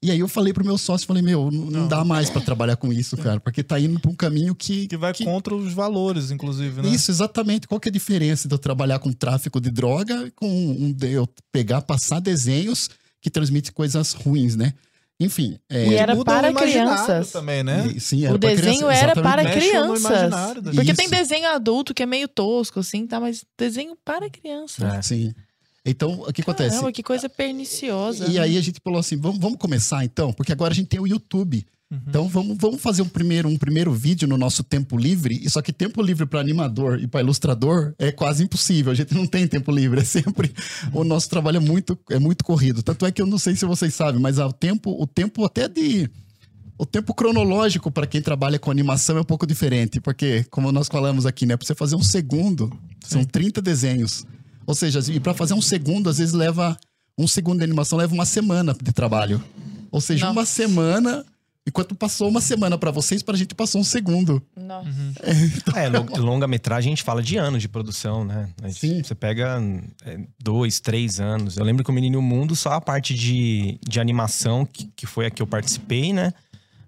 E 0.00 0.10
aí 0.10 0.20
eu 0.20 0.28
falei 0.28 0.52
pro 0.52 0.64
meu 0.64 0.78
sócio, 0.78 1.06
falei, 1.06 1.22
meu, 1.22 1.50
não, 1.50 1.66
não 1.66 1.88
dá 1.88 2.04
mais 2.04 2.30
pra 2.30 2.40
trabalhar 2.40 2.76
com 2.76 2.92
isso, 2.92 3.16
cara, 3.16 3.40
porque 3.40 3.62
tá 3.62 3.78
indo 3.78 3.98
pra 3.98 4.10
um 4.10 4.14
caminho 4.14 4.54
que... 4.54 4.86
Que 4.86 4.96
vai 4.96 5.12
contra 5.14 5.52
os 5.54 5.72
valores, 5.72 6.30
inclusive, 6.30 6.80
né? 6.80 6.88
Isso, 6.88 7.10
exatamente. 7.10 7.66
Qual 7.66 7.80
que 7.80 7.88
é 7.88 7.90
a 7.90 7.92
diferença 7.92 8.46
de 8.46 8.54
eu 8.54 8.58
trabalhar 8.58 9.00
com 9.00 9.12
tráfico 9.12 9.60
de 9.60 9.70
droga 9.70 10.28
e 10.28 10.30
com 10.30 10.48
um, 10.48 10.92
de 10.92 11.10
eu 11.10 11.28
pegar, 11.50 11.82
passar 11.82 12.20
desenhos 12.20 12.88
que 13.20 13.30
transmitem 13.30 13.72
coisas 13.72 14.12
ruins, 14.12 14.54
né? 14.54 14.74
Enfim. 15.22 15.58
é- 15.68 15.88
E 15.88 15.94
era 15.94 16.16
para 16.24 16.52
crianças. 16.52 17.30
também, 17.32 17.62
né? 17.62 17.86
E- 17.94 18.00
Sim, 18.00 18.24
era 18.24 18.34
O 18.34 18.38
desenho 18.38 18.78
criança, 18.86 18.94
era 18.94 19.14
para 19.22 19.50
crianças. 19.50 20.30
Porque 20.74 20.94
tem 20.94 21.06
Isso. 21.06 21.14
desenho 21.14 21.48
adulto 21.48 21.94
que 21.94 22.02
é 22.02 22.06
meio 22.06 22.28
tosco, 22.28 22.80
assim, 22.80 23.06
tá? 23.06 23.20
Mas 23.20 23.44
desenho 23.58 23.96
para 24.04 24.28
crianças. 24.30 24.84
É. 24.94 25.02
Sim. 25.02 25.34
Então, 25.84 26.22
o 26.28 26.32
que 26.32 26.42
acontece? 26.42 26.70
Caramba, 26.70 26.92
que 26.92 27.02
coisa 27.02 27.28
perniciosa. 27.28 28.28
E 28.30 28.38
aí 28.38 28.56
a 28.56 28.60
gente 28.60 28.80
falou 28.82 29.00
assim, 29.00 29.16
vamos, 29.16 29.38
vamos 29.38 29.58
começar 29.58 30.04
então, 30.04 30.32
porque 30.32 30.52
agora 30.52 30.72
a 30.72 30.76
gente 30.76 30.86
tem 30.86 31.00
o 31.00 31.06
YouTube. 31.06 31.66
Então 32.08 32.26
vamos, 32.26 32.56
vamos 32.58 32.80
fazer 32.80 33.02
um 33.02 33.08
primeiro, 33.08 33.48
um 33.48 33.56
primeiro 33.56 33.92
vídeo 33.92 34.26
no 34.26 34.38
nosso 34.38 34.62
tempo 34.62 34.96
livre. 34.96 35.38
E 35.42 35.50
só 35.50 35.60
que 35.60 35.72
tempo 35.72 36.00
livre 36.02 36.24
para 36.24 36.40
animador 36.40 36.98
e 36.98 37.06
para 37.06 37.20
ilustrador 37.20 37.94
é 37.98 38.10
quase 38.10 38.42
impossível. 38.42 38.92
A 38.92 38.94
gente 38.94 39.14
não 39.14 39.26
tem 39.26 39.46
tempo 39.46 39.70
livre, 39.70 40.00
é 40.00 40.04
sempre 40.04 40.52
o 40.92 41.04
nosso 41.04 41.28
trabalho 41.28 41.58
é 41.58 41.60
muito 41.60 41.98
é 42.10 42.18
muito 42.18 42.44
corrido. 42.44 42.82
Tanto 42.82 43.04
é 43.04 43.12
que 43.12 43.20
eu 43.20 43.26
não 43.26 43.38
sei 43.38 43.54
se 43.54 43.66
vocês 43.66 43.94
sabem, 43.94 44.20
mas 44.20 44.38
o 44.38 44.52
tempo, 44.52 44.90
o 45.00 45.06
tempo 45.06 45.44
até 45.44 45.68
de 45.68 46.08
o 46.78 46.86
tempo 46.86 47.14
cronológico 47.14 47.90
para 47.90 48.06
quem 48.06 48.20
trabalha 48.22 48.58
com 48.58 48.70
animação 48.70 49.16
é 49.16 49.20
um 49.20 49.24
pouco 49.24 49.46
diferente, 49.46 50.00
porque 50.00 50.44
como 50.50 50.72
nós 50.72 50.88
falamos 50.88 51.26
aqui, 51.26 51.46
né, 51.46 51.56
para 51.56 51.66
você 51.66 51.74
fazer 51.74 51.94
um 51.94 52.02
segundo, 52.02 52.72
são 53.04 53.22
30 53.22 53.60
desenhos. 53.62 54.26
Ou 54.66 54.74
seja, 54.74 55.00
e 55.12 55.20
para 55.20 55.34
fazer 55.34 55.54
um 55.54 55.62
segundo, 55.62 56.08
às 56.08 56.18
vezes 56.18 56.32
leva 56.34 56.76
um 57.18 57.28
segundo 57.28 57.58
de 57.58 57.64
animação 57.64 57.98
leva 57.98 58.14
uma 58.14 58.24
semana 58.24 58.74
de 58.80 58.92
trabalho. 58.92 59.42
Ou 59.90 60.00
seja, 60.00 60.26
uma 60.26 60.40
Nossa. 60.40 60.52
semana, 60.52 61.24
enquanto 61.66 61.94
passou 61.94 62.28
uma 62.28 62.40
semana 62.40 62.76
para 62.76 62.90
vocês, 62.90 63.22
pra 63.22 63.36
gente 63.36 63.54
passou 63.54 63.80
um 63.80 63.84
segundo. 63.84 64.42
Nossa. 64.56 64.88
É, 65.76 65.88
lo- 65.88 66.06
longa-metragem 66.24 66.90
a 66.92 66.96
gente 66.96 67.02
fala 67.04 67.22
de 67.22 67.36
anos 67.36 67.62
de 67.62 67.68
produção, 67.68 68.24
né? 68.24 68.48
Gente- 68.64 68.78
Sim. 68.78 69.02
Você 69.02 69.14
pega 69.14 69.62
é, 70.04 70.18
dois, 70.42 70.80
três 70.80 71.20
anos. 71.20 71.56
Eu 71.56 71.64
lembro 71.64 71.84
que 71.84 71.90
o 71.90 71.94
Menino 71.94 72.20
Mundo, 72.20 72.56
só 72.56 72.72
a 72.72 72.80
parte 72.80 73.14
de, 73.14 73.78
de 73.86 74.00
animação, 74.00 74.66
que, 74.66 74.86
que 74.96 75.06
foi 75.06 75.26
a 75.26 75.30
que 75.30 75.40
eu 75.42 75.46
participei, 75.46 76.12
né? 76.12 76.32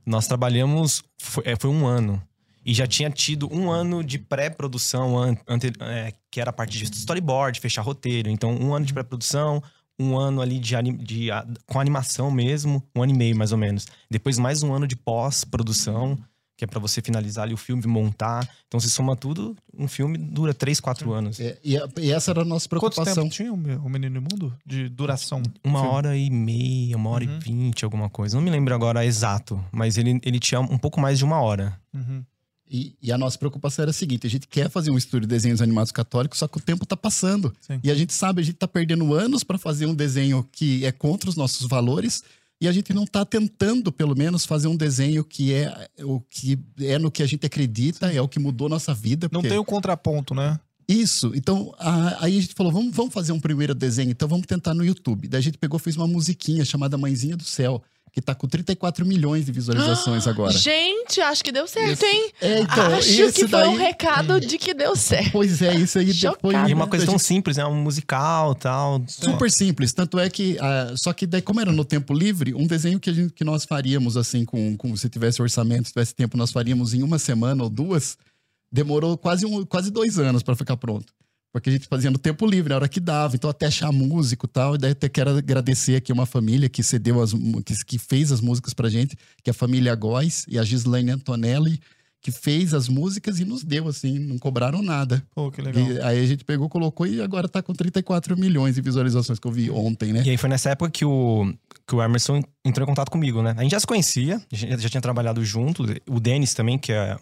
Nós 0.04 0.26
trabalhamos, 0.26 1.02
foi, 1.18 1.44
é, 1.46 1.56
foi 1.56 1.70
um 1.70 1.86
ano. 1.86 2.20
E 2.66 2.72
já 2.72 2.86
tinha 2.86 3.10
tido 3.10 3.46
um 3.54 3.70
ano 3.70 4.02
de 4.02 4.18
pré-produção, 4.18 5.36
é, 5.80 6.12
que 6.30 6.40
era 6.40 6.50
a 6.50 6.52
parte 6.52 6.78
de 6.78 6.84
storyboard, 6.84 7.60
fechar 7.60 7.82
roteiro. 7.82 8.30
Então, 8.30 8.50
um 8.54 8.74
ano 8.74 8.86
de 8.86 8.92
pré-produção, 8.94 9.62
um 9.98 10.18
ano 10.18 10.40
ali 10.40 10.58
de, 10.58 10.74
de 10.98 11.30
a- 11.30 11.46
com 11.66 11.78
animação 11.80 12.30
mesmo, 12.30 12.82
um 12.96 13.02
ano 13.02 13.12
e 13.12 13.16
meio 13.16 13.36
mais 13.36 13.52
ou 13.52 13.58
menos. 13.58 13.86
Depois, 14.10 14.38
mais 14.38 14.62
um 14.62 14.72
ano 14.74 14.86
de 14.86 14.96
pós-produção, 14.96 16.18
que 16.56 16.64
é 16.64 16.66
pra 16.68 16.78
você 16.78 17.00
finalizar 17.02 17.44
ali 17.44 17.54
o 17.54 17.56
filme, 17.56 17.84
montar. 17.86 18.48
Então, 18.68 18.78
se 18.78 18.88
soma 18.88 19.16
tudo, 19.16 19.56
um 19.76 19.88
filme 19.88 20.16
dura 20.16 20.54
três, 20.54 20.78
quatro 20.78 21.12
anos. 21.12 21.40
É, 21.40 21.58
e, 21.64 21.76
e 22.00 22.12
essa 22.12 22.30
era 22.30 22.42
a 22.42 22.44
nossa 22.44 22.68
Quanto 22.68 22.80
preocupação. 22.94 23.24
tempo 23.24 23.34
tinha 23.34 23.52
o 23.52 23.56
Me- 23.56 23.74
o 23.76 23.88
Menino 23.88 24.18
Imundo 24.18 24.56
de 24.64 24.88
duração? 24.88 25.42
Uma 25.64 25.80
Filme. 25.80 25.94
hora 25.96 26.16
e 26.16 26.30
meia, 26.30 26.96
uma 26.96 27.10
hora 27.10 27.24
Uhum. 27.24 27.36
e 27.36 27.40
vinte, 27.40 27.84
alguma 27.84 28.08
coisa. 28.08 28.36
Não 28.36 28.42
me 28.44 28.50
lembro 28.50 28.72
agora 28.74 29.04
exato, 29.04 29.62
mas 29.72 29.98
ele, 29.98 30.20
ele 30.24 30.38
tinha 30.38 30.60
um 30.60 30.78
pouco 30.78 31.00
mais 31.00 31.18
de 31.18 31.24
uma 31.24 31.40
hora. 31.40 31.76
Uhum. 31.92 32.24
E, 32.70 32.94
e 33.02 33.12
a 33.12 33.18
nossa 33.18 33.38
preocupação 33.38 33.82
era 33.82 33.90
a 33.90 33.94
seguinte: 33.94 34.26
a 34.26 34.30
gente 34.30 34.48
quer 34.48 34.70
fazer 34.70 34.90
um 34.90 34.96
estúdio 34.98 35.22
de 35.28 35.34
desenhos 35.34 35.60
animados 35.60 35.92
católicos, 35.92 36.38
só 36.38 36.48
que 36.48 36.58
o 36.58 36.60
tempo 36.60 36.86
tá 36.86 36.96
passando. 36.96 37.54
Sim. 37.60 37.78
E 37.84 37.90
a 37.90 37.94
gente 37.94 38.12
sabe, 38.12 38.40
a 38.40 38.44
gente 38.44 38.56
tá 38.56 38.66
perdendo 38.68 39.12
anos 39.14 39.44
para 39.44 39.58
fazer 39.58 39.86
um 39.86 39.94
desenho 39.94 40.46
que 40.50 40.84
é 40.84 40.90
contra 40.92 41.28
os 41.28 41.36
nossos 41.36 41.66
valores. 41.68 42.22
E 42.60 42.68
a 42.68 42.72
gente 42.72 42.94
não 42.94 43.04
tá 43.04 43.24
tentando, 43.26 43.92
pelo 43.92 44.16
menos, 44.16 44.46
fazer 44.46 44.68
um 44.68 44.76
desenho 44.76 45.22
que 45.24 45.52
é 45.52 45.88
o 46.02 46.20
que 46.20 46.58
é 46.80 46.98
no 46.98 47.10
que 47.10 47.22
a 47.22 47.26
gente 47.26 47.44
acredita, 47.44 48.10
é 48.12 48.20
o 48.22 48.28
que 48.28 48.38
mudou 48.38 48.68
nossa 48.68 48.94
vida. 48.94 49.28
Não 49.30 49.40
porque- 49.40 49.48
tem 49.50 49.58
o 49.58 49.64
contraponto, 49.64 50.34
né? 50.34 50.58
Isso. 50.88 51.32
Então, 51.34 51.74
a- 51.78 52.24
aí 52.24 52.38
a 52.38 52.40
gente 52.40 52.54
falou, 52.54 52.70
vamos, 52.72 52.94
vamos 52.94 53.12
fazer 53.12 53.32
um 53.32 53.40
primeiro 53.40 53.74
desenho, 53.74 54.10
então 54.10 54.28
vamos 54.28 54.46
tentar 54.46 54.72
no 54.72 54.84
YouTube. 54.84 55.28
Daí 55.28 55.38
a 55.38 55.42
gente 55.42 55.58
pegou, 55.58 55.78
fez 55.78 55.96
uma 55.96 56.06
musiquinha 56.06 56.64
chamada 56.64 56.96
Mãezinha 56.96 57.36
do 57.36 57.44
Céu, 57.44 57.82
que 58.14 58.22
tá 58.22 58.32
com 58.32 58.46
34 58.46 59.04
milhões 59.04 59.44
de 59.44 59.50
visualizações 59.50 60.28
agora. 60.28 60.52
Gente, 60.52 61.20
acho 61.20 61.42
que 61.42 61.50
deu 61.50 61.66
certo, 61.66 62.04
hein? 62.04 62.30
É, 62.40 62.60
então, 62.60 62.94
acho 62.94 63.10
esse 63.10 63.44
que 63.44 63.48
foi 63.48 63.66
um 63.66 63.76
recado 63.76 64.38
de 64.38 64.56
que 64.56 64.72
deu 64.72 64.94
certo. 64.94 65.32
Pois 65.32 65.60
é, 65.60 65.74
isso 65.74 65.98
aí 65.98 66.12
depois. 66.12 66.56
E 66.68 66.70
é 66.70 66.74
uma 66.76 66.86
coisa 66.86 67.04
tão 67.04 67.14
gente- 67.18 67.26
simples, 67.26 67.56
né? 67.56 67.66
Um 67.66 67.82
musical 67.82 68.54
tal. 68.54 69.02
Super 69.08 69.50
simples. 69.50 69.92
Tanto 69.92 70.20
é 70.20 70.30
que. 70.30 70.56
ah, 70.60 70.94
só 70.96 71.12
que 71.12 71.26
daí, 71.26 71.42
como 71.42 71.60
era 71.60 71.72
no 71.72 71.84
tempo 71.84 72.14
livre, 72.14 72.54
um 72.54 72.68
desenho 72.68 73.00
que, 73.00 73.10
a 73.10 73.12
gente, 73.12 73.32
que 73.32 73.42
nós 73.42 73.64
faríamos, 73.64 74.16
assim, 74.16 74.44
com, 74.44 74.76
com 74.76 74.96
se 74.96 75.08
tivesse 75.08 75.42
orçamento, 75.42 75.86
se 75.88 75.92
tivesse 75.92 76.14
tempo, 76.14 76.36
nós 76.36 76.52
faríamos 76.52 76.94
em 76.94 77.02
uma 77.02 77.18
semana 77.18 77.64
ou 77.64 77.68
duas, 77.68 78.16
demorou 78.70 79.18
quase, 79.18 79.44
um, 79.44 79.64
quase 79.66 79.90
dois 79.90 80.20
anos 80.20 80.44
para 80.44 80.54
ficar 80.54 80.76
pronto. 80.76 81.12
Porque 81.54 81.70
a 81.70 81.72
gente 81.72 81.86
fazia 81.86 82.10
no 82.10 82.18
tempo 82.18 82.44
livre, 82.44 82.70
na 82.70 82.74
hora 82.74 82.88
que 82.88 82.98
dava. 82.98 83.36
Então, 83.36 83.48
até 83.48 83.66
achar 83.66 83.92
músico 83.92 84.44
e 84.44 84.48
tal. 84.48 84.74
E 84.74 84.78
daí, 84.78 84.90
até 84.90 85.08
quero 85.08 85.30
agradecer 85.30 85.94
aqui 85.94 86.12
uma 86.12 86.26
família 86.26 86.68
que 86.68 86.82
cedeu 86.82 87.22
as. 87.22 87.32
que, 87.32 87.84
que 87.84 87.96
fez 87.96 88.32
as 88.32 88.40
músicas 88.40 88.74
pra 88.74 88.88
gente, 88.88 89.16
que 89.40 89.48
é 89.48 89.52
a 89.52 89.54
família 89.54 89.94
Góes 89.94 90.44
e 90.48 90.58
a 90.58 90.64
Gislaine 90.64 91.12
Antonelli, 91.12 91.78
que 92.20 92.32
fez 92.32 92.74
as 92.74 92.88
músicas 92.88 93.38
e 93.38 93.44
nos 93.44 93.62
deu, 93.62 93.86
assim, 93.86 94.18
não 94.18 94.36
cobraram 94.36 94.82
nada. 94.82 95.22
Pô, 95.32 95.48
que 95.48 95.62
legal. 95.62 95.80
E 95.80 96.00
aí 96.00 96.24
a 96.24 96.26
gente 96.26 96.44
pegou, 96.44 96.68
colocou 96.68 97.06
e 97.06 97.22
agora 97.22 97.48
tá 97.48 97.62
com 97.62 97.72
34 97.72 98.36
milhões 98.36 98.74
de 98.74 98.80
visualizações 98.80 99.38
que 99.38 99.46
eu 99.46 99.52
vi 99.52 99.70
ontem, 99.70 100.12
né? 100.12 100.24
E 100.26 100.30
aí 100.30 100.36
foi 100.36 100.48
nessa 100.48 100.70
época 100.70 100.90
que 100.90 101.04
o, 101.04 101.54
que 101.86 101.94
o 101.94 102.02
Emerson 102.02 102.42
entrou 102.64 102.84
em 102.84 102.88
contato 102.88 103.10
comigo, 103.12 103.42
né? 103.42 103.54
A 103.56 103.62
gente 103.62 103.70
já 103.70 103.80
se 103.80 103.86
conhecia, 103.86 104.42
a 104.52 104.56
gente 104.56 104.82
já 104.82 104.88
tinha 104.88 105.00
trabalhado 105.00 105.44
junto. 105.44 105.84
O 106.10 106.18
Denis 106.18 106.52
também, 106.52 106.76
que 106.78 106.92
é. 106.92 107.16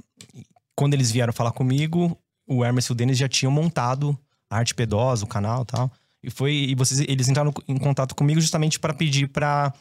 Quando 0.75 0.95
eles 0.95 1.11
vieram 1.11 1.35
falar 1.35 1.53
comigo, 1.53 2.19
o 2.57 2.65
Emerson 2.65 2.93
e 2.93 2.95
o 2.95 2.97
Denis 2.97 3.19
já 3.19 3.29
tinham 3.29 3.51
montado 3.53 4.19
a 4.51 4.57
Arte 4.59 4.75
Pedosa, 4.75 5.25
o 5.25 5.29
canal 5.29 5.63
e 5.63 5.67
tal. 5.67 5.91
E 6.23 6.31
foi. 6.31 6.53
E 6.53 6.75
vocês, 6.75 7.01
eles 7.01 7.29
entraram 7.29 7.53
em 7.67 7.77
contato 7.79 8.15
comigo 8.15 8.41
justamente 8.41 8.79
para 8.79 8.95
pedir 8.95 9.29
para 9.29 9.73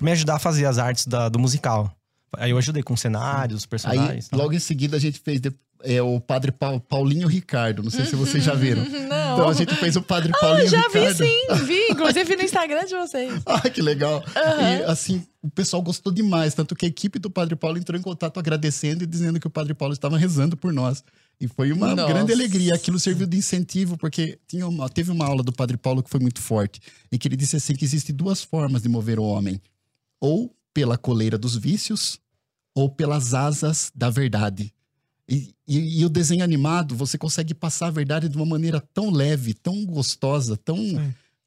me 0.00 0.12
ajudar 0.12 0.36
a 0.36 0.38
fazer 0.38 0.64
as 0.66 0.78
artes 0.78 1.06
da- 1.06 1.28
do 1.28 1.38
musical. 1.38 1.90
Aí 2.36 2.50
eu 2.50 2.58
ajudei 2.58 2.82
com 2.82 2.94
cenários, 2.96 3.62
Aí, 3.64 3.68
personagens. 3.68 4.28
tal. 4.28 4.38
logo 4.40 4.52
em 4.52 4.58
seguida, 4.58 4.96
a 4.96 5.00
gente 5.00 5.18
fez 5.18 5.40
é, 5.82 6.00
o 6.02 6.20
padre 6.20 6.50
Pau- 6.52 6.80
Paulinho 6.80 7.28
Ricardo. 7.28 7.82
Não 7.82 7.90
sei 7.90 8.04
se 8.04 8.16
vocês 8.16 8.42
já 8.44 8.54
viram. 8.54 8.84
Não. 9.08 9.34
Então 9.34 9.48
a 9.48 9.52
gente 9.52 9.74
fez 9.76 9.94
o 9.96 10.02
Padre 10.02 10.32
Paulo 10.40 10.56
Ah, 10.56 10.64
e 10.64 10.66
o 10.66 10.70
já 10.70 10.88
vi 10.88 10.98
Ricardo. 10.98 11.16
sim, 11.16 11.64
vi. 11.64 11.88
Inclusive 11.92 12.36
no 12.36 12.42
Instagram 12.42 12.84
de 12.86 12.94
vocês. 12.96 13.42
Ah, 13.46 13.68
que 13.70 13.80
legal. 13.80 14.24
Aham. 14.34 14.70
E 14.78 14.82
assim, 14.84 15.24
o 15.42 15.48
pessoal 15.50 15.80
gostou 15.82 16.12
demais. 16.12 16.54
Tanto 16.54 16.74
que 16.74 16.84
a 16.86 16.88
equipe 16.88 17.18
do 17.18 17.30
Padre 17.30 17.54
Paulo 17.54 17.78
entrou 17.78 17.98
em 17.98 18.02
contato 18.02 18.38
agradecendo 18.40 19.04
e 19.04 19.06
dizendo 19.06 19.38
que 19.38 19.46
o 19.46 19.50
Padre 19.50 19.74
Paulo 19.74 19.94
estava 19.94 20.18
rezando 20.18 20.56
por 20.56 20.72
nós. 20.72 21.04
E 21.40 21.46
foi 21.46 21.70
uma 21.72 21.94
Nossa. 21.94 22.12
grande 22.12 22.32
alegria. 22.32 22.74
Aquilo 22.74 22.98
serviu 22.98 23.26
de 23.26 23.36
incentivo, 23.36 23.96
porque 23.96 24.38
tinha 24.48 24.66
uma- 24.66 24.88
teve 24.88 25.12
uma 25.12 25.24
aula 25.24 25.42
do 25.44 25.52
Padre 25.52 25.76
Paulo 25.76 26.02
que 26.02 26.10
foi 26.10 26.18
muito 26.18 26.40
forte, 26.42 26.80
em 27.12 27.16
que 27.18 27.28
ele 27.28 27.36
disse 27.36 27.54
assim: 27.56 27.74
que 27.76 27.84
existem 27.84 28.14
duas 28.14 28.42
formas 28.42 28.82
de 28.82 28.88
mover 28.88 29.20
o 29.20 29.24
homem: 29.24 29.60
ou 30.20 30.52
pela 30.74 30.98
coleira 30.98 31.38
dos 31.38 31.56
vícios, 31.56 32.18
ou 32.74 32.88
pelas 32.90 33.34
asas 33.34 33.92
da 33.94 34.10
verdade. 34.10 34.72
E, 35.28 35.50
e- 35.66 36.00
e 36.00 36.04
o 36.04 36.08
desenho 36.08 36.42
animado, 36.42 36.96
você 36.96 37.18
consegue 37.18 37.52
passar 37.54 37.88
a 37.88 37.90
verdade 37.90 38.28
de 38.28 38.36
uma 38.36 38.46
maneira 38.46 38.80
tão 38.94 39.10
leve, 39.10 39.52
tão 39.54 39.84
gostosa, 39.84 40.56
tão. 40.56 40.78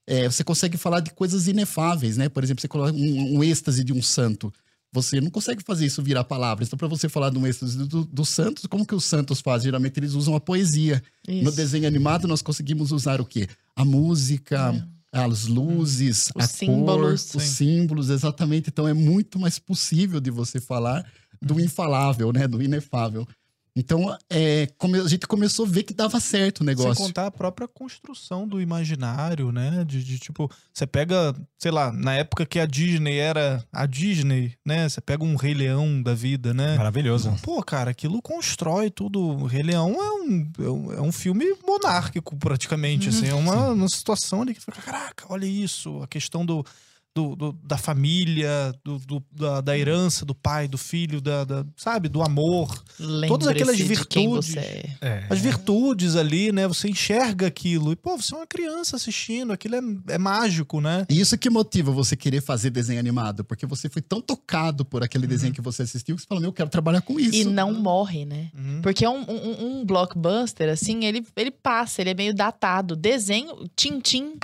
é, 0.08 0.30
você 0.30 0.44
consegue 0.44 0.78
falar 0.78 1.00
de 1.00 1.12
coisas 1.12 1.48
inefáveis, 1.48 2.18
né? 2.18 2.28
Por 2.30 2.44
exemplo, 2.44 2.62
você 2.62 2.68
coloca 2.68 2.92
um, 2.94 3.38
um 3.38 3.44
êxtase 3.44 3.84
de 3.84 3.94
um 3.94 4.02
santo. 4.02 4.52
Você 4.94 5.22
não 5.22 5.30
consegue 5.32 5.64
fazer 5.64 5.86
isso 5.86 6.04
virar 6.04 6.26
palavras. 6.26 6.68
Então, 6.68 6.78
para 6.78 6.88
você 6.88 7.08
falar 7.08 7.30
de 7.30 7.38
um 7.38 7.48
êxtase 7.48 7.78
do, 7.88 8.04
do 8.04 8.26
Santos, 8.26 8.66
como 8.66 8.86
que 8.86 8.94
os 8.94 9.06
santos 9.06 9.40
fazem? 9.40 9.68
Geralmente 9.68 9.98
eles 9.98 10.14
usam 10.14 10.36
a 10.36 10.40
poesia. 10.40 11.02
Isso. 11.28 11.46
No 11.46 11.52
desenho 11.52 11.88
animado, 11.88 12.28
nós 12.28 12.42
conseguimos 12.42 12.92
usar 12.92 13.22
o 13.22 13.26
quê? 13.26 13.48
A 13.74 13.86
música, 13.86 14.86
as 15.14 15.46
luzes, 15.46 16.30
Os 16.36 16.44
a 16.44 16.48
símbolos. 16.48 17.24
cor, 17.32 17.38
os 17.42 17.44
Sim. 17.48 17.80
símbolos, 17.80 18.10
exatamente. 18.10 18.68
Então, 18.70 18.86
é 18.88 18.94
muito 18.94 19.40
mais 19.40 19.58
possível 19.58 20.20
de 20.20 20.30
você 20.30 20.60
falar 20.60 21.10
do 21.42 21.58
infalável, 21.60 22.34
né? 22.34 22.46
Do 22.48 22.62
inefável. 22.62 23.26
Então, 23.74 24.14
é, 24.30 24.68
come- 24.78 25.00
a 25.00 25.08
gente 25.08 25.26
começou 25.26 25.66
a 25.66 25.70
ver 25.70 25.84
que 25.84 25.94
dava 25.94 26.20
certo 26.20 26.58
o 26.58 26.66
Sem 26.66 26.68
negócio. 26.68 26.96
contar 27.06 27.28
a 27.28 27.32
própria 27.32 27.70
construção 27.70 28.46
do 28.46 28.60
imaginário, 28.60 29.50
né? 29.52 29.86
De, 29.88 30.04
de, 30.04 30.20
tipo, 30.20 30.52
você 30.74 30.86
pega, 30.86 31.34
sei 31.58 31.72
lá, 31.72 31.90
na 31.92 32.14
época 32.16 32.46
que 32.46 32.60
a 32.60 32.66
Disney 32.66 33.18
era 33.18 33.64
a 33.72 33.86
Disney, 33.86 34.56
né? 34.66 34.90
Você 34.90 35.00
pega 35.00 35.24
um 35.24 35.38
Rei 35.38 35.54
Leão 35.54 36.02
da 36.04 36.14
vida, 36.14 36.54
né? 36.54 36.76
Maravilhoso. 36.76 37.34
Pô, 37.42 37.64
cara, 37.64 37.92
aquilo 37.92 38.22
constrói 38.22 38.90
tudo. 38.90 39.22
O 39.22 39.46
Rei 39.46 39.64
Leão 39.64 39.92
é 39.94 40.12
um, 40.22 40.52
é 40.60 41.02
um, 41.02 41.10
é 41.10 41.12
filme 41.14 41.46
monárquico, 41.66 42.36
praticamente. 42.36 43.08
Assim, 43.08 43.28
é 43.30 43.34
uma, 43.34 43.70
uma 43.70 43.88
situação 43.88 44.42
ali 44.42 44.54
que 44.54 44.60
fica, 44.60 44.82
caraca, 44.82 45.26
olha 45.30 45.46
isso, 45.46 46.02
a 46.04 46.08
questão 46.08 46.46
do. 46.46 46.66
Do- 47.14 47.36
do- 47.36 47.52
da 47.64 47.78
família, 47.78 48.74
do, 48.84 48.98
do- 49.00 49.24
da, 49.32 49.60
da 49.62 49.78
herança, 49.78 50.26
do 50.26 50.34
pai, 50.34 50.68
do 50.68 50.78
filho, 50.78 51.20
da, 51.20 51.44
da- 51.44 51.66
sabe, 51.76 52.08
do 52.08 52.22
amor. 52.22 52.84
Todas 53.28 53.48
aquelas 53.48 53.78
virtudes. 53.80 54.56
é. 54.56 54.84
É. 55.02 55.26
As 55.30 55.40
virtudes 55.40 56.16
ali, 56.16 56.52
né? 56.52 56.68
Você 56.68 56.88
enxerga 56.90 57.48
aquilo. 57.48 57.92
E, 57.92 57.96
pô, 57.96 58.16
você 58.18 58.34
é 58.34 58.38
uma 58.38 58.48
criança 58.48 58.96
assistindo, 58.96 59.52
aquilo 59.52 59.76
é, 59.76 59.82
é 60.14 60.18
mágico, 60.18 60.80
né? 60.80 61.06
E 61.10 61.20
isso 61.20 61.38
que 61.38 61.50
motiva 61.50 61.92
você 61.92 62.16
querer 62.16 62.42
fazer 62.42 62.70
desenho 62.70 63.00
animado, 63.00 63.44
porque 63.44 63.66
você 63.66 63.90
foi 63.90 64.02
tão 64.02 64.22
tocado 64.22 64.86
por 64.86 65.04
aquele 65.04 65.26
Uhum. 65.26 65.30
desenho 65.30 65.54
que 65.54 65.62
você 65.62 65.82
assistiu 65.84 66.16
que 66.16 66.22
você 66.22 66.28
fala, 66.28 66.40
meu, 66.40 66.50
eu 66.50 66.54
quero 66.54 66.70
trabalhar 66.70 67.02
com 67.02 67.20
isso. 67.20 67.36
E 67.36 67.44
não 67.44 67.74
morre, 67.74 68.26
né? 68.26 68.50
Uhum. 68.58 68.82
Porque 68.82 69.04
é 69.04 69.10
um, 69.10 69.22
um, 69.30 69.66
um 69.82 69.86
blockbuster, 69.86 70.70
assim, 70.70 71.04
ele, 71.06 71.26
ele 71.36 71.52
passa, 71.52 72.02
ele 72.02 72.12
é 72.12 72.14
meio 72.14 72.34
datado. 72.34 72.96
Desenho, 72.96 73.70
Tintim. 73.76 74.36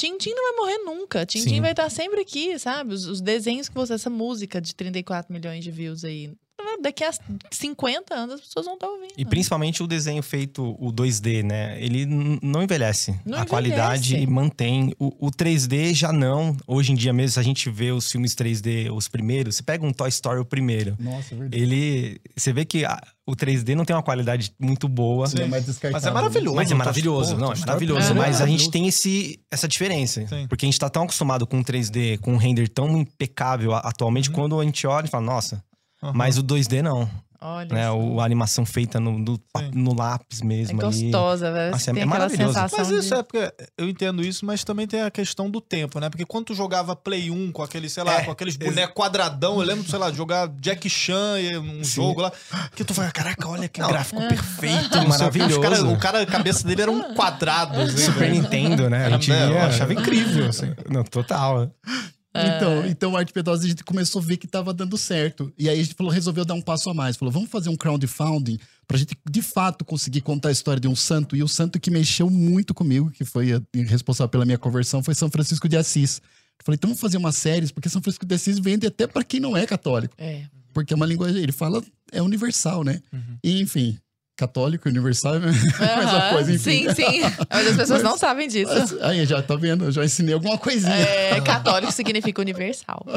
Tintim 0.00 0.32
não 0.32 0.42
vai 0.42 0.56
morrer 0.56 0.78
nunca. 0.78 1.26
Tintim 1.26 1.60
vai 1.60 1.72
estar 1.72 1.90
sempre 1.90 2.22
aqui, 2.22 2.58
sabe? 2.58 2.94
Os, 2.94 3.04
os 3.04 3.20
desenhos 3.20 3.68
que 3.68 3.74
você. 3.74 3.92
Essa 3.92 4.08
música 4.08 4.58
de 4.58 4.74
34 4.74 5.30
milhões 5.30 5.62
de 5.62 5.70
views 5.70 6.04
aí. 6.04 6.32
Daqui 6.82 7.04
a 7.04 7.10
50 7.50 8.14
anos 8.14 8.34
as 8.36 8.40
pessoas 8.42 8.64
vão 8.66 8.74
estar 8.74 8.86
ouvindo. 8.88 9.12
E 9.16 9.24
principalmente 9.24 9.82
o 9.82 9.86
desenho 9.86 10.22
feito, 10.22 10.76
o 10.78 10.92
2D, 10.92 11.42
né? 11.42 11.76
Ele 11.82 12.06
não 12.06 12.62
envelhece. 12.62 13.10
Não 13.10 13.18
a 13.18 13.42
envelhece. 13.42 13.46
qualidade 13.48 14.26
mantém. 14.26 14.94
O, 14.98 15.26
o 15.26 15.30
3D 15.30 15.94
já 15.94 16.12
não. 16.12 16.56
Hoje 16.66 16.92
em 16.92 16.94
dia 16.94 17.12
mesmo, 17.12 17.32
se 17.34 17.40
a 17.40 17.42
gente 17.42 17.68
vê 17.70 17.92
os 17.92 18.10
filmes 18.10 18.34
3D, 18.34 18.90
os 18.92 19.08
primeiros, 19.08 19.56
você 19.56 19.62
pega 19.62 19.84
um 19.86 19.92
Toy 19.92 20.08
Story, 20.08 20.40
o 20.40 20.44
primeiro. 20.44 20.96
Nossa, 20.98 21.34
é 21.34 21.38
verdade. 21.38 21.62
Ele. 21.62 22.20
Você 22.36 22.52
vê 22.52 22.64
que 22.64 22.84
a- 22.84 23.00
o 23.26 23.36
3D 23.36 23.74
não 23.76 23.84
tem 23.84 23.94
uma 23.94 24.02
qualidade 24.02 24.52
muito 24.58 24.88
boa. 24.88 25.26
Ele 25.32 25.42
é 25.54 25.60
descartável. 25.60 25.92
Mas 25.92 26.06
é 26.06 26.10
maravilhoso. 26.10 26.56
Mas 26.56 26.66
é 26.66 26.74
Toy 26.74 26.78
maravilhoso, 26.78 27.36
não, 27.36 27.50
é 27.52 27.54
Story 27.54 27.66
maravilhoso. 27.66 28.10
é 28.10 28.14
mas 28.14 28.40
a 28.40 28.46
gente 28.46 28.70
tem 28.70 28.88
esse, 28.88 29.38
essa 29.50 29.68
diferença. 29.68 30.26
Sim. 30.26 30.46
Porque 30.48 30.64
a 30.64 30.68
gente 30.68 30.78
tá 30.78 30.88
tão 30.90 31.04
acostumado 31.04 31.46
com 31.46 31.62
3D, 31.62 32.18
com 32.18 32.32
um 32.32 32.36
render 32.36 32.68
tão 32.68 32.98
impecável 32.98 33.72
atualmente, 33.74 34.28
Uhum. 34.30 34.34
quando 34.34 34.58
a 34.60 34.64
gente 34.64 34.84
olha 34.86 35.06
e 35.06 35.08
fala, 35.08 35.24
nossa, 35.24 35.62
Mas 36.14 36.38
o 36.38 36.42
2D 36.42 36.82
não. 36.82 37.08
Olha. 37.42 37.74
Né? 37.74 37.86
só. 37.86 37.98
O, 37.98 38.20
a 38.20 38.24
animação 38.26 38.66
feita 38.66 39.00
no, 39.00 39.18
no, 39.18 39.40
Sim. 39.56 39.70
no 39.72 39.94
lápis 39.94 40.42
É 40.42 40.44
mesmo 40.44 40.78
ali. 40.84 41.04
gostosa, 41.04 41.50
velho. 41.50 41.70
Nossa, 41.70 41.90
é 41.90 42.04
maravilhoso. 42.04 42.58
Mas 42.76 42.90
isso 42.90 43.14
de... 43.14 43.14
é 43.14 43.22
porque 43.22 43.54
eu 43.78 43.88
entendo 43.88 44.22
isso, 44.22 44.44
mas 44.44 44.62
também 44.62 44.86
tem 44.86 45.00
a 45.00 45.10
questão 45.10 45.50
do 45.50 45.58
tempo, 45.58 45.98
né? 46.00 46.10
Porque 46.10 46.26
quando 46.26 46.46
tu 46.46 46.54
jogava 46.54 46.94
Play 46.94 47.30
1 47.30 47.50
com 47.52 47.62
aquele, 47.62 47.88
sei 47.88 48.04
lá, 48.04 48.20
É, 48.20 48.24
com 48.24 48.30
aqueles 48.30 48.56
bonecos 48.58 48.94
quadradão, 48.94 49.58
eu 49.58 49.66
lembro, 49.66 49.88
sei 49.88 49.98
lá, 49.98 50.10
de 50.10 50.18
jogar 50.18 50.48
Jack 50.60 50.90
Chan 50.90 51.40
e 51.40 51.56
um 51.56 51.82
jogo 51.82 52.20
lá, 52.20 52.32
que 52.76 52.84
tu 52.84 52.92
vai, 52.92 53.10
caraca, 53.10 53.48
olha 53.48 53.68
que 53.70 53.80
gráfico 53.80 54.20
perfeito, 54.28 54.98
não 54.98 55.10
sei 55.10 55.26
o 55.26 55.30
quê. 55.30 55.38
Os 55.42 55.56
Maravilhoso. 55.58 55.60
cara- 55.62 55.82
o 55.84 55.98
cara, 55.98 56.20
a 56.22 56.26
cabeça 56.26 56.68
dele 56.68 56.82
era 56.82 56.90
um 56.90 57.14
quadrado. 57.14 57.80
assim, 57.80 57.96
Super 57.96 58.28
né? 58.28 58.36
Nintendo, 58.38 58.90
né? 58.90 59.06
A 59.06 59.10
gente 59.12 59.32
É, 59.32 59.48
eu 59.48 59.58
achava 59.62 59.94
incrível, 59.94 60.46
assim. 60.46 60.74
Não, 60.90 61.02
total. 61.04 61.70
Então, 62.32 62.86
então, 62.86 63.16
a 63.16 63.18
Arte 63.20 63.32
Pedosa, 63.32 63.64
a 63.64 63.68
gente 63.68 63.82
começou 63.82 64.22
a 64.22 64.24
ver 64.24 64.36
que 64.36 64.46
estava 64.46 64.72
dando 64.72 64.96
certo. 64.96 65.52
E 65.58 65.68
aí 65.68 65.80
a 65.80 65.82
gente 65.82 65.94
falou, 65.94 66.12
resolveu 66.12 66.44
dar 66.44 66.54
um 66.54 66.62
passo 66.62 66.88
a 66.88 66.94
mais. 66.94 67.16
Falou, 67.16 67.32
vamos 67.32 67.50
fazer 67.50 67.68
um 67.70 67.76
crowdfunding 67.76 68.58
pra 68.86 68.96
gente, 68.96 69.16
de 69.28 69.42
fato, 69.42 69.84
conseguir 69.84 70.20
contar 70.20 70.50
a 70.50 70.52
história 70.52 70.80
de 70.80 70.86
um 70.86 70.94
santo. 70.94 71.34
E 71.34 71.42
o 71.42 71.48
santo 71.48 71.80
que 71.80 71.90
mexeu 71.90 72.30
muito 72.30 72.72
comigo, 72.72 73.10
que 73.10 73.24
foi 73.24 73.52
a- 73.54 73.60
responsável 73.74 74.28
pela 74.28 74.44
minha 74.44 74.58
conversão, 74.58 75.02
foi 75.02 75.14
São 75.14 75.28
Francisco 75.30 75.68
de 75.68 75.76
Assis. 75.76 76.18
Eu 76.58 76.64
falei, 76.64 76.76
então 76.76 76.88
vamos 76.88 77.00
fazer 77.00 77.16
uma 77.16 77.32
série, 77.32 77.66
porque 77.72 77.88
São 77.88 78.00
Francisco 78.02 78.24
de 78.26 78.34
Assis 78.34 78.58
vende 78.58 78.86
até 78.86 79.06
para 79.06 79.24
quem 79.24 79.40
não 79.40 79.56
é 79.56 79.66
católico. 79.66 80.14
É. 80.18 80.44
Porque 80.72 80.92
é 80.92 80.96
uma 80.96 81.06
linguagem, 81.06 81.42
ele 81.42 81.50
fala, 81.52 81.82
é 82.12 82.22
universal, 82.22 82.84
né? 82.84 83.00
Uhum. 83.12 83.38
E, 83.42 83.60
enfim, 83.60 83.98
católico, 84.40 84.88
universal 84.88 85.34
é 85.34 85.36
a 85.36 85.40
mesma 85.40 85.84
Aham, 85.84 86.34
coisa, 86.34 86.52
enfim. 86.52 86.88
Sim, 86.88 86.94
sim. 86.94 87.20
Mas 87.50 87.66
as 87.66 87.76
pessoas 87.76 88.02
não 88.02 88.16
sabem 88.16 88.48
disso. 88.48 88.98
Aí, 89.02 89.26
já 89.26 89.42
tá 89.42 89.54
vendo? 89.54 89.84
Eu 89.84 89.92
já 89.92 90.02
ensinei 90.02 90.32
alguma 90.32 90.56
coisinha. 90.56 90.94
É, 90.94 91.40
católico 91.42 91.92
significa 91.92 92.40
universal. 92.40 93.04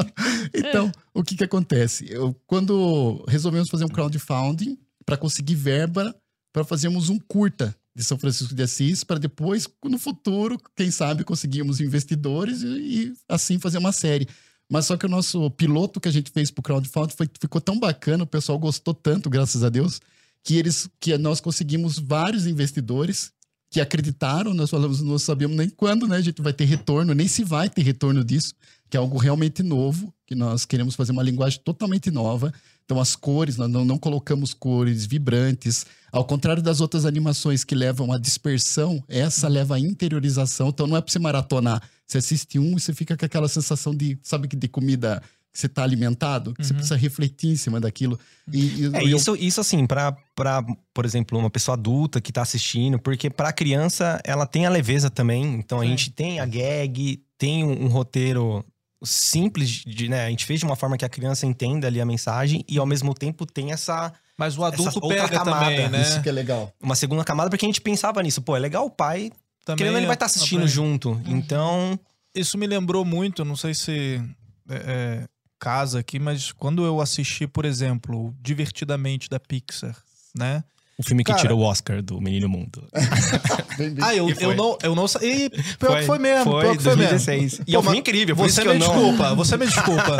Então, 0.56 0.90
o 1.12 1.22
que 1.22 1.36
que 1.36 1.44
acontece? 1.44 2.06
Eu, 2.08 2.34
quando 2.46 3.24
resolvemos 3.28 3.68
fazer 3.68 3.84
um 3.84 3.88
crowdfunding 3.88 4.78
para 5.04 5.16
conseguir 5.16 5.54
verba 5.54 6.14
para 6.52 6.64
fazermos 6.64 7.08
um 7.08 7.18
curta 7.18 7.74
de 7.94 8.04
São 8.04 8.18
Francisco 8.18 8.54
de 8.54 8.62
Assis, 8.62 9.02
para 9.02 9.18
depois, 9.18 9.68
no 9.84 9.98
futuro, 9.98 10.58
quem 10.76 10.90
sabe, 10.90 11.24
conseguirmos 11.24 11.80
investidores 11.80 12.62
e, 12.62 12.66
e 12.66 13.12
assim 13.28 13.58
fazer 13.58 13.78
uma 13.78 13.92
série. 13.92 14.28
Mas 14.70 14.86
só 14.86 14.96
que 14.96 15.06
o 15.06 15.08
nosso 15.08 15.50
piloto 15.50 16.00
que 16.00 16.08
a 16.08 16.12
gente 16.12 16.30
fez 16.30 16.50
pro 16.50 16.62
crowdfunding 16.62 17.14
foi, 17.16 17.28
ficou 17.40 17.60
tão 17.60 17.78
bacana, 17.78 18.24
o 18.24 18.26
pessoal 18.26 18.58
gostou 18.58 18.94
tanto, 18.94 19.28
graças 19.28 19.62
a 19.62 19.68
Deus, 19.68 20.00
que 20.44 20.56
eles 20.56 20.88
que 21.00 21.16
nós 21.16 21.40
conseguimos 21.40 21.98
vários 21.98 22.46
investidores 22.46 23.32
que 23.70 23.80
acreditaram, 23.80 24.54
nós 24.54 24.70
falamos, 24.70 25.00
não 25.00 25.18
sabíamos 25.18 25.56
nem 25.56 25.68
quando, 25.68 26.06
né, 26.06 26.18
a 26.18 26.20
gente 26.20 26.40
vai 26.40 26.52
ter 26.52 26.64
retorno, 26.64 27.12
nem 27.12 27.26
se 27.26 27.42
vai 27.42 27.68
ter 27.68 27.82
retorno 27.82 28.22
disso, 28.22 28.54
que 28.88 28.96
é 28.96 29.00
algo 29.00 29.18
realmente 29.18 29.64
novo, 29.64 30.14
que 30.24 30.34
nós 30.36 30.64
queremos 30.64 30.94
fazer 30.94 31.10
uma 31.10 31.24
linguagem 31.24 31.60
totalmente 31.64 32.08
nova. 32.08 32.52
Então, 32.84 33.00
as 33.00 33.16
cores, 33.16 33.56
nós 33.56 33.68
não, 33.68 33.84
não 33.84 33.98
colocamos 33.98 34.54
cores 34.54 35.06
vibrantes. 35.06 35.86
Ao 36.12 36.24
contrário 36.24 36.62
das 36.62 36.80
outras 36.80 37.04
animações 37.04 37.64
que 37.64 37.74
levam 37.74 38.12
à 38.12 38.18
dispersão, 38.18 39.02
essa 39.08 39.48
leva 39.48 39.74
à 39.74 39.80
interiorização. 39.80 40.68
Então, 40.68 40.86
não 40.86 40.96
é 40.96 41.00
para 41.00 41.10
você 41.10 41.18
maratonar. 41.18 41.82
Você 42.06 42.18
assiste 42.18 42.58
um 42.58 42.76
e 42.76 42.80
você 42.80 42.94
fica 42.94 43.16
com 43.16 43.24
aquela 43.24 43.48
sensação 43.48 43.92
de, 43.92 44.18
sabe, 44.22 44.46
de 44.46 44.68
comida 44.68 45.20
que 45.54 45.60
você 45.60 45.66
está 45.66 45.84
alimentado, 45.84 46.52
que 46.52 46.66
você 46.66 46.74
precisa 46.74 46.96
refletir 46.96 47.50
em 47.52 47.56
cima 47.56 47.80
daquilo. 47.80 48.18
E, 48.52 48.58
e- 48.82 48.90
É, 48.92 49.04
eu- 49.04 49.16
isso, 49.16 49.36
isso 49.36 49.60
assim, 49.60 49.86
pra, 49.86 50.10
pra, 50.34 50.64
por 50.92 51.04
exemplo, 51.04 51.38
uma 51.38 51.48
pessoa 51.48 51.76
adulta 51.76 52.20
que 52.20 52.32
tá 52.32 52.42
assistindo, 52.42 52.98
porque 52.98 53.30
pra 53.30 53.52
criança 53.52 54.20
ela 54.24 54.46
tem 54.46 54.66
a 54.66 54.68
leveza 54.70 55.08
também. 55.08 55.44
Então 55.54 55.78
a 55.78 55.82
Sim. 55.84 55.90
gente 55.90 56.10
tem 56.10 56.40
a 56.40 56.44
gag, 56.44 57.22
tem 57.38 57.62
um, 57.62 57.84
um 57.84 57.86
roteiro 57.88 58.64
simples, 59.02 59.68
de, 59.86 60.08
né? 60.08 60.26
A 60.26 60.30
gente 60.30 60.44
fez 60.44 60.58
de 60.58 60.66
uma 60.66 60.74
forma 60.74 60.98
que 60.98 61.04
a 61.04 61.08
criança 61.08 61.46
entenda 61.46 61.86
ali 61.86 62.00
a 62.00 62.06
mensagem 62.06 62.64
e 62.68 62.76
ao 62.76 62.86
mesmo 62.86 63.14
tempo 63.14 63.46
tem 63.46 63.70
essa 63.70 64.12
Mas 64.36 64.58
o 64.58 64.64
adulto 64.64 65.00
pega 65.06 65.28
camada, 65.28 65.66
também, 65.66 65.88
né? 65.88 66.02
Isso 66.02 66.20
que 66.20 66.28
é 66.28 66.32
legal. 66.32 66.72
uma 66.82 66.96
segunda 66.96 67.22
camada, 67.22 67.48
porque 67.48 67.64
a 67.64 67.68
gente 67.68 67.80
pensava 67.80 68.20
nisso, 68.24 68.42
pô, 68.42 68.56
é 68.56 68.58
legal 68.58 68.86
o 68.86 68.90
pai, 68.90 69.30
Também 69.64 69.78
querendo 69.78 69.98
ele 69.98 70.06
vai 70.06 70.14
é- 70.14 70.16
estar 70.16 70.26
assistindo 70.26 70.60
aprende. 70.62 70.72
junto. 70.74 71.20
Então, 71.26 71.96
Isso 72.34 72.58
me 72.58 72.66
lembrou 72.66 73.04
muito, 73.04 73.44
não 73.44 73.54
sei 73.54 73.74
se 73.74 74.20
é, 74.68 74.74
é, 74.74 75.24
casa 75.64 75.98
aqui, 76.00 76.18
mas 76.18 76.52
quando 76.52 76.84
eu 76.84 77.00
assisti, 77.00 77.46
por 77.46 77.64
exemplo, 77.64 78.34
Divertidamente 78.42 79.30
da 79.30 79.40
Pixar, 79.40 79.96
né? 80.36 80.62
O 80.96 81.02
filme 81.02 81.24
que 81.24 81.32
Cara- 81.32 81.42
tirou 81.42 81.58
o 81.58 81.62
Oscar 81.64 82.00
do 82.00 82.20
Menino 82.20 82.48
Mundo. 82.48 82.86
Ah, 84.00 84.14
eu, 84.14 84.30
eu 84.38 84.54
não, 84.54 84.78
eu 84.84 84.94
não 84.94 85.08
sei. 85.08 85.46
E 85.46 85.50
pior 85.50 85.90
Foi, 85.90 86.00
que 86.00 86.06
foi 86.06 86.18
mesmo. 86.20 86.44
foi, 86.44 86.60
pior 86.62 86.76
que 86.76 86.82
foi 86.84 86.94
2016. 86.94 87.42
mesmo. 87.42 87.64
E 87.66 87.74
é 87.74 87.78
um 87.78 87.82
Pô, 87.82 87.90
filme 87.90 87.96
mas 87.96 88.08
incrível, 88.08 88.36
por 88.36 88.48
Você 88.48 88.60
me 88.62 88.68
eu 88.68 88.78
não- 88.78 88.86
desculpa, 88.86 89.34
você 89.34 89.56
me 89.56 89.66
desculpa. 89.66 90.16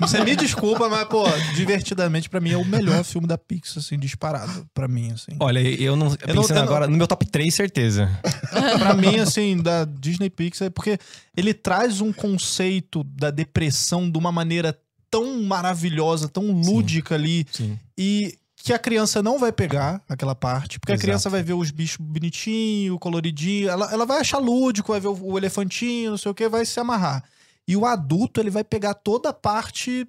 Você 0.00 0.24
me 0.24 0.36
desculpa, 0.36 0.88
mas, 0.90 1.08
pô, 1.08 1.24
divertidamente, 1.54 2.28
pra 2.28 2.38
mim, 2.38 2.50
é 2.52 2.56
o 2.58 2.64
melhor 2.66 3.02
filme 3.04 3.26
da 3.26 3.38
Pixar, 3.38 3.78
assim, 3.82 3.98
disparado. 3.98 4.68
Pra 4.74 4.86
mim, 4.86 5.12
assim. 5.12 5.32
Olha, 5.40 5.60
eu 5.60 5.96
não. 5.96 6.10
não- 6.10 6.16
Pensando 6.16 6.50
eu 6.50 6.54
não- 6.56 6.62
agora, 6.62 6.86
no 6.86 6.98
meu 6.98 7.06
top 7.06 7.24
3, 7.24 7.54
certeza. 7.54 8.10
pra 8.78 8.92
mim, 8.92 9.18
assim, 9.18 9.56
da 9.62 9.86
Disney 9.86 10.28
Pixar, 10.28 10.70
porque 10.70 10.98
ele 11.34 11.54
traz 11.54 12.02
um 12.02 12.12
conceito 12.12 13.02
da 13.04 13.30
depressão 13.30 14.10
de 14.10 14.18
uma 14.18 14.30
maneira 14.30 14.78
tão 15.10 15.42
maravilhosa, 15.42 16.28
tão 16.28 16.50
lúdica 16.50 17.14
ali, 17.14 17.46
Sim. 17.50 17.78
e 17.96 18.38
que 18.56 18.72
a 18.72 18.78
criança 18.78 19.22
não 19.22 19.38
vai 19.38 19.52
pegar 19.52 20.02
aquela 20.08 20.34
parte, 20.34 20.78
porque 20.80 20.92
Exato. 20.92 21.02
a 21.02 21.06
criança 21.06 21.30
vai 21.30 21.42
ver 21.42 21.54
os 21.54 21.70
bichos 21.70 21.98
bonitinhos, 21.98 22.98
coloridinho, 23.00 23.68
ela, 23.68 23.92
ela 23.92 24.04
vai 24.04 24.20
achar 24.20 24.38
lúdico, 24.38 24.92
vai 24.92 25.00
ver 25.00 25.08
o, 25.08 25.32
o 25.32 25.38
elefantinho, 25.38 26.10
não 26.10 26.18
sei 26.18 26.30
o 26.30 26.34
que, 26.34 26.48
vai 26.48 26.64
se 26.64 26.78
amarrar. 26.80 27.24
E 27.66 27.76
o 27.76 27.86
adulto, 27.86 28.40
ele 28.40 28.50
vai 28.50 28.64
pegar 28.64 28.94
toda 28.94 29.28
a 29.28 29.32
parte 29.32 30.06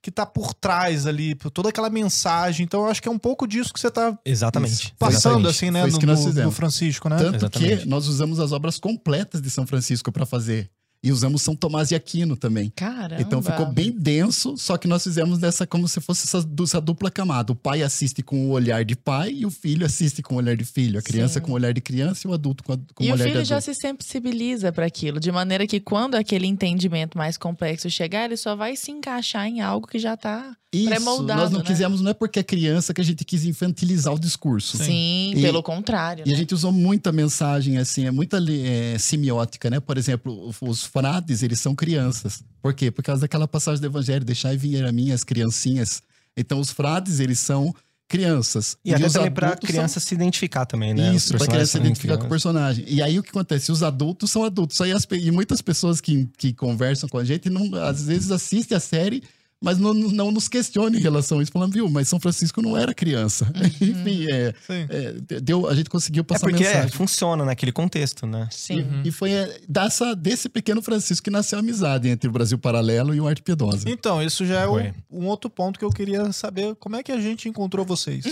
que 0.00 0.10
tá 0.10 0.24
por 0.24 0.54
trás 0.54 1.06
ali, 1.06 1.34
toda 1.34 1.70
aquela 1.70 1.90
mensagem. 1.90 2.64
Então, 2.64 2.82
eu 2.82 2.86
acho 2.86 3.02
que 3.02 3.08
é 3.08 3.10
um 3.10 3.18
pouco 3.18 3.46
disso 3.46 3.72
que 3.72 3.80
você 3.80 3.90
tá 3.90 4.16
Exatamente. 4.24 4.94
passando, 4.98 5.48
Exatamente. 5.48 5.48
assim, 5.48 5.70
né, 5.70 5.84
no, 5.84 6.44
no-. 6.44 6.50
Francisco, 6.52 7.08
né? 7.08 7.16
Tanto 7.16 7.36
Exatamente. 7.36 7.82
que 7.82 7.88
nós 7.88 8.06
usamos 8.06 8.38
as 8.38 8.52
obras 8.52 8.78
completas 8.78 9.42
de 9.42 9.50
São 9.50 9.66
Francisco 9.66 10.12
para 10.12 10.24
fazer. 10.24 10.70
E 11.02 11.12
usamos 11.12 11.42
São 11.42 11.54
Tomás 11.54 11.88
de 11.90 11.94
Aquino 11.94 12.36
também. 12.36 12.72
Caramba. 12.74 13.22
Então 13.22 13.40
ficou 13.40 13.66
bem 13.66 13.92
denso, 13.92 14.56
só 14.56 14.76
que 14.76 14.88
nós 14.88 15.04
fizemos 15.04 15.38
dessa 15.38 15.64
como 15.66 15.86
se 15.86 16.00
fosse 16.00 16.24
essa, 16.26 16.46
essa 16.62 16.80
dupla 16.80 17.08
camada. 17.10 17.52
O 17.52 17.54
pai 17.54 17.82
assiste 17.82 18.20
com 18.20 18.48
o 18.48 18.50
olhar 18.50 18.84
de 18.84 18.96
pai 18.96 19.30
e 19.32 19.46
o 19.46 19.50
filho 19.50 19.86
assiste 19.86 20.22
com 20.22 20.34
o 20.34 20.38
olhar 20.38 20.56
de 20.56 20.64
filho. 20.64 20.98
A 20.98 21.02
criança 21.02 21.34
Sim. 21.34 21.46
com 21.46 21.52
o 21.52 21.54
olhar 21.54 21.72
de 21.72 21.80
criança 21.80 22.26
e 22.26 22.30
o 22.30 22.34
adulto 22.34 22.64
com, 22.64 22.72
a, 22.72 22.78
com 22.94 23.04
E 23.04 23.06
o 23.06 23.10
o 23.10 23.14
olhar 23.14 23.16
de 23.16 23.22
filho 23.30 23.42
adulto. 23.42 23.48
já 23.48 23.60
se 23.60 23.74
sensibiliza 23.74 24.72
para 24.72 24.86
aquilo, 24.86 25.20
de 25.20 25.30
maneira 25.30 25.66
que 25.66 25.78
quando 25.78 26.16
aquele 26.16 26.46
entendimento 26.46 27.16
mais 27.16 27.36
complexo 27.38 27.88
chegar, 27.88 28.24
ele 28.24 28.36
só 28.36 28.56
vai 28.56 28.74
se 28.74 28.90
encaixar 28.90 29.46
em 29.46 29.60
algo 29.60 29.86
que 29.86 29.98
já 30.00 30.16
tá 30.16 30.56
Isso, 30.72 31.22
nós 31.22 31.50
não 31.50 31.60
né? 31.60 31.64
quisemos, 31.64 32.00
não 32.02 32.10
é 32.10 32.14
porque 32.14 32.38
é 32.40 32.42
criança 32.42 32.92
que 32.92 33.00
a 33.00 33.04
gente 33.04 33.24
quis 33.24 33.44
infantilizar 33.46 34.12
o 34.12 34.18
discurso. 34.18 34.76
Sim, 34.76 35.32
E- 35.34 35.40
pelo 35.40 35.62
contrário. 35.62 36.24
E 36.26 36.30
a 36.30 36.32
né? 36.32 36.38
gente 36.38 36.54
usou 36.54 36.70
muita 36.70 37.10
mensagem, 37.10 37.78
assim, 37.78 38.04
é 38.06 38.10
muita 38.10 38.38
é, 38.50 38.98
semiótica, 38.98 39.70
né? 39.70 39.80
Por 39.80 39.96
exemplo, 39.96 40.52
os 40.60 40.84
frades, 40.84 41.42
eles 41.42 41.58
são 41.58 41.74
crianças. 41.74 42.42
Por 42.60 42.74
quê? 42.74 42.90
Por 42.90 43.02
causa 43.02 43.22
daquela 43.22 43.48
passagem 43.48 43.80
do 43.80 43.86
Evangelho, 43.86 44.24
deixai 44.24 44.56
vir 44.58 44.84
a 44.84 44.92
mim 44.92 45.10
as 45.10 45.24
criancinhas. 45.24 46.02
Então, 46.36 46.60
os 46.60 46.70
frades, 46.70 47.18
eles 47.18 47.38
são 47.38 47.74
crianças. 48.06 48.76
E 48.84 48.94
até 48.94 49.06
os 49.06 49.12
também 49.12 49.30
pra 49.30 49.48
adultos 49.48 49.68
são- 49.68 49.74
criança 49.76 50.00
se 50.00 50.14
identificar 50.14 50.64
também, 50.66 50.94
né? 50.94 51.14
Isso, 51.14 51.28
pra 51.28 51.38
personagens 51.38 51.46
criança 51.48 51.66
se 51.66 51.72
são 51.72 51.80
identificar 51.82 52.14
com 52.18 52.24
o 52.24 52.28
crianças. 52.28 52.42
personagem. 52.42 52.84
E 52.88 53.02
aí 53.02 53.18
o 53.18 53.22
que 53.22 53.30
acontece? 53.30 53.70
Os 53.70 53.82
adultos 53.82 54.30
são 54.30 54.44
adultos. 54.44 54.80
Aí 54.80 54.92
as 54.92 55.06
e 55.12 55.30
muitas 55.30 55.60
pessoas 55.60 56.00
que, 56.00 56.26
que 56.38 56.52
conversam 56.54 57.08
com 57.08 57.18
a 57.18 57.24
gente, 57.24 57.50
não, 57.50 57.74
às 57.74 58.04
vezes 58.06 58.30
assistem 58.30 58.76
a 58.76 58.80
série, 58.80 59.22
mas 59.62 59.78
não, 59.78 59.92
não 59.92 60.30
nos 60.30 60.48
questionam 60.48 60.98
em 60.98 61.02
relação 61.02 61.38
a 61.38 61.42
isso. 61.42 61.50
Falando, 61.50 61.72
viu, 61.72 61.88
mas 61.88 62.08
São 62.08 62.20
Francisco 62.20 62.62
não 62.62 62.76
era 62.76 62.94
criança. 62.94 63.50
Enfim, 63.80 64.26
é, 64.30 64.54
é, 64.68 65.40
deu, 65.40 65.68
a 65.68 65.74
gente 65.74 65.90
conseguiu 65.90 66.20
É 66.20 66.24
passar 66.24 66.48
porque 66.48 66.62
é, 66.64 66.66
mensagem. 66.68 66.90
funciona 66.90 67.44
naquele 67.44 67.72
contexto, 67.72 68.26
né? 68.26 68.48
Sim. 68.50 68.86
E 69.04 69.10
foi 69.10 69.32
é, 69.32 69.60
dessa, 69.68 70.14
desse 70.14 70.48
pequeno 70.48 70.80
Francisco 70.80 71.24
que 71.24 71.30
nasceu 71.30 71.58
a 71.58 71.60
amizade 71.60 72.08
entre 72.08 72.28
o 72.28 72.32
Brasil 72.32 72.58
Paralelo 72.58 73.14
e 73.14 73.20
o 73.20 73.26
Arte 73.26 73.42
Piedosa. 73.42 73.88
Então, 73.90 74.22
isso 74.22 74.46
já 74.46 74.60
é 74.62 74.66
Foi. 74.66 74.94
um 75.10 75.26
outro 75.26 75.50
ponto 75.50 75.78
que 75.78 75.84
eu 75.84 75.90
queria 75.90 76.30
saber. 76.32 76.74
Como 76.76 76.96
é 76.96 77.02
que 77.02 77.10
a 77.12 77.20
gente 77.20 77.48
encontrou 77.48 77.84
vocês? 77.84 78.24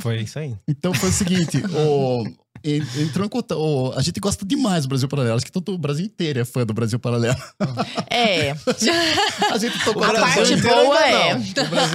Foi 0.00 0.22
isso 0.22 0.38
aí. 0.38 0.54
Então 0.66 0.92
foi 0.94 1.08
o 1.08 1.12
seguinte, 1.12 1.58
o, 1.58 2.24
entrou 2.64 3.26
em 3.26 3.28
conta, 3.28 3.56
o- 3.56 3.92
a 3.96 4.00
gente 4.02 4.18
gosta 4.20 4.44
demais 4.44 4.84
do 4.84 4.88
Brasil 4.88 5.08
Paralelo, 5.08 5.36
acho 5.36 5.44
que 5.44 5.52
todo 5.52 5.72
o 5.74 5.78
Brasil 5.78 6.06
inteiro 6.06 6.40
é 6.40 6.44
fã 6.44 6.64
do 6.64 6.72
Brasil 6.72 6.98
Paralelo. 6.98 7.36
É, 8.10 8.54
A 9.52 9.58
gente 9.58 9.78
tocou 9.84 10.02
a 10.04 10.12
parte 10.12 10.56
boa 10.56 10.98
é. 11.00 11.32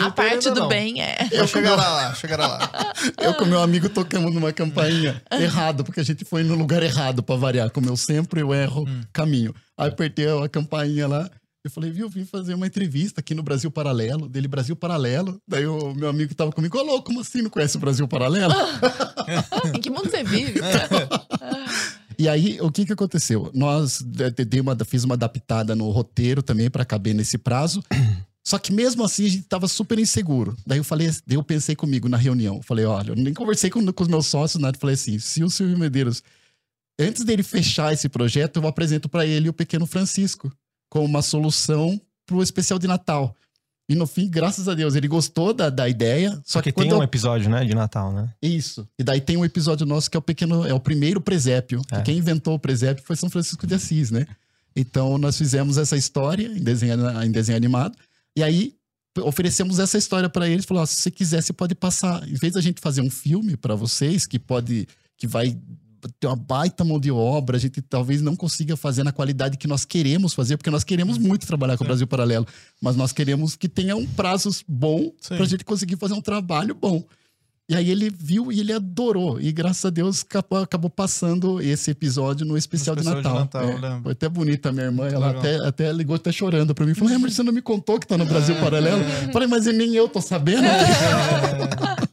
A 0.06 0.12
parte 0.12 0.50
do 0.52 0.62
não. 0.62 0.68
bem 0.68 1.02
é. 1.02 1.28
Eu 1.32 1.48
chegará 1.48 1.76
lá, 1.88 2.14
chegará 2.16 2.48
lá. 2.48 2.94
Eu 3.22 3.34
com 3.34 3.46
meu 3.46 3.62
amigo 3.62 3.90
tocamos 3.90 4.34
numa 4.34 4.52
campainha 4.54 5.22
errado, 5.32 5.84
porque 5.84 6.00
a 6.00 6.04
gente 6.04 6.24
foi 6.26 6.44
no 6.44 6.56
lugar 6.56 6.84
errado 6.84 7.24
pra 7.24 7.36
variar. 7.36 7.70
Como 7.72 7.90
eu 7.90 7.98
sempre 7.98 8.42
eu 8.42 8.54
erro 8.54 8.86
caminho. 9.12 9.54
Aí 9.78 9.88
apertei 9.90 10.28
a 10.30 10.48
campainha 10.50 11.08
lá. 11.08 11.30
Eu 11.64 11.70
falei, 11.70 11.92
viu, 11.92 12.08
vim 12.10 12.24
fazer 12.24 12.54
uma 12.54 12.66
entrevista 12.66 13.20
aqui 13.20 13.36
no 13.36 13.44
Brasil 13.44 13.70
Paralelo, 13.70 14.30
dele 14.30 14.48
Brasil 14.48 14.76
Paralelo. 14.78 15.42
Daí 15.48 15.68
o 15.68 15.94
meu 15.94 16.08
amigo 16.08 16.30
que 16.30 16.36
tava 16.36 16.52
comigo, 16.54 16.78
ô 16.78 16.84
louco, 16.84 17.04
como 17.08 17.20
assim 17.20 17.42
não 17.42 17.50
conhece 17.50 17.76
o 17.76 17.80
Brasil 17.80 18.08
Paralelo? 18.08 18.54
Em 19.76 19.82
que 19.82 19.90
mundo 19.90 20.10
você 20.10 20.24
vive? 20.24 20.60
E 22.18 22.28
aí, 22.28 22.60
o 22.60 22.70
que 22.70 22.86
que 22.86 22.92
aconteceu? 22.92 23.50
Nós 23.54 24.02
de- 24.02 24.30
de- 24.32 24.44
dei 24.44 24.60
uma, 24.60 24.76
fiz 24.86 25.06
uma 25.06 25.14
adaptada 25.16 25.74
no 25.74 25.90
roteiro 25.90 26.44
também 26.44 26.70
para 26.70 26.84
caber 26.84 27.16
nesse 27.16 27.38
prazo. 27.38 27.82
Só 28.46 28.60
que 28.60 28.74
mesmo 28.74 29.06
assim 29.06 29.26
a 29.26 29.30
gente 29.30 29.44
tava 29.44 29.70
super 29.70 29.98
inseguro. 29.98 30.54
Daí 30.68 30.80
eu 30.80 30.84
falei, 30.84 31.08
daí 31.26 31.38
eu 31.38 31.44
pensei 31.44 31.78
comigo 31.78 32.10
na 32.10 32.18
reunião. 32.18 32.58
Eu 32.58 32.62
Falei, 32.64 32.84
olha, 32.84 33.12
eu 33.12 33.16
nem 33.16 33.34
conversei 33.34 33.70
com, 33.70 33.86
com 33.94 34.04
os 34.04 34.10
meus 34.10 34.26
sócios, 34.28 34.62
nada. 34.62 34.76
Eu 34.76 34.80
Falei 34.82 34.96
assim, 34.96 35.18
se 35.18 35.42
o 35.46 35.50
Silvio 35.50 35.80
Medeiros, 35.80 36.22
antes 37.00 37.24
dele 37.24 37.42
fechar 37.42 37.94
esse 37.94 38.10
projeto, 38.10 38.58
eu 38.60 38.68
apresento 38.68 39.08
para 39.08 39.26
ele 39.26 39.48
o 39.48 39.54
Pequeno 39.54 39.86
Francisco 39.86 40.52
como 40.90 41.06
uma 41.06 41.22
solução 41.22 42.00
pro 42.26 42.42
especial 42.42 42.80
de 42.80 42.88
Natal. 42.88 43.36
E 43.90 43.96
no 43.96 44.06
fim, 44.06 44.30
graças 44.30 44.68
a 44.68 44.76
Deus, 44.76 44.94
ele 44.94 45.08
gostou 45.08 45.52
da, 45.52 45.70
da 45.72 45.90
ideia. 45.90 46.40
Só 46.46 46.60
Porque 46.60 46.72
que 46.72 46.82
tem 46.82 46.94
um 46.94 46.98
eu 46.98 47.04
episódio, 47.04 47.50
né, 47.50 47.66
de 47.66 47.74
Natal, 47.74 48.14
né? 48.14 48.32
isso. 48.40 48.88
E 49.00 49.04
daí 49.04 49.20
tem 49.20 49.36
um 49.36 49.44
episódio 49.44 49.84
nosso 49.84 50.12
que 50.12 50.16
é 50.16 50.20
o 50.20 50.22
pequeno, 50.22 50.64
é 50.66 50.74
o 50.74 50.80
primeiro 50.80 51.20
presépio. 51.20 51.82
É. 51.92 51.98
Que 51.98 52.04
quem 52.04 52.18
inventou 52.20 52.54
o 52.54 52.60
presépio 52.60 53.04
foi 53.04 53.16
São 53.16 53.32
Francisco 53.32 53.66
de 53.66 53.74
Assis, 53.74 54.12
né? 54.12 54.28
Então 54.76 55.18
nós 55.18 55.36
fizemos 55.38 55.80
essa 55.80 55.98
história 55.98 56.46
em 56.48 56.62
desenho, 56.62 57.24
em 57.24 57.32
desenho 57.32 57.58
animado. 57.58 57.98
E 58.38 58.44
aí 58.44 58.76
oferecemos 59.24 59.80
essa 59.80 59.98
história 59.98 60.30
para 60.30 60.48
eles, 60.48 60.66
falou: 60.66 60.84
ó, 60.84 60.86
se 60.86 60.96
você 60.98 61.10
quiser, 61.10 61.42
você 61.42 61.52
pode 61.52 61.74
passar, 61.74 62.28
em 62.28 62.36
vez 62.36 62.54
da 62.54 62.62
gente 62.62 62.80
fazer 62.80 63.02
um 63.02 63.10
filme 63.10 63.58
para 63.58 63.74
vocês 63.74 64.28
que 64.28 64.38
pode 64.38 64.88
que 65.18 65.26
vai 65.26 65.58
ter 66.20 66.28
uma 66.28 66.36
baita 66.36 66.84
mão 66.84 67.00
de 67.00 67.12
obra, 67.12 67.58
a 67.58 67.60
gente 67.60 67.82
talvez 67.82 68.22
não 68.22 68.36
consiga 68.36 68.76
fazer 68.78 69.04
na 69.04 69.12
qualidade 69.12 69.58
que 69.58 69.68
nós 69.68 69.86
queremos 69.86 70.34
fazer, 70.34 70.58
porque 70.58 70.70
nós 70.70 70.84
queremos 70.84 71.18
muito 71.18 71.46
trabalhar 71.46 71.78
com 71.78 71.84
o 71.84 71.88
Brasil 71.88 72.08
Paralelo, 72.08 72.46
mas 72.82 72.96
nós 72.96 73.12
queremos 73.12 73.56
que 73.56 73.68
tenha 73.68 73.96
um 73.96 74.06
prazo 74.06 74.50
bom 74.68 75.12
para 75.28 75.44
a 75.44 75.48
gente 75.48 75.66
conseguir 75.66 75.98
fazer 75.98 76.14
um 76.14 76.22
trabalho 76.22 76.74
bom. 76.74 77.04
E 77.70 77.76
aí 77.76 77.92
ele 77.92 78.10
viu 78.10 78.52
e 78.52 78.60
ele 78.62 78.74
adorou. 78.74 79.40
E 79.40 79.52
graças 79.52 79.86
a 79.86 79.92
Deus 79.92 80.24
acabou, 80.24 80.58
acabou 80.58 80.90
passando 80.90 81.62
esse 81.62 81.92
episódio 81.92 82.44
no 82.44 82.58
especial, 82.58 82.96
especial 82.96 83.16
de 83.16 83.22
de 83.22 83.28
Natal. 83.30 83.70
Natal, 83.70 83.98
É, 83.98 84.02
foi 84.02 84.12
até 84.14 84.28
bonita 84.28 84.70
a 84.70 84.72
minha 84.72 84.86
irmã. 84.88 85.08
Ela 85.08 85.28
Legal. 85.28 85.40
até, 85.40 85.68
até 85.68 85.94
ligou 85.94 86.16
até 86.16 86.32
chorando 86.32 86.74
pra 86.74 86.84
mim. 86.84 86.96
Falou, 86.96 87.14
Emerson, 87.14 87.36
você 87.36 87.44
não 87.44 87.54
me 87.54 87.62
contou 87.62 88.00
que 88.00 88.08
tá 88.08 88.18
no 88.18 88.26
Brasil 88.26 88.56
Paralelo? 88.56 89.04
Falei, 89.32 89.48
mas 89.48 89.68
nem 89.68 89.94
eu 89.94 90.10
tô 90.10 90.20
sabendo. 90.20 90.64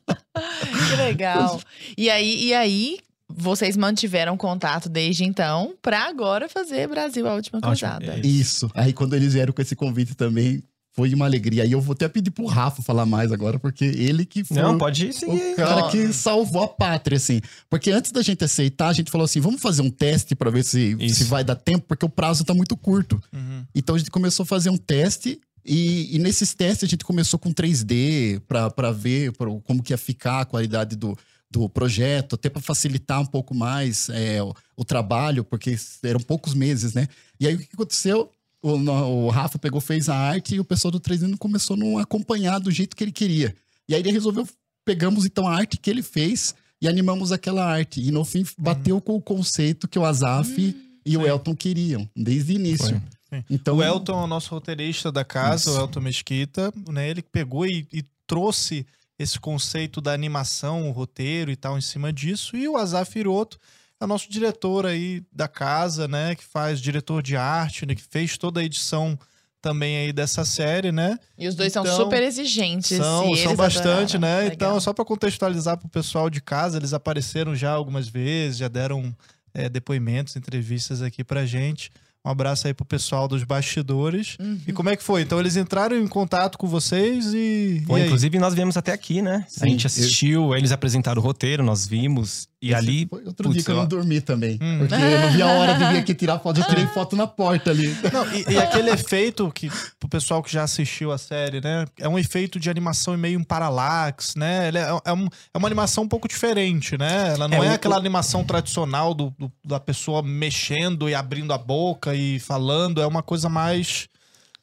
Que 0.89 0.97
legal. 0.97 1.61
E 1.97 2.09
aí, 2.11 2.45
e 2.45 2.55
aí, 2.55 2.99
vocês 3.37 3.77
mantiveram 3.77 4.37
contato 4.37 4.89
desde 4.89 5.25
então 5.25 5.75
pra 5.83 6.09
agora 6.09 6.49
fazer 6.49 6.89
Brasil 6.89 7.27
a 7.29 7.35
Última 7.35 7.59
Ótimo. 7.59 7.71
Cruzada. 7.71 8.15
É. 8.17 8.27
Isso. 8.27 8.71
Aí 8.75 8.93
quando 8.93 9.15
eles 9.15 9.35
vieram 9.35 9.53
com 9.53 9.61
esse 9.61 9.77
convite 9.77 10.15
também, 10.15 10.63
foi 10.95 11.13
uma 11.13 11.27
alegria. 11.27 11.63
Aí 11.63 11.73
eu 11.73 11.81
vou 11.81 11.93
até 11.93 12.09
pedir 12.09 12.31
pro 12.31 12.47
Rafa 12.47 12.81
falar 12.81 13.05
mais 13.05 13.31
agora, 13.31 13.59
porque 13.59 13.85
ele 13.85 14.25
que 14.25 14.43
foi 14.43 14.57
Não, 14.57 14.77
o- 14.77 14.79
pode 14.79 15.13
seguir. 15.13 15.53
o 15.53 15.57
cara 15.57 15.91
que 15.91 16.11
salvou 16.11 16.63
a 16.63 16.69
pátria, 16.69 17.19
assim. 17.19 17.43
Porque 17.69 17.91
antes 17.91 18.11
da 18.11 18.23
gente 18.23 18.43
aceitar, 18.43 18.89
a 18.89 18.93
gente 18.95 19.11
falou 19.11 19.27
assim, 19.27 19.39
vamos 19.39 19.61
fazer 19.61 19.83
um 19.83 19.91
teste 19.91 20.35
pra 20.35 20.51
ver 20.51 20.65
se, 20.65 20.97
Isso. 20.99 21.17
se 21.17 21.25
vai 21.25 21.45
dar 21.45 21.55
tempo, 21.57 21.85
porque 21.87 22.07
o 22.07 22.09
prazo 22.09 22.45
tá 22.47 22.55
muito 22.55 22.75
curto. 22.79 23.23
Uhum. 23.31 23.63
Então 23.75 23.95
a 23.95 23.99
gente 23.99 24.11
começou 24.11 24.45
a 24.45 24.47
fazer 24.47 24.71
um 24.71 24.79
teste 24.79 25.39
e, 25.63 26.17
e 26.17 26.19
nesses 26.19 26.55
testes 26.55 26.85
a 26.85 26.87
gente 26.91 27.05
começou 27.05 27.39
com 27.39 27.53
3D 27.53 28.41
pra 28.49 28.71
pra 28.71 28.91
ver 28.91 29.33
pro- 29.33 29.61
como 29.61 29.83
que 29.83 29.93
ia 29.93 29.99
ficar 29.99 30.41
a 30.41 30.45
qualidade 30.47 30.97
do, 30.97 31.15
do 31.57 31.69
projeto, 31.71 32.35
até 32.35 32.51
para 32.51 32.61
facilitar 32.61 33.21
um 33.21 33.27
pouco 33.27 33.55
mais 33.55 34.11
é, 34.11 34.43
o, 34.43 34.55
o 34.77 34.85
trabalho, 34.85 35.43
porque 35.43 35.75
eram 36.03 36.21
poucos 36.21 36.53
meses, 36.53 36.93
né? 36.93 37.09
E 37.41 37.47
aí 37.47 37.55
o 37.55 37.59
que 37.59 37.69
aconteceu? 37.73 38.31
O, 38.63 38.73
o 38.73 39.31
Rafa 39.31 39.59
pegou, 39.59 39.81
fez 39.81 40.09
a 40.09 40.17
arte 40.17 40.57
e 40.57 40.61
o 40.61 40.65
pessoal 40.65 40.93
do 40.93 41.01
3D 41.01 41.23
não 41.23 41.39
começou 41.39 41.75
a 41.75 41.79
não 41.79 41.99
acompanhar 41.99 42.59
do 42.59 42.71
jeito 42.71 42.95
que 42.95 43.03
ele 43.03 43.13
queria. 43.13 43.55
E 43.89 43.95
aí 43.95 44.01
ele 44.01 44.11
resolveu, 44.11 44.47
pegamos 44.85 45.25
então 45.25 45.49
a 45.49 45.55
arte 45.55 45.79
que 45.79 45.89
ele 45.89 46.03
fez 46.03 46.55
e 46.81 46.87
animamos 46.87 47.33
aquela 47.33 47.65
arte. 47.65 48.03
E 48.03 48.11
no 48.11 48.25
fim 48.25 48.45
bateu 48.59 49.01
com 49.01 49.15
o 49.15 49.23
conceito 49.23 49.89
que 49.89 49.99
o 49.99 50.05
Azaf 50.05 50.77
e 51.07 51.17
o 51.17 51.27
Elton 51.27 51.57
queriam, 51.57 52.09
desde 52.15 52.53
o 52.53 52.57
início. 52.57 53.01
Foi. 53.31 53.39
Sim. 53.39 53.45
Então, 53.51 53.77
o 53.77 53.83
Elton 53.83 54.21
é 54.21 54.25
o 54.25 54.27
nosso 54.27 54.51
roteirista 54.51 55.11
da 55.11 55.25
casa, 55.25 55.71
Isso. 55.71 55.79
o 55.79 55.83
Elton 55.83 56.01
Mesquita, 56.01 56.73
né? 56.89 57.11
Ele 57.11 57.23
pegou 57.23 57.67
e, 57.67 57.87
e 57.93 58.05
trouxe 58.27 58.87
esse 59.19 59.39
conceito 59.41 60.01
da 60.01 60.13
animação, 60.13 60.89
o 60.89 60.93
roteiro 60.93 61.51
e 61.51 61.57
tal 61.57 61.79
em 61.79 61.81
cima 61.83 62.13
disso. 62.13 62.57
E 62.57 62.69
o 62.69 62.77
Azaf 62.77 63.19
Hiroto 63.19 63.59
é 64.01 64.05
o 64.05 64.09
nosso 64.09 64.31
diretor 64.31 64.85
aí 64.87 65.23
da 65.33 65.49
casa, 65.49 66.07
né? 66.07 66.35
Que 66.35 66.45
faz 66.45 66.81
diretor 66.81 67.23
de 67.23 67.37
arte, 67.37 67.87
né? 67.87 67.95
Que 67.95 68.03
fez 68.03 68.37
toda 68.37 68.61
a 68.61 68.65
edição 68.65 69.19
também 69.63 69.97
aí 69.97 70.13
dessa 70.13 70.45
série, 70.45 70.93
né? 70.93 71.19
E 71.37 71.49
os 71.49 71.55
dois 71.55 71.73
são 71.73 71.83
Então, 71.83 71.97
super 71.97 72.23
exigentes. 72.23 72.97
São, 72.99 73.35
são 73.37 73.57
bastante, 73.57 74.17
adoraram. 74.17 74.21
né? 74.21 74.49
Legal. 74.51 74.55
Então, 74.55 74.81
só 74.81 74.93
para 74.93 75.05
contextualizar 75.05 75.77
pro 75.79 75.89
pessoal 75.89 76.29
de 76.31 76.41
casa, 76.41 76.77
eles 76.77 76.93
apareceram 76.93 77.55
já 77.57 77.73
algumas 77.73 78.07
vezes, 78.07 78.59
já 78.59 78.69
deram 78.69 79.17
é, 79.55 79.69
depoimentos, 79.69 80.37
entrevistas 80.37 81.01
aqui 81.03 81.25
pra 81.25 81.47
gente. 81.47 81.91
Um 82.27 82.31
abraço 82.31 82.67
aí 82.67 82.75
pro 82.75 82.85
pessoal 82.85 83.29
dos 83.29 83.45
bastidores. 83.45 84.37
Uhum. 84.41 84.61
E 84.67 84.73
como 84.73 84.91
é 84.91 84.97
que 84.97 85.03
foi? 85.03 85.23
Então, 85.23 85.39
eles 85.39 85.57
entraram 85.57 85.97
em 85.97 86.09
contato 86.09 86.59
com 86.59 86.67
vocês 86.67 87.33
e. 87.33 87.85
Bom, 87.87 87.97
e 87.97 88.05
inclusive, 88.05 88.37
nós 88.41 88.53
viemos 88.53 88.77
até 88.77 88.93
aqui, 88.93 89.23
né? 89.23 89.47
a 89.47 89.61
Sim, 89.61 89.71
gente 89.71 89.87
assistiu, 89.87 90.53
eles 90.57 90.73
apresentaram 90.73 91.23
o 91.23 91.25
roteiro, 91.25 91.63
nós 91.63 91.87
vimos. 91.87 92.49
E 92.63 92.69
Esse 92.69 92.75
ali. 92.75 93.07
Foi 93.07 93.23
outro 93.25 93.45
putz, 93.45 93.55
dia 93.57 93.65
que 93.65 93.71
eu 93.71 93.77
não 93.77 93.87
dormi 93.87 94.19
também. 94.21 94.59
Hum. 94.63 94.79
Porque 94.79 94.95
eu 94.95 95.21
não 95.21 95.31
vi 95.31 95.43
a 95.43 95.47
hora 95.47 95.75
de 95.75 95.85
vir 95.85 95.99
aqui 95.99 96.15
tirar 96.15 96.39
foto. 96.39 96.59
Eu 96.61 96.65
tirei 96.67 96.87
foto 96.89 97.15
na 97.15 97.27
porta 97.27 97.71
ali. 97.71 97.95
Não, 98.11 98.27
e, 98.35 98.55
e 98.55 98.59
aquele 98.59 98.89
efeito 98.91 99.51
que, 99.53 99.71
pro 100.01 100.09
pessoal 100.09 100.43
que 100.43 100.51
já 100.51 100.63
assistiu 100.63 101.13
a 101.13 101.19
série, 101.19 101.61
né? 101.61 101.85
É 102.01 102.09
um 102.09 102.19
efeito 102.19 102.59
de 102.59 102.71
animação 102.71 103.15
meio 103.17 103.39
um 103.39 103.45
parallax, 103.45 104.35
né? 104.37 104.69
Ele 104.69 104.79
é, 104.79 104.89
é, 105.05 105.13
um- 105.13 105.29
é 105.53 105.59
uma 105.59 105.69
animação 105.69 106.05
um 106.05 106.09
pouco 106.09 106.27
diferente, 106.27 106.97
né? 106.97 107.35
Ela 107.35 107.47
não 107.47 107.63
é, 107.63 107.67
É, 107.67 107.71
o- 107.73 107.75
aquela 107.75 107.97
animação 107.97 108.43
tradicional 108.43 109.13
do, 109.13 109.31
do- 109.39 109.53
da 109.63 109.79
pessoa 109.79 110.23
mexendo 110.23 111.11
e 111.11 111.15
abrindo 111.15 111.53
a 111.53 111.59
boca 111.59 112.15
e 112.15 112.39
falando. 112.41 113.03
É 113.03 113.07
uma 113.07 113.23
coisa 113.23 113.51
mais. 113.51 114.09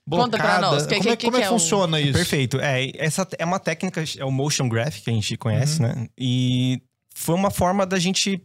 Conta 0.09 0.35
pra 0.37 0.57
blocada. 0.59 0.61
nós, 0.75 0.85
que- 0.87 0.95
como 0.97 1.09
é, 1.09 1.15
que- 1.15 1.25
como 1.25 1.37
é 1.37 1.39
que 1.41 1.45
é 1.45 1.49
o- 1.49 1.53
funciona 1.53 2.01
isso? 2.01 2.13
Perfeito. 2.13 2.59
É, 2.59 2.91
essa 2.95 3.25
é 3.37 3.45
uma 3.45 3.59
técnica, 3.59 4.03
é 4.17 4.25
o 4.25 4.31
motion 4.31 4.67
graphic 4.67 5.03
que 5.05 5.09
a 5.11 5.13
gente 5.13 5.37
conhece, 5.37 5.79
Uhum. 5.81 5.87
né? 5.87 6.07
E 6.17 6.81
foi 7.13 7.35
uma 7.35 7.51
forma 7.51 7.85
da 7.85 7.97
gente 7.99 8.41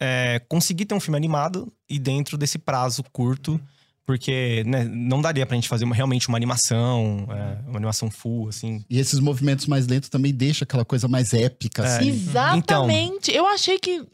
é, 0.00 0.40
conseguir 0.48 0.84
ter 0.86 0.94
um 0.94 1.00
filme 1.00 1.16
animado 1.16 1.72
e 1.88 1.98
dentro 1.98 2.36
desse 2.36 2.58
prazo 2.58 3.04
curto, 3.12 3.60
porque 4.04 4.64
né, 4.66 4.82
não 4.84 5.22
daria 5.22 5.46
pra 5.46 5.54
gente 5.54 5.68
fazer 5.68 5.84
uma- 5.84 5.94
realmente 5.94 6.28
uma 6.28 6.36
animação, 6.36 7.24
é, 7.30 7.68
uma 7.68 7.76
animação 7.76 8.10
full, 8.10 8.48
assim. 8.48 8.84
E 8.90 8.98
esses 8.98 9.20
movimentos 9.20 9.66
mais 9.66 9.86
lentos 9.86 10.08
também 10.08 10.34
deixam 10.34 10.64
aquela 10.64 10.84
coisa 10.84 11.06
mais 11.06 11.32
épica, 11.32 11.84
É. 11.84 11.96
assim. 11.98 12.08
Exatamente. 12.08 13.30
Eu 13.32 13.46
achei 13.46 13.78
que. 13.78 14.04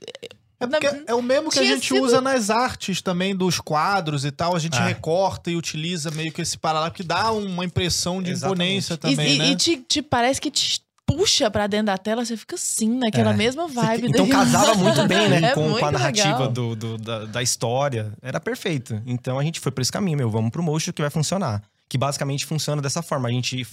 É, 0.61 0.66
porque 0.66 1.05
é 1.07 1.14
o 1.14 1.23
mesmo 1.23 1.51
que 1.51 1.59
a 1.59 1.64
gente 1.64 1.87
sido- 1.88 2.03
usa 2.03 2.21
nas 2.21 2.51
artes 2.51 3.01
também, 3.01 3.35
dos 3.35 3.61
quadros 3.61 4.25
e 4.25 4.31
tal. 4.33 4.55
A 4.57 4.59
gente 4.59 4.77
É. 4.77 4.85
recorta 4.88 5.51
e 5.51 5.57
utiliza 5.57 6.11
meio 6.11 6.33
que 6.33 6.42
esse 6.42 6.59
paralelo, 6.59 6.92
que 6.92 7.05
dá 7.05 7.31
uma 7.33 7.64
impressão 7.64 8.21
de 8.23 8.31
Exatamente. 8.33 8.64
imponência 8.85 8.94
E, 8.94 8.99
também, 8.99 9.35
e- 9.37 9.38
né? 9.38 9.51
e 9.53 9.57
te, 9.57 9.77
te 9.77 10.03
parece 10.03 10.40
que 10.40 10.51
te 10.51 10.81
puxa 11.09 11.51
pra 11.51 11.66
dentro 11.66 11.87
da 11.87 11.97
tela, 11.99 12.25
você 12.25 12.37
fica 12.37 12.55
assim, 12.55 12.88
naquela 12.99 13.33
É. 13.33 13.37
mesma 13.37 13.66
vibe. 13.66 14.09
Então 14.09 14.29
daquele- 14.29 14.31
casava 14.53 14.75
muito 14.75 15.07
bem, 15.09 15.29
né? 15.29 15.40
É 15.51 15.55
com, 15.55 15.73
com 15.73 15.85
a 15.87 15.90
narrativa 15.90 16.47
do, 16.49 16.77
do- 16.77 16.99
da, 16.99 17.25
da 17.25 17.42
história. 17.42 18.12
Era 18.23 18.38
perfeito. 18.38 19.03
Então 19.07 19.38
a 19.38 19.42
gente 19.42 19.59
foi 19.59 19.73
por 19.73 19.81
esse 19.81 19.90
caminho, 19.90 20.18
meu. 20.18 20.31
Vamos 20.31 20.51
pro 20.51 20.62
motion 20.62 20.92
que 20.92 21.01
vai 21.03 21.11
funcionar. 21.11 21.62
Que 21.88 21.97
basicamente 21.97 22.44
funciona 22.44 22.83
dessa 22.83 23.01
forma. 23.03 23.29
A 23.29 23.33
gente, 23.33 23.66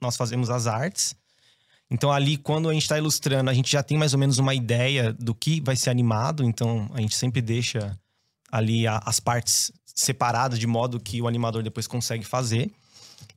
nós 0.00 0.16
fazemos 0.16 0.50
as 0.50 0.66
artes. 0.66 1.14
Então 1.90 2.10
ali, 2.10 2.36
quando 2.36 2.68
a 2.68 2.74
gente 2.74 2.88
tá 2.88 2.98
ilustrando, 2.98 3.48
a 3.50 3.54
gente 3.54 3.70
já 3.70 3.82
tem 3.82 3.96
mais 3.96 4.12
ou 4.12 4.18
menos 4.18 4.38
uma 4.38 4.54
ideia 4.54 5.12
do 5.12 5.34
que 5.34 5.60
vai 5.60 5.76
ser 5.76 5.90
animado. 5.90 6.42
Então 6.42 6.90
a 6.92 7.00
gente 7.00 7.14
sempre 7.16 7.40
deixa 7.40 7.96
ali 8.50 8.86
a- 8.86 9.00
as 9.06 9.20
partes 9.20 9.70
separadas 9.94 10.58
de 10.58 10.66
modo 10.66 10.98
que 10.98 11.20
o 11.22 11.28
animador 11.28 11.62
depois 11.62 11.86
consegue 11.86 12.24
fazer. 12.24 12.70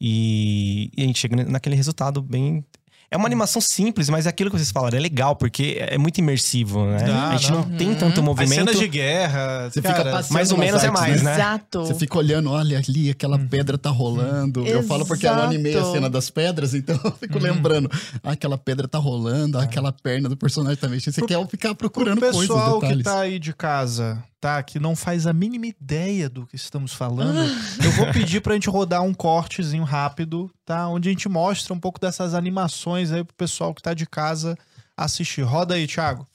E, 0.02 0.90
e 0.98 1.04
a 1.04 1.06
gente 1.06 1.20
chega 1.20 1.36
naquele 1.46 1.76
resultado 1.76 2.22
bem. 2.22 2.66
É 3.10 3.18
uma 3.18 3.28
animação 3.28 3.62
simples, 3.62 4.10
mas 4.10 4.26
é 4.26 4.30
aquilo 4.30 4.50
que 4.50 4.58
vocês 4.58 4.72
falaram, 4.72 4.98
é 4.98 5.02
legal, 5.02 5.36
porque 5.36 5.78
é 5.80 5.98
muito 5.98 6.18
imersivo, 6.18 6.86
né? 6.86 6.98
Ah, 7.10 7.30
a 7.32 7.38
gente 7.38 7.52
não, 7.52 7.66
não. 7.66 7.78
tem 7.78 7.94
tanto 7.96 8.20
As 8.20 8.26
movimento. 8.26 8.54
cenas 8.54 8.80
de 8.80 8.88
guerra. 8.88 9.70
Você 9.70 9.82
cara, 9.82 9.96
fica 9.98 10.12
passando 10.12 10.34
mais 10.34 10.52
ou 10.52 10.58
menos 10.58 10.84
é 10.84 10.88
artes, 10.88 11.02
mais, 11.02 11.24
né? 11.24 11.34
Exato. 11.34 11.86
Você 11.86 11.94
fica 11.94 12.18
olhando, 12.18 12.50
olha 12.50 12.78
ali, 12.78 13.10
aquela 13.10 13.38
pedra 13.38 13.78
tá 13.78 13.90
rolando. 13.90 14.66
Eu 14.66 14.84
falo 14.84 15.06
porque 15.06 15.26
eu 15.28 15.32
Exato. 15.32 15.48
animei 15.48 15.78
a 15.78 15.84
cena 15.92 16.10
das 16.10 16.30
pedras, 16.30 16.74
então 16.74 17.00
eu 17.04 17.12
fico 17.12 17.38
lembrando. 17.40 17.90
Ah, 18.24 18.32
aquela 18.32 18.58
pedra 18.58 18.88
tá 18.88 18.98
rolando, 18.98 19.58
ah, 19.58 19.64
aquela 19.64 19.92
perna 19.92 20.28
do 20.28 20.36
personagem 20.36 20.78
tá 20.78 20.88
mexendo. 20.88 21.14
Você 21.14 21.22
quer 21.26 21.48
ficar 21.48 21.76
procurando 21.76 22.20
Pro 22.20 22.32
coisas, 22.32 22.48
pessoal 22.48 22.80
que 22.80 22.88
detalhes. 22.88 23.04
tá 23.04 23.20
aí 23.20 23.40
de 23.40 23.54
casa, 23.54 24.24
Que 24.66 24.80
não 24.80 24.96
faz 24.96 25.26
a 25.26 25.34
mínima 25.34 25.68
ideia 25.68 26.30
do 26.30 26.46
que 26.46 26.56
estamos 26.56 26.94
falando, 26.94 27.40
eu 27.84 27.92
vou 27.92 28.12
pedir 28.12 28.42
pra 28.42 28.54
gente 28.54 28.70
rodar 28.70 29.02
um 29.02 29.14
cortezinho 29.14 29.84
rápido, 29.84 30.52
tá? 30.64 30.88
Onde 30.88 31.10
a 31.10 31.12
gente 31.12 31.28
mostra 31.28 31.74
um 31.74 31.80
pouco 31.80 32.00
dessas 32.00 32.34
animações 32.34 33.12
aí 33.12 33.24
pro 33.24 33.36
pessoal 33.36 33.74
que 33.74 33.82
tá 33.82 33.94
de 33.94 34.06
casa 34.06 34.58
assistir. 34.96 35.42
Roda 35.42 35.76
aí, 35.76 35.88
Thiago. 35.88 36.28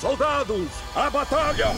Soldados, 0.00 0.68
à 0.94 1.08
batalha! 1.08 1.68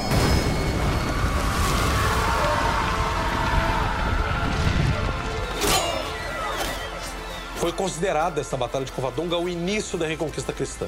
Foi 7.59 7.73
considerada 7.73 8.41
esta 8.41 8.57
Batalha 8.57 8.85
de 8.85 8.93
Covadonga 8.93 9.37
o 9.37 9.49
início 9.49 9.99
da 9.99 10.07
reconquista 10.07 10.53
cristã, 10.53 10.87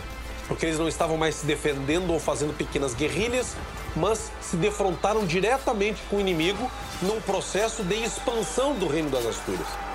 porque 0.50 0.66
eles 0.66 0.80
não 0.80 0.88
estavam 0.88 1.16
mais 1.16 1.36
se 1.36 1.46
defendendo 1.46 2.12
ou 2.12 2.18
fazendo 2.18 2.52
pequenas 2.52 2.92
guerrilhas, 2.92 3.54
mas 3.94 4.32
se 4.40 4.56
defrontaram 4.56 5.24
diretamente 5.24 6.02
com 6.10 6.16
o 6.16 6.20
inimigo 6.20 6.68
num 7.00 7.20
processo 7.20 7.84
de 7.84 8.02
expansão 8.02 8.74
do 8.74 8.88
Reino 8.88 9.08
das 9.10 9.24
Astúrias. 9.26 9.89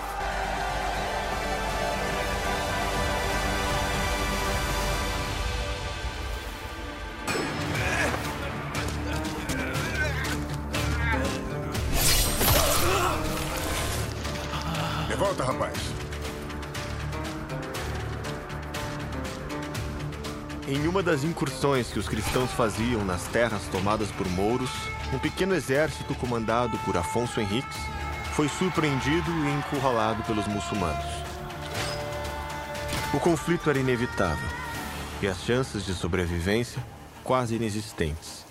Das 21.05 21.23
incursões 21.23 21.87
que 21.91 21.99
os 21.99 22.09
cristãos 22.09 22.51
faziam 22.51 23.05
nas 23.05 23.27
terras 23.27 23.61
tomadas 23.67 24.11
por 24.11 24.27
mouros, 24.29 24.71
um 25.13 25.19
pequeno 25.19 25.53
exército 25.53 26.15
comandado 26.15 26.77
por 26.79 26.97
Afonso 26.97 27.39
Henriques 27.39 27.77
foi 28.33 28.49
surpreendido 28.49 29.31
e 29.31 29.51
encurralado 29.51 30.23
pelos 30.23 30.47
muçulmanos. 30.47 31.05
O 33.13 33.19
conflito 33.19 33.69
era 33.69 33.79
inevitável 33.79 34.49
e 35.21 35.27
as 35.27 35.37
chances 35.43 35.85
de 35.85 35.93
sobrevivência 35.93 36.83
quase 37.23 37.55
inexistentes. 37.55 38.44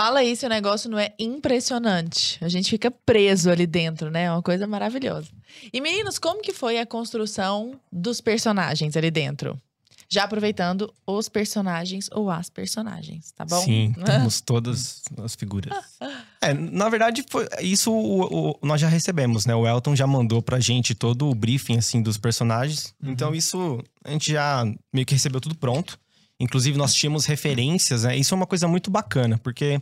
Fala 0.00 0.20
aí 0.20 0.36
se 0.36 0.46
o 0.46 0.48
negócio 0.48 0.88
não 0.88 0.96
é 0.96 1.12
impressionante. 1.18 2.38
A 2.40 2.48
gente 2.48 2.70
fica 2.70 2.88
preso 2.88 3.50
ali 3.50 3.66
dentro, 3.66 4.12
né? 4.12 4.24
É 4.26 4.30
uma 4.30 4.40
coisa 4.42 4.64
maravilhosa. 4.64 5.26
E 5.72 5.80
meninos, 5.80 6.20
como 6.20 6.40
que 6.40 6.52
foi 6.52 6.78
a 6.78 6.86
construção 6.86 7.72
dos 7.90 8.20
personagens 8.20 8.96
ali 8.96 9.10
dentro? 9.10 9.60
Já 10.08 10.22
aproveitando 10.22 10.94
os 11.04 11.28
personagens 11.28 12.08
ou 12.12 12.30
as 12.30 12.48
personagens, 12.48 13.32
tá 13.32 13.44
bom? 13.44 13.60
Sim, 13.60 13.92
temos 14.06 14.40
todas 14.40 15.02
as 15.22 15.34
figuras. 15.34 15.72
É, 16.40 16.54
na 16.54 16.88
verdade, 16.88 17.24
foi, 17.28 17.48
isso 17.60 17.92
o- 17.92 18.50
o- 18.52 18.58
nós 18.62 18.80
já 18.80 18.86
recebemos, 18.86 19.44
né? 19.44 19.56
O 19.56 19.66
Elton 19.66 19.96
já 19.96 20.06
mandou 20.06 20.40
pra 20.40 20.60
gente 20.60 20.94
todo 20.94 21.28
o 21.28 21.34
briefing, 21.34 21.76
assim, 21.78 22.00
dos 22.00 22.16
personagens. 22.16 22.94
Então, 23.02 23.34
isso 23.34 23.82
a 24.04 24.10
gente 24.12 24.30
já 24.30 24.64
meio 24.92 25.04
que 25.04 25.14
recebeu 25.14 25.40
tudo 25.40 25.56
pronto. 25.56 25.98
Inclusive, 26.40 26.78
nós 26.78 26.94
tínhamos 26.94 27.26
referências, 27.26 28.04
né? 28.04 28.16
Isso 28.16 28.34
é 28.34 28.36
uma 28.36 28.46
coisa 28.46 28.68
muito 28.68 28.90
bacana, 28.90 29.38
porque 29.38 29.80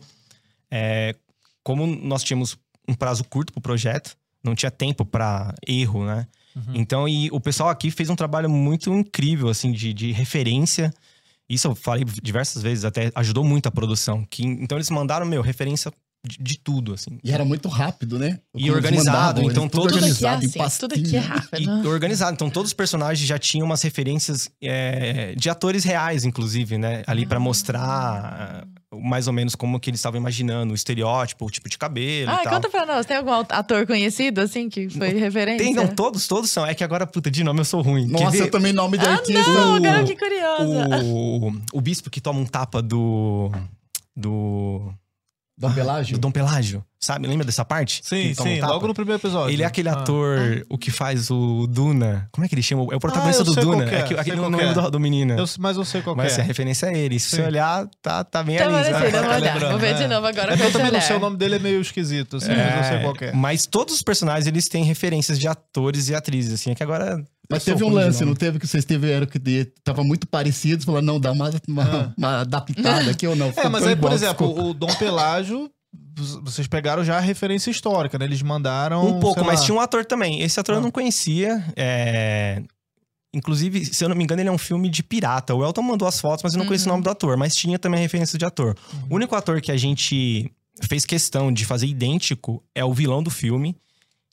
é, 0.70 1.14
como 1.62 1.86
nós 1.86 2.22
tínhamos 2.22 2.56
um 2.88 2.94
prazo 2.94 3.24
curto 3.24 3.52
pro 3.52 3.60
projeto, 3.60 4.16
não 4.42 4.54
tinha 4.54 4.70
tempo 4.70 5.04
pra 5.04 5.54
erro, 5.66 6.04
né? 6.04 6.26
Então, 6.74 7.06
e 7.06 7.28
o 7.30 7.38
pessoal 7.38 7.68
aqui 7.68 7.90
fez 7.90 8.08
um 8.08 8.16
trabalho 8.16 8.48
muito 8.48 8.92
incrível, 8.92 9.48
assim, 9.48 9.70
de, 9.72 9.92
de 9.92 10.12
referência. 10.12 10.92
Isso 11.48 11.68
eu 11.68 11.74
falei 11.74 12.04
diversas 12.22 12.62
vezes, 12.62 12.84
até 12.84 13.12
ajudou 13.14 13.44
muito 13.44 13.66
a 13.66 13.70
produção. 13.70 14.24
Que, 14.24 14.44
então, 14.44 14.78
eles 14.78 14.88
mandaram, 14.88 15.26
meu, 15.26 15.42
referência 15.42 15.92
de, 16.26 16.36
de 16.38 16.58
tudo, 16.58 16.92
assim. 16.94 17.18
E 17.22 17.30
era 17.32 17.44
muito 17.44 17.68
rápido, 17.68 18.18
né? 18.18 18.38
E 18.54 18.62
Como 18.62 18.72
organizado, 18.74 19.16
mandavam, 19.42 19.50
então 19.50 19.62
eles 19.64 19.72
tudo 19.72 19.82
todos- 19.82 19.96
organizado, 19.96 20.40
Tudo 20.40 20.48
aqui 20.50 20.58
é 20.58 20.64
assim, 20.64 20.78
tudo 20.80 20.94
aqui 20.94 21.16
é 21.16 21.20
rápido. 21.20 21.84
E 21.84 21.86
organizado. 21.88 22.34
Então, 22.34 22.50
todos 22.50 22.70
os 22.70 22.74
personagens 22.74 23.26
já 23.26 23.38
tinham 23.38 23.66
umas 23.66 23.82
referências 23.82 24.48
é, 24.62 25.34
de 25.36 25.48
atores 25.50 25.84
reais, 25.84 26.24
inclusive, 26.24 26.78
né? 26.78 27.02
Ali 27.06 27.24
pra 27.26 27.38
mostrar 27.38 27.80
ah, 27.80 28.66
mais 28.96 29.26
ou 29.26 29.32
menos 29.32 29.54
como 29.54 29.78
que 29.78 29.90
eles 29.90 30.00
estavam 30.00 30.18
imaginando, 30.20 30.72
o 30.72 30.74
estereótipo, 30.74 31.44
o 31.46 31.50
tipo 31.50 31.68
de 31.68 31.76
cabelo 31.78 32.30
Ah, 32.30 32.40
e 32.40 32.44
tal. 32.44 32.54
conta 32.54 32.68
pra 32.70 32.86
nós. 32.86 33.04
Tem 33.06 33.16
algum 33.16 33.30
ator 33.32 33.86
conhecido, 33.86 34.40
assim, 34.40 34.68
que 34.68 34.88
foi 34.88 35.08
referência? 35.14 35.64
Tem, 35.64 35.74
não, 35.74 35.86
todos, 35.88 36.26
todos 36.26 36.50
são. 36.50 36.64
É 36.66 36.74
que 36.74 36.82
agora, 36.84 37.06
puta, 37.06 37.30
de 37.30 37.44
nome 37.44 37.60
eu 37.60 37.64
sou 37.64 37.82
ruim. 37.82 38.08
Quer 38.08 38.24
Nossa, 38.24 38.30
ver? 38.38 38.42
eu 38.44 38.50
também 38.50 38.72
nome 38.72 38.98
de 38.98 39.06
Ah, 39.06 39.12
artista. 39.12 39.52
não, 39.52 39.72
o- 39.72 39.76
agora 39.76 40.06
fiquei 40.06 40.16
curiosa. 40.28 41.04
o, 41.04 41.52
o 41.72 41.80
bispo 41.80 42.10
que 42.10 42.20
toma 42.20 42.40
um 42.40 42.46
tapa 42.46 42.80
do. 42.82 43.50
do. 44.16 44.92
Dom 45.56 45.72
Pelágio? 45.72 46.16
Do 46.16 46.20
Dom 46.20 46.30
Pelágio, 46.30 46.84
sabe? 47.00 47.26
Lembra 47.26 47.44
dessa 47.44 47.64
parte? 47.64 48.00
Sim, 48.02 48.34
sim, 48.34 48.62
um 48.62 48.66
logo 48.66 48.86
no 48.86 48.94
primeiro 48.94 49.20
episódio. 49.20 49.52
Ele 49.52 49.62
é 49.62 49.66
aquele 49.66 49.88
Ah. 49.88 49.92
ator, 49.92 50.64
o 50.68 50.76
que 50.78 50.90
faz 50.90 51.30
o 51.30 51.66
Duna. 51.66 52.28
Como 52.32 52.44
é 52.44 52.48
que 52.48 52.54
ele 52.54 52.62
chama? 52.62 52.86
É 52.92 52.96
o 52.96 53.00
protagonista 53.00 53.42
Ah, 53.42 53.44
do 53.44 53.54
Duna. 53.54 53.86
qual 53.86 54.04
que 54.06 54.14
é, 54.14 54.16
É 54.16 54.20
aquele 54.20 54.36
não 54.36 54.48
lembro 54.48 54.80
é. 54.80 54.82
do, 54.84 54.90
do 54.92 55.00
menino. 55.00 55.34
Eu- 55.38 55.44
mas 55.58 55.76
eu 55.76 55.84
sei 55.84 56.02
qual 56.02 56.14
que 56.16 56.22
Mas 56.22 56.38
é. 56.38 56.40
a 56.40 56.44
referência 56.44 56.86
é 56.86 56.98
ele. 56.98 57.18
Se 57.20 57.30
Sim. 57.30 57.36
você 57.36 57.42
olhar, 57.42 57.86
tá, 58.02 58.24
tá 58.24 58.42
bem 58.42 58.56
Tá 58.58 58.64
ali. 58.64 58.72
parecendo, 58.92 59.22
vou 59.26 59.34
olhar. 59.36 59.58
Vou 59.70 59.78
ver 59.78 59.94
de 59.94 60.02
é. 60.02 60.08
novo 60.08 60.26
agora 60.26 60.54
É 60.54 60.66
eu 60.66 60.72
também 60.72 60.90
não 60.92 61.00
sei, 61.00 61.16
o 61.16 61.20
nome 61.20 61.36
dele 61.36 61.56
é 61.56 61.58
meio 61.58 61.80
esquisito, 61.80 62.36
assim, 62.36 62.48
mas 62.48 62.76
eu 62.76 62.84
sei 62.84 63.00
qual 63.00 63.16
é. 63.20 63.32
Mas 63.32 63.66
todos 63.66 63.94
os 63.94 64.02
personagens, 64.02 64.46
eles 64.46 64.68
têm 64.68 64.84
referências 64.84 65.38
de 65.38 65.46
atores 65.48 66.08
e 66.08 66.14
atrizes, 66.14 66.52
assim. 66.54 66.70
É 66.70 66.74
que 66.74 66.82
agora... 66.82 67.22
Mas 67.48 67.62
teve 67.62 67.84
um 67.84 67.90
lance, 67.90 68.20
nome. 68.20 68.30
não 68.30 68.34
teve 68.36 68.58
que 68.58 68.66
vocês 68.66 68.84
tiveram 68.84 69.24
que 69.24 69.38
de- 69.38 69.66
tava 69.84 70.02
muito 70.02 70.26
parecidos, 70.26 70.84
falaram, 70.84 71.06
não, 71.06 71.20
dá 71.20 71.30
uma, 71.30 71.48
uma, 71.68 72.12
uma 72.18 72.40
adaptada 72.40 73.08
aqui 73.08 73.24
ou 73.24 73.36
não. 73.36 73.52
É, 73.56 73.68
mas 73.68 73.86
aí, 73.86 73.94
por 73.94 74.10
exemplo, 74.12 74.68
o 74.68 74.74
Dom 74.74 74.92
Pelágio, 74.94 75.70
vocês 76.42 76.66
pegaram 76.66 77.04
já 77.04 77.16
a 77.18 77.20
referência 77.20 77.70
histórica, 77.70 78.18
né? 78.18 78.24
Eles 78.24 78.40
mandaram. 78.42 79.06
Um 79.06 79.20
pouco, 79.20 79.44
mas 79.44 79.62
tinha 79.64 79.74
um 79.76 79.80
ator 79.80 80.04
também. 80.04 80.40
Esse 80.42 80.58
ator 80.58 80.76
eu 80.76 80.80
não 80.80 80.90
conhecia. 80.90 81.62
é, 81.76 82.62
Inclusive, 83.34 83.84
se 83.84 84.02
eu 84.02 84.08
não 84.08 84.16
me 84.16 84.24
engano, 84.24 84.40
ele 84.40 84.48
é 84.48 84.52
um 84.52 84.56
filme 84.56 84.88
de 84.88 85.02
pirata. 85.02 85.54
O 85.54 85.62
Elton 85.62 85.82
mandou 85.82 86.08
as 86.08 86.18
fotos, 86.18 86.42
mas 86.42 86.54
eu 86.54 86.58
não 86.58 86.66
conheço 86.66 86.86
o 86.86 86.88
nome 86.88 87.02
do 87.02 87.10
ator. 87.10 87.36
Mas 87.36 87.54
tinha 87.54 87.78
também 87.78 87.98
a 87.98 88.02
referência 88.02 88.38
de 88.38 88.44
ator. 88.46 88.74
O 89.10 89.14
único 89.14 89.34
ator 89.36 89.60
que 89.60 89.70
a 89.70 89.76
gente 89.76 90.50
fez 90.88 91.04
questão 91.04 91.52
de 91.52 91.66
fazer 91.66 91.86
idêntico 91.86 92.62
é 92.74 92.82
o 92.84 92.94
vilão 92.94 93.22
do 93.22 93.30
filme, 93.30 93.74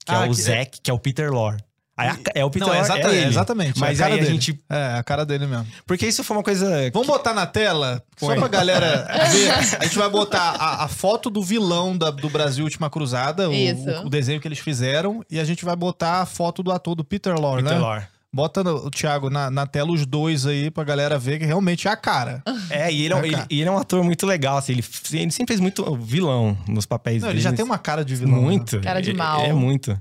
que 0.06 0.14
Ah, 0.14 0.26
é 0.26 0.30
o 0.30 0.34
que- 0.34 0.42
Zack, 0.42 0.80
que 0.82 0.90
é 0.90 0.94
o 0.94 1.00
Peter 1.00 1.32
Lorre. 1.32 1.58
A- 1.96 2.18
é 2.34 2.44
o 2.44 2.50
Peter 2.50 2.68
Não, 2.68 2.76
exata- 2.76 3.08
é 3.10 3.16
ele. 3.16 3.26
exatamente. 3.28 3.80
Mas 3.80 4.00
é 4.00 4.04
a 4.04 4.06
cara 4.06 4.14
aí 4.16 4.20
a 4.20 4.24
dele. 4.24 4.34
gente... 4.34 4.60
É, 4.70 4.94
a 4.98 5.04
cara 5.04 5.26
dele 5.26 5.46
mesmo. 5.46 5.68
Porque 5.86 6.08
isso 6.08 6.24
foi 6.24 6.36
uma 6.38 6.44
coisa... 6.44 6.90
Vamos 6.92 7.08
botar 7.08 7.34
na 7.34 7.46
tela, 7.46 8.04
Põe. 8.20 8.34
só 8.34 8.40
pra 8.40 8.48
galera 8.48 9.08
ver. 9.32 9.52
A 9.80 9.84
gente 9.86 9.98
vai 10.00 10.10
botar 10.10 10.56
a, 10.60 10.86
a 10.86 10.88
foto 10.88 11.30
do 11.30 11.44
vilão 11.44 11.96
da- 11.96 12.10
do 12.10 12.30
Brasil 12.30 12.64
Última 12.66 12.90
Cruzada, 12.90 13.48
o, 13.50 13.54
Isso. 13.54 13.88
o- 13.90 14.06
o 14.08 14.10
desenho 14.10 14.42
que 14.42 14.48
eles 14.48 14.58
fizeram, 14.60 15.24
e 15.30 15.40
a 15.40 15.44
gente 15.44 15.64
vai 15.64 15.76
botar 15.76 16.22
a 16.22 16.26
foto 16.26 16.64
do 16.64 16.72
ator 16.72 16.96
do 16.96 17.04
Peter 17.04 17.36
Lorre, 17.40 17.62
Peter 17.62 17.78
né? 17.78 17.84
Lorre. 17.84 18.04
Bota, 18.36 18.64
no- 18.64 18.88
o 18.88 18.90
Thiago, 18.90 19.30
na, 19.30 19.52
na 19.52 19.68
tela 19.68 19.92
os 19.92 20.04
dois 20.08 20.48
aí 20.48 20.72
pra 20.72 20.84
galera 20.84 21.20
ver 21.20 21.38
que 21.38 21.46
realmente 21.46 21.88
é 21.88 21.92
a 21.92 21.96
cara. 21.96 22.42
É, 22.72 22.92
e 22.92 23.04
ele 23.06 23.14
é, 23.14 23.16
um- 23.18 23.20
É, 23.20 23.28
ele, 23.28 23.38
ele 23.52 23.70
é 23.70 23.72
um 23.72 23.78
ator 23.78 24.04
muito 24.04 24.26
legal, 24.26 24.58
assim, 24.58 24.72
ele, 24.72 24.84
ele 25.14 25.30
sempre 25.32 25.54
fez 25.54 25.60
muito 25.60 25.96
vilão 25.98 26.58
nos 26.68 26.88
papéis 26.88 27.22
Não, 27.22 27.30
ele 27.30 27.36
dele. 27.38 27.44
já 27.44 27.54
tem 27.56 27.64
uma 27.64 27.78
cara 27.78 28.04
de 28.04 28.16
vilão. 28.16 28.34
né? 28.38 28.42
Muito. 28.42 28.80
Cara 28.82 29.00
de 29.00 29.12
É- 29.12 29.14
mal. 29.14 29.42
É, 29.42 29.54
muito. 29.54 29.96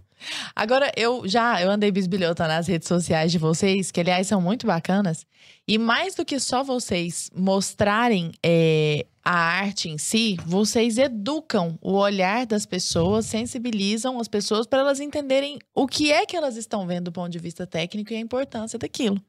Agora, 0.54 0.92
eu 0.96 1.26
já 1.26 1.60
eu 1.62 1.70
andei 1.70 1.90
bisbilhota 1.90 2.46
nas 2.46 2.66
redes 2.66 2.88
sociais 2.88 3.32
de 3.32 3.38
vocês, 3.38 3.90
que 3.90 4.00
aliás 4.00 4.26
são 4.26 4.40
muito 4.40 4.66
bacanas. 4.66 5.26
E 5.66 5.78
mais 5.78 6.14
do 6.14 6.24
que 6.24 6.40
só 6.40 6.62
vocês 6.62 7.30
mostrarem 7.34 8.32
é, 8.42 9.06
a 9.24 9.32
arte 9.32 9.88
em 9.88 9.96
si, 9.98 10.36
vocês 10.44 10.98
educam 10.98 11.78
o 11.80 11.92
olhar 11.92 12.44
das 12.46 12.66
pessoas, 12.66 13.26
sensibilizam 13.26 14.18
as 14.18 14.26
pessoas 14.26 14.66
para 14.66 14.80
elas 14.80 14.98
entenderem 14.98 15.58
o 15.74 15.86
que 15.86 16.10
é 16.10 16.26
que 16.26 16.36
elas 16.36 16.56
estão 16.56 16.86
vendo 16.86 17.04
do 17.04 17.12
ponto 17.12 17.30
de 17.30 17.38
vista 17.38 17.66
técnico 17.66 18.12
e 18.12 18.16
a 18.16 18.20
importância 18.20 18.78
daquilo. 18.78 19.22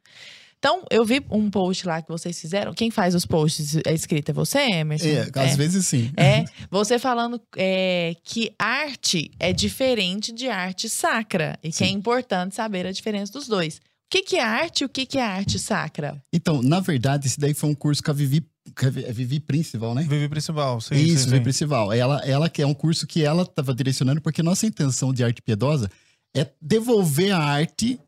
Então, 0.64 0.82
eu 0.89 1.03
vi 1.03 1.22
um 1.30 1.49
post 1.49 1.86
lá 1.86 2.01
que 2.01 2.07
vocês 2.07 2.39
fizeram. 2.39 2.74
Quem 2.74 2.89
faz 2.89 3.14
os 3.14 3.26
posts 3.26 3.76
a 3.86 3.91
escrita 3.91 4.32
é 4.32 4.34
você, 4.34 4.59
Emerson? 4.59 5.09
É, 5.09 5.30
às 5.36 5.57
vezes 5.57 5.86
sim. 5.86 6.09
É, 6.16 6.45
você 6.72 6.97
falando 6.97 7.38
é, 7.57 8.16
que 8.24 8.53
arte 8.57 9.30
é 9.41 9.51
diferente 9.51 10.32
de 10.32 10.47
arte 10.47 10.88
sacra 10.88 11.59
e 11.61 11.70
que 11.70 11.84
é 11.84 11.89
importante 11.89 12.55
saber 12.55 12.88
a 12.88 12.93
diferença 12.93 13.34
dos 13.34 13.45
dois. 13.45 13.76
O 13.76 13.80
que, 14.09 14.22
que 14.22 14.38
é 14.38 14.41
arte 14.41 14.84
e 14.84 14.86
o 14.86 14.89
que, 14.89 15.05
que 15.05 15.18
é 15.18 15.22
arte 15.22 15.59
sacra? 15.59 16.24
Então, 16.32 16.61
na 16.61 16.80
verdade, 16.80 17.28
esse 17.28 17.38
daí 17.38 17.53
foi 17.53 17.70
um 17.70 17.76
curso 17.76 18.01
que 18.01 18.09
a 18.09 18.14
Vivi, 18.14 18.47
que 18.74 18.86
a 18.86 18.89
Vi- 18.89 19.03
é 19.03 19.11
Vivi 19.11 19.41
Principal, 19.41 19.93
né? 19.93 20.03
Vivi 20.03 20.30
Principal, 20.30 20.80
sim. 20.80 20.95
Isso, 20.95 21.26
sim, 21.26 21.32
Vivi 21.32 21.38
sim. 21.39 21.43
Principal. 21.43 21.91
Ela, 21.91 22.22
ela 22.24 22.49
que 22.49 22.61
é 22.61 22.66
um 22.66 22.74
curso 22.74 23.05
que 23.05 23.22
ela 23.22 23.41
estava 23.41 23.76
direcionando, 23.76 24.22
porque 24.22 24.41
nossa 24.41 24.66
intenção 24.66 25.11
de 25.11 25.26
arte 25.26 25.41
piedosa 25.41 25.91
é 26.34 26.47
devolver 26.61 27.34
à 27.34 27.39
arte 27.39 27.99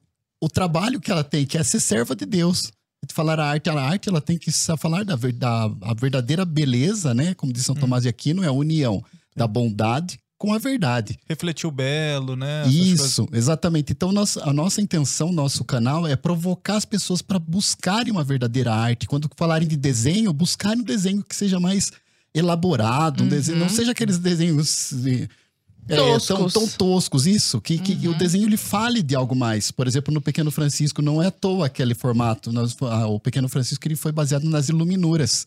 o 0.42 0.50
trabalho 0.50 1.00
que 1.00 1.12
ela 1.12 1.24
tem, 1.24 1.46
que 1.46 1.58
é 1.58 1.64
ser 1.64 1.80
serva 1.80 2.16
de 2.16 2.26
Deus. 2.26 2.72
Falar 3.14 3.40
a 3.40 3.48
arte, 3.48 3.70
a 3.70 3.80
arte 3.80 4.10
ela 4.10 4.20
tem 4.20 4.38
que 4.38 4.52
falar 4.52 5.06
da, 5.06 5.16
da 5.16 5.66
a 5.82 5.94
verdadeira 5.94 6.44
beleza, 6.44 7.14
né? 7.14 7.36
Como 7.36 7.54
diz 7.54 7.64
Hum. 7.64 7.66
São 7.68 7.76
Tomás 7.76 8.04
de 8.04 8.10
Aquino, 8.10 8.44
é 8.44 8.48
a 8.48 8.52
união 8.52 9.04
da 9.36 9.48
bondade 9.48 10.20
com 10.38 10.54
a 10.54 10.58
verdade. 10.58 11.18
Refletiu 11.30 11.72
belo, 11.72 12.36
né? 12.36 12.68
Isso, 12.68 13.28
exatamente. 13.32 13.92
Então, 13.92 14.12
nossa, 14.12 14.48
a 14.48 14.52
nossa 14.52 14.82
intenção, 14.82 15.32
nosso 15.32 15.64
canal, 15.64 16.06
é 16.08 16.16
provocar 16.16 16.76
as 16.76 16.86
pessoas 16.86 17.22
para 17.22 17.40
buscarem 17.40 18.12
uma 18.12 18.24
verdadeira 18.24 18.74
arte. 18.74 19.08
Quando 19.08 19.30
falarem 19.36 19.68
de 19.68 19.78
desenho, 19.78 20.34
buscarem 20.34 20.82
um 20.82 20.86
desenho 20.86 21.24
que 21.24 21.36
seja 21.36 21.60
mais 21.60 21.92
elaborado, 22.34 23.24
um 23.24 23.28
desenho, 23.28 23.58
não 23.58 23.70
seja 23.70 23.92
aqueles 23.92 24.18
desenhos 24.18 24.92
eh, 25.88 25.96
é, 25.96 26.20
tão, 26.20 26.20
Toscos. 26.20 26.54
tão 26.54 26.68
toscos, 26.68 27.28
isso, 27.28 27.62
que, 27.62 27.78
que 27.78 28.08
o 28.08 28.14
desenho 28.18 28.48
ele 28.48 28.58
fale 28.58 29.02
de 29.04 29.16
algo 29.16 29.36
mais. 29.36 29.72
Por 29.72 29.88
exemplo, 29.88 30.14
no 30.14 30.22
Pequeno 30.22 30.50
Francisco, 30.52 31.02
não 31.02 31.22
é 31.22 31.28
à 31.28 31.32
toa 31.32 31.68
aquele 31.68 31.94
formato. 31.94 32.52
Nós- 32.52 32.76
ah, 32.82 33.08
o 33.08 33.20
Pequeno 33.20 33.48
Francisco 33.50 33.88
ele 33.88 33.96
foi 33.96 34.12
baseado 34.12 34.46
nas 34.46 34.70
iluminuras. 34.70 35.46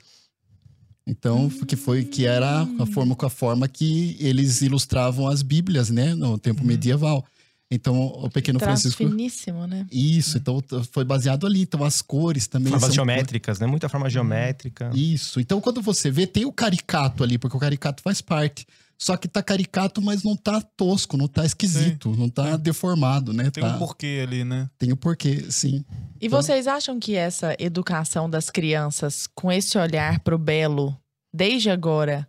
Então, 1.07 1.49
que 1.67 1.75
foi 1.75 2.05
que 2.05 2.27
era 2.27 2.69
a 2.79 2.87
forma 2.87 3.17
com 3.17 3.25
a 3.25 3.31
forma 3.31 3.67
que 3.67 4.17
eles 4.21 4.61
ilustravam 4.61 5.27
as 5.27 5.41
Bíblias, 5.41 5.89
né, 5.89 6.15
no 6.15 6.37
tempo 6.39 6.63
medieval. 6.65 7.25
Então, 7.71 7.99
o 7.99 8.31
Pequeno 8.31 8.59
Traço 8.59 8.83
Francisco 8.83 9.07
finíssimo, 9.09 9.67
né? 9.67 9.87
isso, 9.93 10.39
então 10.39 10.63
foi 10.91 11.05
baseado 11.05 11.47
ali. 11.47 11.61
Então, 11.63 11.85
as 11.85 12.01
cores 12.01 12.47
também 12.47 12.71
Formas 12.71 12.87
são 12.87 12.95
geométricas, 12.95 13.59
né? 13.59 13.67
Muita 13.67 13.91
forma 13.91 14.09
geométrica. 14.09 14.91
Isso. 14.95 15.39
Então, 15.39 15.61
quando 15.61 15.83
você 15.83 16.11
vê, 16.11 16.27
tem 16.27 16.47
o 16.47 16.53
caricato 16.53 17.23
ali, 17.23 17.37
porque 17.37 17.57
o 17.57 17.61
caricato 17.61 18.03
faz 18.03 18.23
parte. 18.23 18.67
Só 19.01 19.17
que 19.17 19.29
tá 19.29 19.41
caricato, 19.41 20.03
mas 20.03 20.25
não 20.25 20.37
tá 20.37 20.61
tosco, 20.61 21.17
não 21.17 21.29
tá 21.29 21.45
esquisito, 21.47 22.11
não 22.17 22.29
tá 22.29 22.57
deformado, 22.57 23.33
né? 23.33 23.49
Tem 23.49 23.63
tá... 23.63 23.77
um 23.77 23.79
porquê 23.79 24.25
ali, 24.27 24.43
né? 24.43 24.69
Tem 24.77 24.91
o 24.93 24.97
porquê, 24.97 25.47
sim. 25.51 25.85
E 26.21 26.27
Então- 26.27 26.43
vocês 26.43 26.67
acham 26.67 26.99
que 26.99 27.15
essa 27.15 27.55
educação 27.61 28.29
das 28.29 28.51
crianças 28.51 29.29
com 29.29 29.53
esse 29.53 29.79
olhar 29.79 30.19
pro 30.21 30.37
belo, 30.37 30.99
desde 31.33 31.71
agora, 31.71 32.27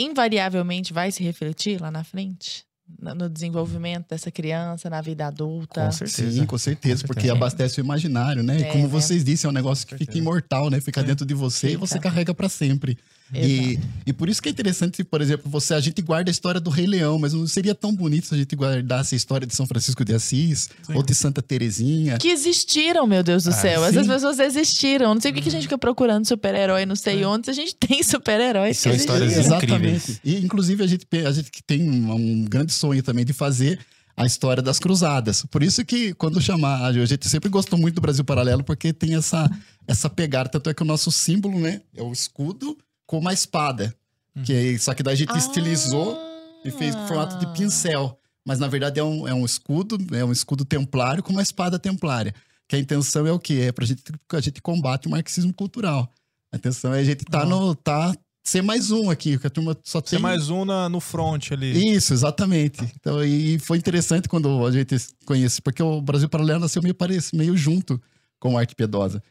invariavelmente 0.00 0.92
vai 0.92 1.10
se 1.10 1.22
refletir 1.24 1.80
lá 1.80 1.90
na 1.90 2.04
frente? 2.04 2.64
No 3.00 3.30
desenvolvimento 3.30 4.08
dessa 4.10 4.30
criança, 4.30 4.90
na 4.90 5.00
vida 5.00 5.26
adulta? 5.26 5.86
Com 5.86 5.90
certeza. 5.92 6.32
Sim, 6.32 6.44
com 6.46 6.58
certeza, 6.58 7.02
Com 7.02 7.06
porque 7.08 7.22
certeza. 7.22 7.36
abastece 7.36 7.80
o 7.80 7.82
imaginário, 7.82 8.42
né? 8.42 8.58
É, 8.58 8.68
e 8.68 8.72
como 8.72 8.84
né? 8.84 8.88
vocês 8.90 9.24
disseram, 9.24 9.50
é 9.50 9.52
um 9.52 9.54
negócio 9.54 9.86
que 9.86 9.96
fica 9.96 10.18
imortal, 10.18 10.68
né? 10.68 10.80
Fica 10.80 11.02
dentro 11.02 11.24
de 11.24 11.32
você 11.32 11.70
e 11.70 11.76
você 11.76 11.98
carrega 11.98 12.34
para 12.34 12.48
sempre. 12.48 12.98
E, 13.32 13.78
e 14.06 14.12
por 14.12 14.28
isso 14.28 14.42
que 14.42 14.48
é 14.48 14.52
interessante, 14.52 15.02
por 15.02 15.20
exemplo, 15.20 15.50
você 15.50 15.74
a 15.74 15.80
gente 15.80 16.00
guarda 16.02 16.30
a 16.30 16.32
história 16.32 16.60
do 16.60 16.70
Rei 16.70 16.86
Leão, 16.86 17.18
mas 17.18 17.32
não 17.32 17.46
seria 17.46 17.74
tão 17.74 17.94
bonito 17.94 18.26
se 18.26 18.34
a 18.34 18.38
gente 18.38 18.54
guardasse 18.54 19.14
a 19.14 19.16
história 19.16 19.46
de 19.46 19.54
São 19.54 19.66
Francisco 19.66 20.04
de 20.04 20.14
Assis 20.14 20.68
ou 20.94 21.02
de 21.02 21.14
Santa 21.14 21.40
Terezinha. 21.42 22.18
Que 22.18 22.28
existiram, 22.28 23.06
meu 23.06 23.22
Deus 23.22 23.44
do 23.44 23.50
Ah, 23.50 23.52
céu. 23.52 23.84
Essas 23.84 24.04
sim. 24.06 24.12
pessoas 24.12 24.38
existiram. 24.38 25.14
Não 25.14 25.20
sei 25.20 25.32
por 25.32 25.36
que 25.36 25.42
que 25.42 25.48
a 25.48 25.52
gente 25.52 25.62
fica 25.62 25.78
procurando 25.78 26.26
super-herói, 26.26 26.84
não 26.86 26.96
sei 26.96 27.24
onde, 27.24 27.46
se 27.46 27.50
a 27.50 27.54
gente 27.54 27.74
tem 27.80 28.02
super-heróis. 28.02 28.80
que 28.80 28.88
existiram. 28.88 29.24
Exatamente. 29.24 30.20
E, 30.24 30.36
inclusive, 30.44 30.82
a 30.84 30.86
gente, 30.86 31.06
a 31.26 31.32
gente 31.32 31.50
que 31.50 31.62
tem 31.62 31.82
um, 31.88 32.12
um 32.14 32.44
grande 32.44 32.72
sonho 32.72 33.02
também 33.02 33.24
de 33.24 33.32
fazer 33.32 33.78
a 34.16 34.24
história 34.24 34.62
das 34.62 34.78
cruzadas. 34.78 35.44
Por 35.50 35.62
isso 35.62 35.84
que, 35.84 36.14
quando 36.14 36.40
chamar, 36.40 36.84
a 36.84 36.92
gente 37.04 37.28
sempre 37.28 37.48
gostou 37.48 37.76
muito 37.78 37.96
do 37.96 38.00
Brasil 38.00 38.24
Paralelo, 38.24 38.62
porque 38.62 38.92
tem 38.92 39.16
essa, 39.16 39.50
essa 39.88 40.08
pegada. 40.08 40.48
Tanto 40.48 40.70
é 40.70 40.74
que 40.74 40.82
o 40.82 40.86
nosso 40.86 41.10
símbolo, 41.10 41.58
né, 41.58 41.80
é 41.96 42.02
o 42.02 42.12
escudo 42.12 42.76
com 43.06 43.18
uma 43.18 43.32
espada. 43.32 43.94
Que 44.44 44.52
é, 44.52 44.78
só 44.78 44.92
que 44.94 45.02
daí 45.02 45.14
a 45.14 45.16
gente 45.16 45.36
estilizou 45.36 46.18
e 46.64 46.70
fez 46.70 46.94
com 46.94 47.06
formato 47.06 47.38
de 47.38 47.46
pincel. 47.56 48.18
Mas, 48.44 48.58
na 48.58 48.66
verdade, 48.66 48.98
é 49.00 49.04
um, 49.04 49.28
é 49.28 49.32
um 49.32 49.44
escudo, 49.44 49.96
é 50.14 50.24
um 50.24 50.32
escudo 50.32 50.64
templário 50.64 51.22
com 51.22 51.32
uma 51.32 51.42
espada 51.42 51.78
templária. 51.78 52.34
Que 52.68 52.76
a 52.76 52.78
intenção 52.78 53.26
é 53.26 53.32
o 53.32 53.38
quê? 53.38 53.66
É 53.68 53.72
pra 53.72 53.86
gente, 53.86 54.02
a 54.32 54.40
gente 54.40 54.60
combate 54.60 55.06
o 55.06 55.10
marxismo 55.10 55.54
cultural. 55.54 56.10
A 56.52 56.56
intenção 56.56 56.92
é 56.92 57.00
a 57.00 57.04
gente 57.04 57.24
tá 57.24 57.44
no... 57.46 57.74
Tá, 57.74 58.14
ser 58.42 58.62
mais 58.62 58.90
um 58.90 59.08
aqui, 59.08 59.38
que 59.38 59.46
a 59.46 59.50
turma 59.50 59.76
só 59.82 60.00
Ser 60.00 60.16
tem... 60.16 60.18
mais 60.18 60.50
um 60.50 60.64
na- 60.64 60.88
no 60.88 61.00
front 61.00 61.52
ali. 61.52 61.94
Isso, 61.94 62.12
exatamente. 62.12 62.82
Então, 62.96 63.24
e 63.24 63.58
foi 63.58 63.78
interessante 63.78 64.28
quando 64.28 64.66
a 64.66 64.70
gente 64.70 64.96
conhece, 65.24 65.62
porque 65.62 65.82
o 65.82 66.00
Brasil 66.02 66.28
Paralelo 66.28 66.60
nasceu 66.60 66.82
meio, 66.82 66.94
parecido, 66.94 67.38
meio 67.38 67.56
junto 67.56 68.00
com 68.38 68.56
a 68.56 68.60
Arte 68.60 68.74
Piedosa. 68.74 69.22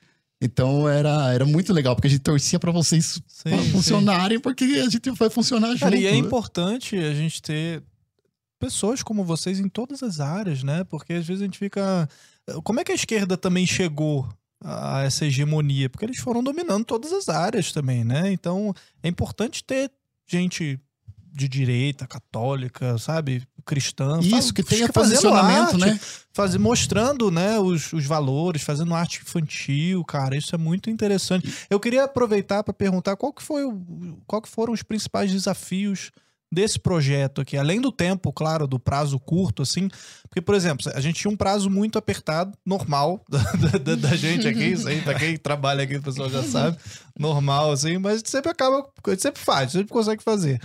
Então 0.43 0.89
era, 0.89 1.33
era 1.33 1.45
muito 1.45 1.71
legal, 1.71 1.95
porque 1.95 2.07
a 2.07 2.11
gente 2.11 2.21
torcia 2.21 2.59
para 2.59 2.71
vocês 2.71 3.21
sim. 3.27 3.71
funcionarem, 3.71 4.39
porque 4.39 4.65
a 4.65 4.89
gente 4.89 5.09
vai 5.11 5.29
funcionar 5.29 5.69
junto. 5.69 5.79
Cara, 5.79 5.95
e 5.95 6.05
é 6.05 6.15
importante 6.15 6.97
a 6.97 7.13
gente 7.13 7.41
ter 7.41 7.81
pessoas 8.59 9.01
como 9.01 9.23
vocês 9.23 9.59
em 9.59 9.69
todas 9.69 10.03
as 10.03 10.19
áreas, 10.19 10.63
né? 10.63 10.83
Porque 10.83 11.13
às 11.13 11.25
vezes 11.25 11.41
a 11.41 11.45
gente 11.45 11.57
fica. 11.57 12.07
Como 12.63 12.79
é 12.79 12.83
que 12.83 12.91
a 12.91 12.95
esquerda 12.95 13.37
também 13.37 13.65
chegou 13.65 14.27
a 14.61 15.03
essa 15.03 15.25
hegemonia? 15.25 15.89
Porque 15.89 16.05
eles 16.05 16.19
foram 16.19 16.43
dominando 16.43 16.83
todas 16.83 17.13
as 17.13 17.29
áreas 17.29 17.71
também, 17.71 18.03
né? 18.03 18.31
Então 18.31 18.73
é 19.01 19.07
importante 19.07 19.63
ter 19.63 19.89
gente 20.27 20.77
de 21.33 21.47
direita, 21.49 22.05
católica, 22.05 22.97
sabe? 22.99 23.41
Cristã. 23.65 24.19
Isso, 24.19 24.47
fa- 24.49 24.53
que 24.53 24.63
tenha 24.63 24.87
posicionamento, 24.89 25.61
arte, 25.73 25.77
né? 25.79 25.99
Fazer, 26.33 26.59
mostrando 26.59 27.31
né, 27.31 27.57
os, 27.59 27.91
os 27.93 28.05
valores, 28.05 28.61
fazendo 28.61 28.93
arte 28.93 29.21
infantil, 29.21 30.03
cara. 30.03 30.35
Isso 30.37 30.53
é 30.53 30.57
muito 30.57 30.89
interessante. 30.89 31.51
Eu 31.69 31.79
queria 31.79 32.03
aproveitar 32.03 32.63
para 32.63 32.73
perguntar 32.73 33.15
qual 33.15 33.33
que, 33.33 33.41
foi 33.41 33.63
o, 33.65 34.17
qual 34.27 34.41
que 34.41 34.49
foram 34.49 34.73
os 34.73 34.83
principais 34.83 35.31
desafios 35.31 36.11
desse 36.51 36.77
projeto 36.79 37.41
aqui, 37.41 37.57
além 37.57 37.81
do 37.81 37.91
tempo, 37.91 38.31
claro, 38.31 38.67
do 38.67 38.77
prazo 38.79 39.19
curto, 39.19 39.63
assim, 39.63 39.87
porque, 40.29 40.39
por 40.39 40.53
exemplo, 40.53 40.85
a 40.93 41.01
gente 41.01 41.15
tinha 41.19 41.31
um 41.31 41.35
prazo 41.35 41.67
muito 41.67 41.97
apertado, 41.97 42.55
normal, 42.63 43.25
da, 43.27 43.39
da- 43.79 43.95
da 43.95 44.15
gente 44.15 44.47
aqui, 44.47 44.65
isso 44.65 44.87
aí, 44.87 45.01
pra 45.01 45.15
quem 45.15 45.35
trabalha 45.35 45.83
aqui, 45.83 45.95
o 45.95 46.01
pessoal 46.03 46.29
já 46.29 46.43
sabe, 46.43 46.77
normal, 47.17 47.71
assim, 47.71 47.97
mas 47.97 48.13
a 48.13 48.17
gente 48.17 48.29
sempre 48.29 48.51
acaba, 48.51 48.87
a 49.03 49.09
gente 49.09 49.21
sempre 49.23 49.41
faz, 49.41 49.71
sempre 49.71 49.91
consegue 49.91 50.21
fazer. 50.21 50.61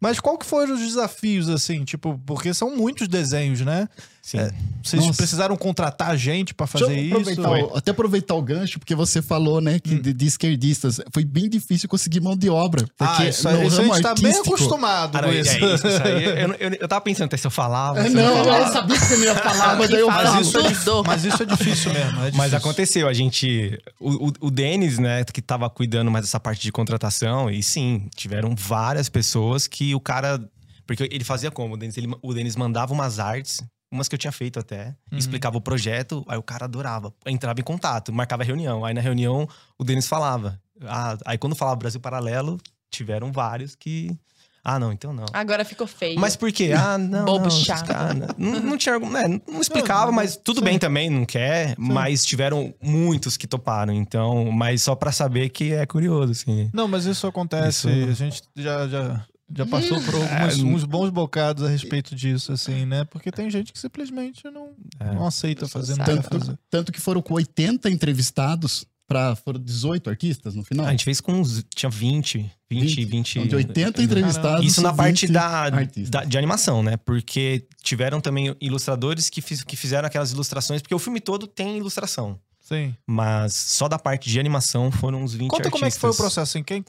Mas 0.00 0.20
qual 0.20 0.38
que 0.38 0.46
foram 0.46 0.74
os 0.74 0.80
desafios, 0.80 1.48
assim, 1.48 1.84
tipo, 1.84 2.20
porque 2.24 2.54
são 2.54 2.76
muitos 2.76 3.08
desenhos, 3.08 3.60
né? 3.62 3.88
Sim. 4.22 4.38
É, 4.38 4.50
vocês 4.82 5.02
Nossa. 5.06 5.16
precisaram 5.16 5.56
contratar 5.56 6.14
gente 6.16 6.52
pra 6.52 6.66
fazer 6.66 6.86
Deixa 6.86 7.14
eu 7.14 7.20
isso? 7.32 7.40
o- 7.40 7.76
até 7.76 7.90
aproveitar 7.92 8.34
o 8.34 8.42
gancho, 8.42 8.78
porque 8.78 8.94
você 8.94 9.22
falou, 9.22 9.58
né, 9.60 9.76
Hum. 9.76 9.80
que 9.82 9.94
de, 9.98 10.12
de 10.12 10.26
esquerdistas 10.26 11.00
foi 11.12 11.24
bem 11.24 11.48
difícil 11.48 11.88
conseguir 11.88 12.20
mão 12.20 12.36
de 12.36 12.50
obra. 12.50 12.86
Porque 12.96 13.22
Ah, 13.22 13.28
isso 13.28 13.48
aí, 13.48 13.66
isso 13.66 13.80
a 13.80 13.84
gente 13.84 14.02
tá 14.02 14.14
bem 14.14 14.32
acostumado 14.38 15.16
Ah, 15.16 15.22
não, 15.22 15.28
com 15.30 15.34
é 15.34 15.40
isso. 15.40 15.56
isso, 15.56 15.86
isso 15.88 16.02
aí. 16.02 16.24
Eu, 16.38 16.52
eu, 16.54 16.70
eu 16.80 16.88
tava 16.88 17.00
pensando 17.00 17.24
até 17.26 17.36
se 17.38 17.46
eu 17.46 17.50
falava. 17.50 18.00
É, 18.00 18.02
se 18.10 18.16
eu 18.16 18.22
não, 18.22 18.44
falava. 18.44 18.66
eu 18.66 18.72
sabia 18.72 18.98
que 18.98 19.04
você 19.06 19.16
não 19.16 19.24
ia 19.24 19.34
falar, 19.42 19.76
mas 19.76 19.90
daí 19.90 20.00
eu 20.00 20.08
Mas 20.10 20.28
falo. 20.28 20.40
isso, 20.42 20.58
é, 20.58 21.02
mas 21.06 21.24
isso 21.24 21.42
é 21.42 21.46
difícil 21.46 21.92
mesmo. 21.92 22.10
é 22.10 22.14
Mas 22.22 22.32
difícil. 22.34 22.56
aconteceu, 22.58 23.08
a 23.08 23.12
gente. 23.14 23.80
O, 23.98 24.28
o, 24.28 24.32
o 24.42 24.50
Denis, 24.50 24.98
né, 24.98 25.24
que 25.24 25.40
tava 25.40 25.68
cuidando 25.70 26.10
mais 26.10 26.24
dessa 26.26 26.38
parte 26.38 26.60
de 26.62 26.70
contratação, 26.70 27.50
e 27.50 27.62
sim, 27.62 28.06
tiveram 28.14 28.54
várias 28.54 29.08
pessoas 29.08 29.66
que 29.66 29.87
o 29.94 30.00
cara. 30.00 30.40
Porque 30.86 31.06
ele 31.12 31.24
fazia 31.24 31.50
como? 31.50 31.74
O 31.74 31.76
Denis, 31.76 31.96
ele- 31.98 32.14
o 32.22 32.32
Denis 32.32 32.56
mandava 32.56 32.92
umas 32.94 33.18
artes, 33.18 33.62
umas 33.92 34.08
que 34.08 34.14
eu 34.14 34.18
tinha 34.18 34.32
feito 34.32 34.58
até, 34.58 34.94
Uhum. 35.12 35.18
explicava 35.18 35.56
o 35.56 35.60
projeto, 35.60 36.24
aí 36.28 36.38
o 36.38 36.42
cara 36.42 36.64
adorava. 36.64 37.12
Entrava 37.26 37.60
em 37.60 37.62
contato, 37.64 38.12
marcava 38.12 38.42
reunião. 38.42 38.84
Aí 38.84 38.94
na 38.94 39.00
reunião 39.00 39.46
o 39.78 39.84
Denis 39.84 40.06
falava. 40.06 40.58
Ah, 40.82 41.16
aí 41.26 41.36
quando 41.36 41.54
falava 41.56 41.76
Brasil 41.76 42.00
Paralelo, 42.00 42.58
tiveram 42.90 43.30
vários 43.32 43.74
que. 43.74 44.16
Ah, 44.64 44.78
não, 44.78 44.92
então 44.92 45.12
não. 45.12 45.24
Agora 45.32 45.64
ficou 45.64 45.86
feio. 45.86 46.18
Mas 46.20 46.36
por 46.36 46.50
quê? 46.52 46.72
Ah, 46.76 46.96
não. 46.98 47.24
Bobo 47.24 47.44
não, 47.44 47.50
chato. 47.50 47.86
cara, 47.86 48.14
não, 48.36 48.60
não 48.60 48.76
tinha 48.76 48.94
argumento. 48.94 49.28
né, 49.28 49.40
Não, 49.46 49.60
explicava, 49.60 50.10
mas 50.12 50.36
tudo 50.36 50.60
bem 50.62 50.78
também, 50.78 51.08
não 51.08 51.24
quer. 51.24 51.74
Mas 51.78 52.24
tiveram 52.24 52.74
muitos 52.82 53.36
que 53.36 53.46
toparam. 53.46 53.92
Então, 53.94 54.50
mas 54.50 54.82
só 54.82 54.94
pra 54.94 55.12
saber 55.12 55.48
que 55.50 55.72
é 55.72 55.84
curioso, 55.86 56.32
assim. 56.32 56.70
Não, 56.72 56.86
mas 56.88 57.04
isso 57.06 57.26
acontece. 57.26 57.88
Isso- 57.90 58.08
A 58.10 58.12
gente 58.12 58.42
já, 58.56 58.86
já, 58.88 59.24
já 59.54 59.64
passou 59.66 60.00
por 60.02 60.14
alguns, 60.14 60.58
É, 60.58 60.62
uns 60.62 60.84
bons 60.84 61.10
bocados 61.10 61.64
a 61.64 61.68
respeito 61.68 62.14
disso, 62.14 62.52
assim, 62.52 62.84
né? 62.86 63.04
Porque 63.04 63.30
tem 63.32 63.48
gente 63.50 63.72
que 63.72 63.78
simplesmente 63.78 64.44
não, 64.50 64.70
É. 65.00 65.12
não 65.14 65.26
aceita 65.26 65.66
fazer, 65.68 65.96
não 65.96 66.04
quer 66.04 66.16
Tanto, 66.22 66.38
fazer. 66.38 66.58
tanto 66.70 66.92
que 66.92 67.00
foram 67.00 67.22
com 67.22 67.34
80 67.34 67.88
entrevistados 67.90 68.84
para 69.06 69.34
foram 69.36 69.58
18 69.58 70.10
artistas 70.10 70.54
no 70.54 70.62
final. 70.62 70.84
A 70.84 70.90
gente 70.90 71.02
fez 71.04 71.18
com 71.18 71.32
uns. 71.32 71.64
Tinha 71.74 71.88
20, 71.88 72.50
20, 72.70 73.04
20. 73.06 73.38
Então, 73.38 73.48
de 73.48 73.56
80 73.56 74.02
entrevistados. 74.02 74.66
Isso 74.66 74.82
na 74.82 74.92
parte 74.92 75.26
20 75.26 75.32
da, 75.32 75.70
da- 75.70 76.24
de 76.24 76.36
animação, 76.36 76.82
né? 76.82 76.98
Porque 76.98 77.66
tiveram 77.82 78.20
também 78.20 78.54
ilustradores 78.60 79.30
que, 79.30 79.40
fiz- 79.40 79.64
que 79.64 79.76
fizeram 79.76 80.06
aquelas 80.06 80.30
ilustrações, 80.32 80.82
porque 80.82 80.94
o 80.94 80.98
filme 80.98 81.20
todo 81.20 81.46
tem 81.46 81.78
ilustração. 81.78 82.38
Sim. 82.60 82.94
Mas 83.06 83.54
só 83.54 83.88
da 83.88 83.98
parte 83.98 84.28
de 84.28 84.38
animação 84.38 84.90
foram 84.92 85.22
uns 85.22 85.32
20 85.32 85.48
Conta 85.48 85.62
artistas. 85.68 85.72
como 85.72 85.84
é 85.86 85.90
que 85.90 85.98
foi 85.98 86.10
o 86.10 86.14
processo, 86.14 86.40
assim, 86.40 86.62
quem, 86.62 86.84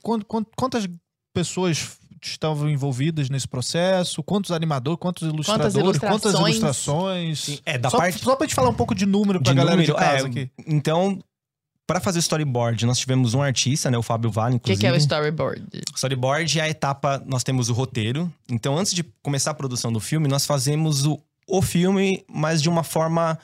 quantas 0.58 0.86
pessoas 1.34 1.98
estavam 2.28 2.70
envolvidas 2.70 3.30
nesse 3.30 3.48
processo, 3.48 4.22
quantos 4.24 4.52
animadores, 4.52 5.00
quantos 5.00 5.28
ilustradores, 5.28 5.74
quantas 6.00 6.34
ilustrações? 6.34 6.56
ilustrações. 6.56 7.62
É, 7.66 7.78
da 7.78 7.90
só, 7.90 7.98
parte- 7.98 8.20
só 8.24 8.36
pra 8.36 8.46
gente 8.46 8.56
falar 8.56 8.70
um 8.70 8.74
pouco 8.74 8.94
de 8.96 9.06
número 9.06 9.42
pra 9.42 9.52
de 9.52 9.58
galera 9.58 9.76
número, 9.78 9.94
de 9.94 10.00
casa 10.00 10.26
é, 10.26 10.28
aqui. 10.30 10.50
Então, 10.68 11.20
para 11.88 12.00
fazer 12.00 12.20
o 12.20 12.22
storyboard, 12.22 12.86
nós 12.86 13.00
tivemos 13.00 13.34
um 13.34 13.42
artista, 13.42 13.90
né, 13.90 13.98
o 13.98 14.04
Fábio 14.04 14.30
Vale, 14.30 14.56
O 14.56 14.60
que, 14.60 14.72
inclusive. 14.74 14.80
que 14.82 14.88
é 14.88 14.92
o 14.92 14.96
storyboard? 14.96 15.64
Storyboard 15.96 16.60
é 16.60 16.64
a 16.64 16.70
etapa, 16.70 17.24
nós 17.26 17.44
temos 17.44 17.70
o 17.70 17.74
roteiro. 17.74 18.32
Então, 18.50 18.78
antes 18.78 18.94
de 18.94 19.04
começar 19.24 19.52
a 19.52 19.54
produção 19.56 19.92
do 19.92 20.00
filme, 20.00 20.28
nós 20.28 20.46
fazemos 20.46 21.06
o, 21.06 21.20
o 21.48 21.62
filme, 21.62 22.24
mas 22.32 22.62
de 22.62 22.70
uma 22.70 22.84
forma 22.84 23.40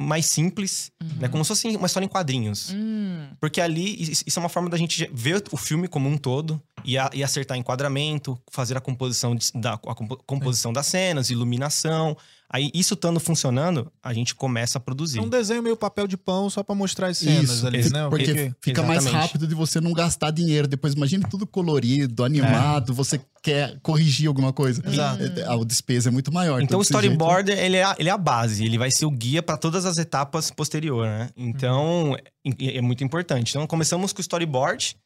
mais 0.00 0.24
simples, 0.26 0.90
né, 1.18 1.28
como 1.28 1.44
se 1.44 1.48
fosse 1.48 1.68
uma 1.76 1.86
história 1.86 2.06
em 2.06 2.08
quadrinhos. 2.08 2.72
Hum. 2.74 3.28
Porque 3.38 3.60
ali, 3.60 4.00
is- 4.00 4.24
isso 4.26 4.38
é 4.38 4.42
uma 4.42 4.48
forma 4.48 4.70
da 4.70 4.76
gente 4.78 5.08
ver 5.12 5.42
o 5.52 5.56
filme 5.56 5.86
como 5.86 6.08
um 6.08 6.16
todo 6.16 6.60
e, 6.84 6.96
a- 6.96 7.10
e 7.12 7.22
acertar 7.22 7.58
enquadramento, 7.58 8.40
fazer 8.50 8.76
a 8.76 8.80
composição, 8.80 9.34
de- 9.36 9.52
da, 9.54 9.74
a 9.74 9.94
compo- 9.94 10.16
composição 10.26 10.72
das 10.72 10.86
cenas, 10.86 11.28
iluminação. 11.28 12.16
Aí, 12.52 12.68
isso 12.74 12.94
estando 12.94 13.20
funcionando, 13.20 13.92
a 14.02 14.12
gente 14.12 14.34
começa 14.34 14.76
a 14.78 14.80
produzir. 14.80 15.20
Um 15.20 15.28
desenho 15.28 15.62
meio 15.62 15.76
papel 15.76 16.08
de 16.08 16.16
pão 16.16 16.50
só 16.50 16.64
pra 16.64 16.74
mostrar 16.74 17.06
as 17.06 17.18
cenas 17.18 17.48
Isso, 17.50 17.66
ali, 17.66 17.88
né? 17.90 18.08
porque 18.10 18.52
fica 18.60 18.82
mais 18.82 19.02
Exatamente. 19.02 19.22
rápido 19.28 19.46
de 19.46 19.54
você 19.54 19.80
não 19.80 19.92
gastar 19.92 20.32
dinheiro. 20.32 20.66
Depois, 20.66 20.94
imagine 20.94 21.24
tudo 21.30 21.46
colorido, 21.46 22.24
animado, 22.24 22.92
você 22.92 23.20
quer 23.40 23.78
corrigir 23.82 24.26
alguma 24.26 24.52
coisa. 24.52 24.82
Exato. 24.84 25.22
É, 25.22 25.44
A 25.44 25.64
despesa 25.64 26.08
é 26.08 26.12
muito 26.12 26.32
maior. 26.32 26.60
Então 26.60 26.80
o 26.80 26.82
desse 26.82 26.92
jeito- 26.92 27.04
storyboard, 27.06 27.52
ele, 27.52 27.76
é 27.76 27.84
a, 27.84 27.94
ele 27.96 28.08
é 28.08 28.12
a 28.12 28.18
base, 28.18 28.64
ele 28.64 28.76
vai 28.78 28.90
ser 28.90 29.06
o 29.06 29.10
guia 29.12 29.42
para 29.42 29.56
todas 29.56 29.86
as 29.86 29.96
etapas 29.96 30.50
posteriores, 30.50 31.10
né? 31.12 31.30
Então, 31.36 32.16
é, 32.44 32.76
é 32.78 32.80
muito 32.80 33.04
importante. 33.04 33.50
Então, 33.50 33.64
começamos 33.66 34.12
com 34.12 34.18
o 34.18 34.22
storyboard, 34.22 34.96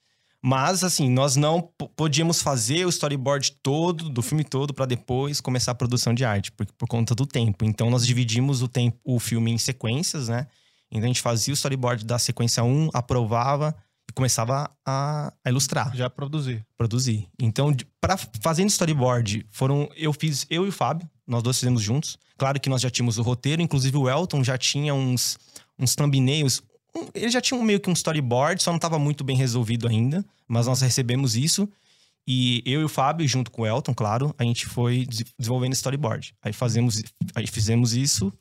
mas, 0.47 0.84
assim, 0.84 1.09
nós 1.09 1.36
não 1.36 1.62
podíamos 1.97 2.42
fazer 2.42 2.84
o 2.84 2.90
storyboard 2.90 3.53
todo, 3.62 4.11
do 4.11 4.20
filme 4.20 4.45
todo, 4.45 4.74
para 4.74 4.84
depois 4.84 5.40
começar 5.40 5.72
a 5.72 5.74
produção 5.74 6.12
de 6.12 6.22
arte, 6.22 6.53
por, 6.53 6.66
por 6.76 6.86
conta 6.86 7.14
do 7.14 7.24
tempo. 7.24 7.64
Então, 7.64 7.88
nós 7.88 8.07
dividimos 8.07 8.61
o, 8.61 8.68
tempo, 8.68 8.99
o 9.03 9.18
filme 9.18 9.51
em 9.51 9.57
sequências, 9.57 10.28
né? 10.28 10.47
Então, 10.90 11.05
a 11.05 11.07
gente 11.07 11.22
fazia 11.22 11.51
o 11.51 11.55
storyboard 11.57 12.05
da 12.05 12.18
sequência 12.18 12.62
1, 12.62 12.90
aprovava 12.92 13.74
e 14.07 14.12
começava 14.12 14.70
a, 14.84 15.32
a 15.42 15.49
ilustrar 15.49 15.97
Já 15.97 16.11
produzir. 16.11 16.62
produzir. 16.76 17.26
Então, 17.40 17.74
para 17.99 18.18
fazendo 18.42 18.68
storyboard, 18.68 19.47
foram 19.51 19.88
eu 19.97 20.12
fiz 20.12 20.45
eu 20.51 20.66
e 20.66 20.68
o 20.68 20.72
Fábio, 20.72 21.09
nós 21.26 21.42
dois 21.42 21.59
fizemos 21.59 21.80
juntos. 21.80 22.18
Claro 22.36 22.61
que 22.61 22.68
nós 22.68 22.82
já 22.82 22.90
tínhamos 22.90 23.16
o 23.16 23.22
roteiro, 23.22 23.62
inclusive 23.62 23.97
o 23.97 24.11
Elton 24.11 24.45
já 24.45 24.59
tinha 24.59 24.92
uns 24.92 25.38
uns 25.78 25.95
thumbnails. 25.95 26.62
Ele 27.14 27.28
já 27.28 27.40
tinha 27.40 27.61
meio 27.62 27.80
que 27.80 27.90
um 27.90 27.92
storyboard, 27.92 28.62
só 28.62 28.70
não 28.70 28.76
estava 28.76 28.99
muito 28.99 29.24
bem 29.24 29.36
resolvido 29.36 29.88
ainda, 29.88 30.24
mas 30.47 30.66
nós 30.66 30.80
recebemos 30.80 31.34
isso. 31.36 31.68
E 32.26 32.62
eu 32.64 32.80
e 32.80 32.84
o 32.84 32.88
Fábio, 32.88 33.26
junto 33.28 33.51
com 33.51 33.62
o 33.62 33.66
Elton, 33.66 33.92
claro, 33.92 34.34
a 34.38 34.45
gente 34.45 34.66
foi 34.66 35.05
des- 35.05 35.24
desenvolvendo 35.38 35.72
storyboard. 35.74 36.34
Aí 36.42 36.53
fazemos, 36.53 37.03
aí 37.34 37.47
fizemos 37.47 37.95
isso. 37.95 38.32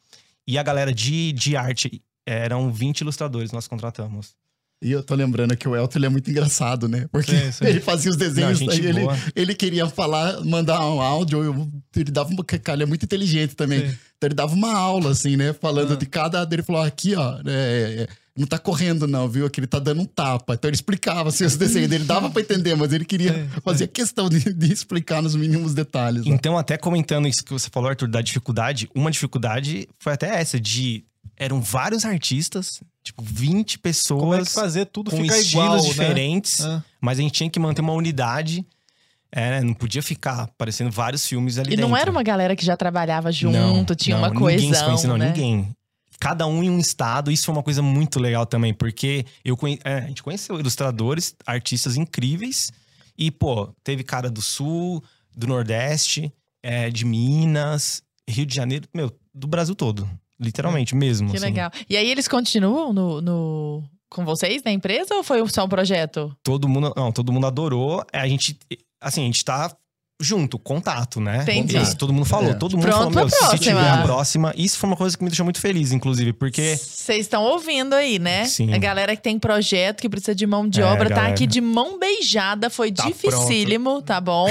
E 0.48 0.58
a 0.58 0.64
galera 0.64 0.94
de, 0.94 1.32
de 1.34 1.56
arte 1.58 2.02
eram 2.26 2.72
20 2.72 3.02
ilustradores 3.02 3.52
nós 3.52 3.68
contratamos. 3.68 4.36
E 4.82 4.92
eu 4.92 5.02
tô 5.02 5.16
lembrando 5.16 5.56
que 5.56 5.68
o 5.68 5.76
Elton 5.76 5.98
ele 6.00 6.06
é 6.06 6.10
muito 6.10 6.30
engraçado, 6.30 6.88
né? 6.90 7.08
Porque 7.12 7.32
Sim, 7.36 7.52
sim. 7.54 7.66
ele 7.68 7.80
fazia 7.80 8.12
os 8.12 8.18
desenhos, 8.18 8.60
Não, 8.62 8.70
aí 8.70 8.86
ele, 8.86 9.00
ele 9.36 9.56
queria 9.56 9.88
falar, 9.88 10.42
mandar 10.44 10.80
um 10.86 11.02
áudio, 11.02 11.72
ele 11.96 12.12
dava 12.12 12.30
uma. 12.30 12.46
Ele 12.74 12.84
é 12.84 12.86
muito 12.86 13.04
inteligente 13.04 13.56
também. 13.56 13.80
Sim. 13.90 13.98
Então 14.18 14.28
ele 14.28 14.36
dava 14.36 14.54
uma 14.54 14.74
aula, 14.78 15.12
assim, 15.12 15.38
né? 15.38 15.54
Falando 15.54 15.94
Ah. 15.94 15.96
de 15.96 16.06
cada. 16.06 16.48
Ele 16.52 16.64
falou: 16.64 16.82
aqui, 16.82 17.16
ó, 17.16 17.40
é, 17.46 18.04
é, 18.04 18.08
não 18.36 18.48
tá 18.48 18.58
correndo, 18.58 19.08
não, 19.08 19.28
viu? 19.30 19.46
Aqui 19.46 19.60
ele 19.60 19.68
tá 19.68 19.78
dando 19.80 20.02
um 20.02 20.06
tapa. 20.06 20.56
Então 20.56 20.68
ele 20.68 20.76
explicava 20.76 21.30
assim, 21.30 21.46
os 21.46 21.56
desenhos 21.56 21.90
dele, 21.90 22.04
dava 22.04 22.30
pra 22.30 22.42
entender, 22.42 22.76
mas 22.76 22.92
ele 22.92 23.06
queria 23.06 23.34
Sim, 23.34 23.50
sim. 23.54 23.62
fazer 23.64 23.88
questão 23.88 24.28
de, 24.30 24.52
de 24.54 24.74
explicar 24.74 25.22
nos 25.22 25.36
mínimos 25.36 25.74
detalhes. 25.74 26.26
né? 26.26 26.34
Então, 26.34 26.58
até 26.58 26.78
comentando 26.78 27.28
isso 27.28 27.44
que 27.44 27.52
você 27.54 27.70
falou, 27.72 27.90
Arthur, 27.90 28.08
da 28.08 28.22
dificuldade, 28.22 28.90
uma 28.96 29.12
dificuldade 29.12 29.88
foi 30.00 30.14
até 30.14 30.40
essa, 30.40 30.60
de. 30.60 31.04
Eram 31.38 31.62
vários 31.62 32.06
artistas, 32.06 32.80
tipo, 33.04 33.24
20 33.24 33.80
pessoas. 33.80 34.20
Como 34.22 34.34
é 34.36 34.42
que 34.44 34.52
fazer 34.52 34.86
tudo 34.86 35.10
com 35.12 35.18
ficar 35.18 35.38
estilos 35.38 35.66
igual, 35.66 35.80
diferentes, 35.82 36.60
né? 36.60 36.84
mas 37.02 37.18
a 37.18 37.22
gente 37.22 37.32
tinha 37.34 37.50
que 37.50 37.60
manter 37.60 37.82
uma 37.82 37.94
unidade. 37.94 38.66
É, 39.36 39.50
né? 39.50 39.62
Não 39.62 39.74
podia 39.74 40.04
ficar 40.04 40.42
aparecendo 40.42 40.92
vários 40.92 41.26
filmes 41.28 41.58
ali 41.58 41.70
E 41.70 41.76
dentro. 41.76 41.88
não 41.90 41.98
era 41.98 42.10
uma 42.12 42.22
galera 42.22 42.56
que 42.56 42.64
já 42.64 42.78
trabalhava 42.78 43.32
junto, 43.32 43.58
Não, 43.58 43.84
tinha 43.96 44.16
não, 44.16 44.24
uma 44.24 44.32
coesão, 44.32 44.62
Ninguém 44.62 44.74
se 44.80 44.86
conhecia, 44.86 45.10
não, 45.10 45.18
né? 45.18 45.28
ninguém. 45.30 45.76
Cada 46.20 46.46
um 46.48 46.64
em 46.64 46.70
um 46.70 46.80
estado, 46.80 47.32
isso 47.32 47.46
foi 47.46 47.54
uma 47.56 47.64
coisa 47.64 47.82
muito 47.82 48.20
legal 48.20 48.46
também, 48.46 48.74
porque 48.74 49.26
eu 49.44 49.58
conhe... 49.58 49.80
é, 49.84 49.96
a 49.96 50.08
gente 50.08 50.24
conheceu 50.24 50.60
ilustradores, 50.60 51.36
artistas 51.46 51.98
incríveis, 51.98 52.72
e, 53.18 53.30
pô, 53.30 53.68
teve 53.84 54.04
cara 54.04 54.30
do 54.30 54.42
Sul, 54.42 55.04
do 55.36 55.48
Nordeste, 55.48 56.32
é, 56.64 56.90
de 56.90 57.06
Minas, 57.06 58.02
Rio 58.28 58.46
de 58.46 58.56
Janeiro, 58.56 58.88
meu, 58.94 59.12
do 59.34 59.48
Brasil 59.48 59.76
todo. 59.76 60.10
Literalmente 60.40 60.96
mesmo. 60.96 61.30
Que 61.30 61.38
assim. 61.38 61.46
legal. 61.46 61.72
E 61.90 61.96
aí 61.96 62.10
eles 62.10 62.28
continuam 62.28 62.92
no, 62.92 63.22
no- 63.22 63.84
com 64.10 64.26
vocês 64.26 64.62
na 64.64 64.72
empresa 64.72 65.14
ou 65.16 65.24
foi 65.24 65.48
só 65.50 65.64
um 65.66 65.70
projeto? 65.70 66.36
Todo 66.44 66.68
mundo, 66.68 66.94
não, 66.96 67.12
todo 67.12 67.32
mundo 67.32 67.48
adorou. 67.48 68.04
É, 68.12 68.20
A 68.20 68.28
gente, 68.28 68.58
assim, 69.00 69.22
a 69.22 69.26
gente 69.26 69.44
tá 69.46 69.76
junto, 70.24 70.58
contato, 70.58 71.20
né? 71.22 71.44
Entendi. 71.44 71.78
Isso, 71.78 71.96
todo 71.98 72.14
mundo 72.14 72.26
falou, 72.26 72.52
É. 72.52 72.54
todo 72.56 72.78
mundo 72.78 72.84
Pronto 72.88 73.14
falou, 73.14 73.30
meu, 73.30 73.30
se 73.30 73.60
tiver 73.60 73.90
a 73.90 74.02
próxima. 74.04 74.54
Isso 74.56 74.78
foi 74.78 74.88
uma 74.90 74.96
coisa 74.96 75.18
que 75.18 75.24
me 75.24 75.30
deixou 75.30 75.44
muito 75.44 75.60
feliz, 75.60 75.92
inclusive, 75.92 76.34
porque 76.34 76.76
Vocês 76.78 77.22
estão 77.22 77.44
ouvindo 77.44 77.94
aí, 77.94 78.18
né? 78.18 78.46
Sim. 78.46 78.74
A 78.74 78.78
galera 78.78 79.16
que 79.16 79.22
tem 79.22 79.38
projeto, 79.38 80.02
que 80.02 80.10
precisa 80.10 80.34
de 80.34 80.48
mão 80.48 80.68
de 80.68 80.82
É, 80.82 80.86
obra, 80.86 81.10
tá 81.10 81.16
galera. 81.16 81.34
aqui 81.34 81.46
de 81.46 81.60
mão 81.62 82.00
beijada. 82.00 82.70
Foi 82.70 82.92
Tá 82.92 83.06
dificílimo, 83.06 84.02
tá 84.02 84.22
bom? 84.22 84.48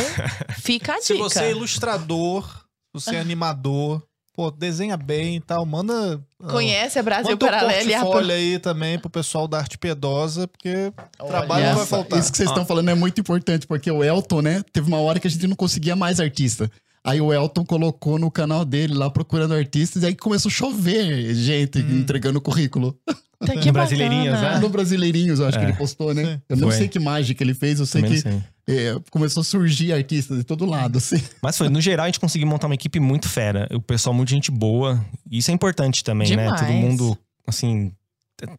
Fica 0.61 0.95
a 0.95 1.01
Se 1.03 1.15
dica. 1.15 1.25
você 1.29 1.45
é 1.45 1.51
ilustrador, 1.51 2.45
se 2.47 2.93
você 2.93 3.17
é 3.17 3.21
animador, 3.21 4.03
pô, 4.35 4.51
desenha 4.51 4.97
bem 4.97 5.37
e 5.37 5.41
tal, 5.41 5.65
manda. 5.67 6.21
Conhece 6.51 6.99
a 6.99 7.03
Brasil 7.03 7.33
manda 7.33 7.47
Paralelo 7.47 7.89
e 7.91 7.95
a- 7.95 8.01
portfólio 8.01 8.35
aí 8.35 8.59
também 8.59 8.99
pro 8.99 9.11
pessoal 9.11 9.47
da 9.47 9.59
arte 9.59 9.79
piedosa, 9.79 10.49
porque 10.49 10.93
trabalho 11.29 11.67
não 11.67 11.77
vai 11.77 11.87
faltar. 11.87 12.19
Isso 12.19 12.31
que 12.31 12.37
vocês 12.39 12.49
estão 12.49 12.65
falando 12.65 12.89
é 12.91 12.95
muito 12.95 13.21
importante, 13.21 13.67
porque 13.67 13.91
o 13.91 14.03
Elton, 14.03 14.43
né, 14.43 14.63
teve 14.73 14.89
uma 14.89 14.99
hora 14.99 15.21
que 15.21 15.27
a 15.27 15.31
gente 15.31 15.47
não 15.47 15.57
conseguia 15.57 15.95
mais 15.95 16.19
artista. 16.21 16.71
Aí 17.05 17.21
o 17.21 17.33
Elton 17.33 17.65
colocou 17.65 18.19
no 18.19 18.31
canal 18.31 18.65
dele 18.65 18.95
lá 18.95 19.11
procurando 19.11 19.55
artistas, 19.55 20.03
e 20.03 20.07
aí 20.07 20.15
começou 20.15 20.49
a 20.49 20.53
chover 20.53 21.35
gente 21.35 21.79
Hum. 21.81 21.99
entregando 21.99 22.41
currículo. 22.41 22.97
Tá 23.45 23.55
No 23.57 23.73
Brasileirinhos, 23.73 24.41
né? 24.41 24.59
No 24.61 24.69
Brasileirinhos, 24.69 25.41
eu 25.41 25.47
acho 25.49 25.59
que 25.59 25.65
É. 25.65 25.69
ele 25.69 25.77
postou, 25.77 26.15
né? 26.15 26.41
Eu 26.49 26.57
não 26.57 26.69
Foi. 26.69 26.77
sei 26.79 26.87
que 26.89 27.01
mágica 27.01 27.43
ele 27.43 27.55
fez, 27.55 27.81
eu 27.81 27.87
sei 27.87 28.03
Também 28.03 28.23
que 28.23 28.29
é, 28.67 28.97
começou 29.11 29.41
a 29.41 29.45
surgir 29.45 29.93
artistas 29.93 30.39
de 30.39 30.45
todo 30.45 30.65
lado, 30.65 30.99
assim. 30.99 31.21
Mas 31.43 31.59
foi, 31.59 31.69
no 31.69 31.81
geral, 31.81 32.05
a 32.05 32.09
gente 32.09 32.21
conseguiu 32.21 32.47
montar 32.47 32.69
uma 32.69 32.75
equipe 32.75 33.01
muito 33.01 33.29
fera. 33.29 33.69
O 33.73 33.81
pessoal, 33.81 34.15
muito 34.15 34.29
gente 34.29 34.51
boa. 34.51 35.05
E 35.31 35.39
isso 35.39 35.51
é 35.51 35.55
importante 35.55 36.05
também, 36.05 36.37
né? 36.37 36.45
Demais. 36.45 36.61
Todo 36.61 36.73
mundo, 36.73 37.19
assim. 37.47 37.93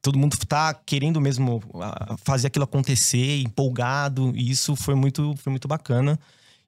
Todo 0.01 0.17
mundo 0.17 0.37
tá 0.47 0.73
querendo 0.73 1.19
mesmo 1.19 1.61
fazer 2.23 2.47
aquilo 2.47 2.63
acontecer, 2.63 3.41
empolgado. 3.41 4.33
E 4.35 4.49
isso 4.49 4.75
foi 4.75 4.95
muito, 4.95 5.35
foi 5.37 5.51
muito 5.51 5.67
bacana. 5.67 6.19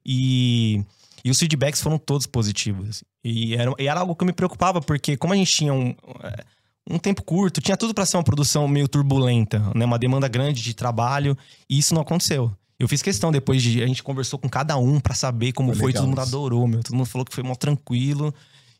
E, 0.05 0.81
e 1.23 1.29
os 1.29 1.39
feedbacks 1.39 1.81
foram 1.81 1.97
todos 1.97 2.25
positivos. 2.25 3.03
E 3.23 3.55
era, 3.55 3.73
e 3.79 3.87
era 3.87 3.99
algo 3.99 4.15
que 4.15 4.23
eu 4.23 4.27
me 4.27 4.33
preocupava, 4.33 4.81
porque 4.81 5.17
como 5.17 5.33
a 5.33 5.35
gente 5.35 5.51
tinha 5.51 5.73
um, 5.73 5.95
eh, 6.23 6.43
um 6.89 6.99
tempo 6.99 7.23
curto, 7.23 7.59
tinha 7.59 7.75
tudo 7.75 7.93
para 7.93 8.05
ser 8.05 8.17
uma 8.17 8.23
produção 8.23 8.67
meio 8.67 8.87
turbulenta, 8.87 9.59
né? 9.73 9.85
Uma 9.85 9.97
demanda 9.97 10.27
grande 10.27 10.61
de 10.61 10.73
trabalho. 10.73 11.37
E 11.69 11.79
isso 11.79 11.93
não 11.93 12.01
aconteceu. 12.01 12.55
Eu 12.79 12.87
fiz 12.87 13.01
questão 13.01 13.31
depois 13.31 13.61
de. 13.63 13.81
A 13.81 13.87
gente 13.87 14.03
conversou 14.03 14.37
com 14.37 14.49
cada 14.49 14.75
um 14.77 14.99
pra 14.99 15.13
saber 15.15 15.53
como 15.53 15.69
Foi 15.71 15.77
foi, 15.79 15.87
legal 15.87 16.01
todo 16.03 16.09
mundo 16.09 16.21
isso. 16.21 16.27
adorou, 16.35 16.67
meu. 16.67 16.83
Todo 16.83 16.95
mundo 16.95 17.05
falou 17.05 17.23
que 17.25 17.33
foi 17.33 17.43
mó 17.43 17.55
tranquilo 17.55 18.33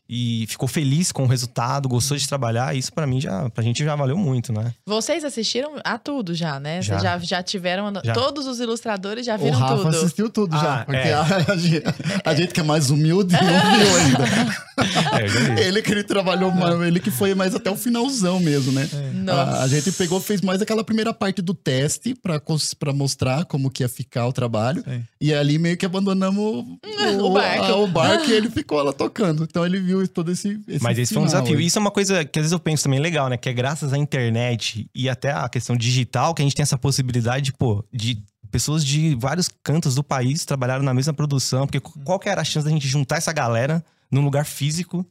e 0.08 0.44
ficou 0.48 0.68
feliz 0.68 1.10
com 1.10 1.24
o 1.24 1.26
resultado, 1.26 1.88
gostou 1.88 2.16
de 2.16 2.28
trabalhar. 2.28 2.76
Isso 2.76 2.92
pra 2.92 3.06
mim 3.06 3.20
já, 3.20 3.48
pra 3.50 3.64
gente 3.64 3.82
já 3.82 3.96
valeu 3.96 4.16
muito, 4.16 4.52
né? 4.52 4.72
Vocês 4.86 5.24
assistiram 5.24 5.80
a 5.82 5.98
tudo 5.98 6.34
já, 6.34 6.60
né? 6.60 6.80
Já. 6.82 6.94
Vocês 6.98 7.02
já, 7.02 7.18
já 7.38 7.42
tiveram. 7.42 7.90
Já. 8.04 8.12
Todos 8.12 8.46
os 8.46 8.60
ilustradores 8.60 9.24
já 9.24 9.34
O 9.34 9.38
viram 9.38 9.58
Rafa 9.58 9.76
tudo. 9.76 9.88
assistiu 9.88 10.30
tudo 10.30 10.56
já, 10.56 10.82
Ah, 10.82 10.84
porque 10.84 10.98
é. 11.08 11.14
a, 11.14 11.22
a 11.52 11.56
gente, 11.56 11.82
a 12.24 12.34
gente 12.34 12.52
que 12.54 12.60
é 12.60 12.62
mais 12.62 12.90
humilde 12.90 13.32
não 13.34 13.40
viu 13.40 13.96
ainda. 13.96 14.65
É. 14.78 15.66
Ele 15.66 15.80
que 15.82 15.90
ele 15.90 16.04
trabalhou, 16.04 16.50
mais, 16.52 16.80
ele 16.82 17.00
que 17.00 17.10
foi 17.10 17.34
mais 17.34 17.54
até 17.54 17.70
o 17.70 17.76
finalzão 17.76 18.38
mesmo, 18.40 18.72
né? 18.72 18.88
Nossa. 19.14 19.40
A, 19.42 19.62
a 19.62 19.68
gente 19.68 19.90
pegou, 19.92 20.20
fez 20.20 20.40
mais 20.40 20.60
aquela 20.60 20.84
primeira 20.84 21.12
parte 21.14 21.40
do 21.40 21.54
teste 21.54 22.14
pra 22.14 22.92
mostrar 22.92 23.44
como 23.46 23.70
que 23.70 23.82
ia 23.82 23.88
ficar 23.88 24.26
o 24.26 24.32
trabalho. 24.32 24.82
Sim. 24.84 25.02
E 25.20 25.32
ali 25.32 25.58
meio 25.58 25.76
que 25.76 25.86
abandonamos 25.86 26.44
o, 26.44 26.78
O 27.26 27.32
barco. 27.32 27.64
a- 27.64 27.76
o 27.76 27.86
barco 27.86 28.26
e 28.28 28.32
ele 28.32 28.50
ficou 28.50 28.82
lá 28.82 28.92
tocando. 28.92 29.44
Então 29.44 29.64
ele 29.64 29.80
viu 29.80 30.06
todo 30.08 30.30
esse, 30.30 30.60
esse 30.68 30.82
Mas 30.82 30.98
esse 30.98 31.14
foi 31.14 31.22
um 31.22 31.26
desafio. 31.26 31.56
aí. 31.56 31.66
Isso 31.66 31.78
é 31.78 31.80
uma 31.80 31.90
coisa 31.90 32.24
que 32.24 32.38
às 32.38 32.42
vezes 32.44 32.52
eu 32.52 32.58
penso 32.60 32.84
também 32.84 33.00
legal, 33.00 33.28
né? 33.28 33.36
Que 33.36 33.48
é 33.48 33.52
graças 33.52 33.92
à 33.92 33.98
internet 33.98 34.88
e 34.94 35.08
até 35.08 35.30
a 35.32 35.48
questão 35.48 35.76
digital 35.76 36.34
que 36.34 36.42
a 36.42 36.44
gente 36.44 36.54
tem 36.54 36.62
essa 36.62 36.76
possibilidade, 36.78 37.52
pô, 37.52 37.84
de 37.92 38.18
pessoas 38.50 38.84
de 38.84 39.14
vários 39.16 39.48
cantos 39.62 39.94
do 39.94 40.04
país 40.04 40.44
trabalharam 40.44 40.82
na 40.84 40.94
mesma 40.94 41.12
produção. 41.12 41.66
Porque 41.66 41.80
qual 42.04 42.18
que 42.18 42.28
era 42.28 42.40
a 42.40 42.44
chance 42.44 42.64
da 42.64 42.70
gente 42.70 42.86
juntar 42.86 43.16
essa 43.16 43.32
galera 43.32 43.84
num 44.10 44.22
lugar 44.22 44.44
físico 44.46 45.04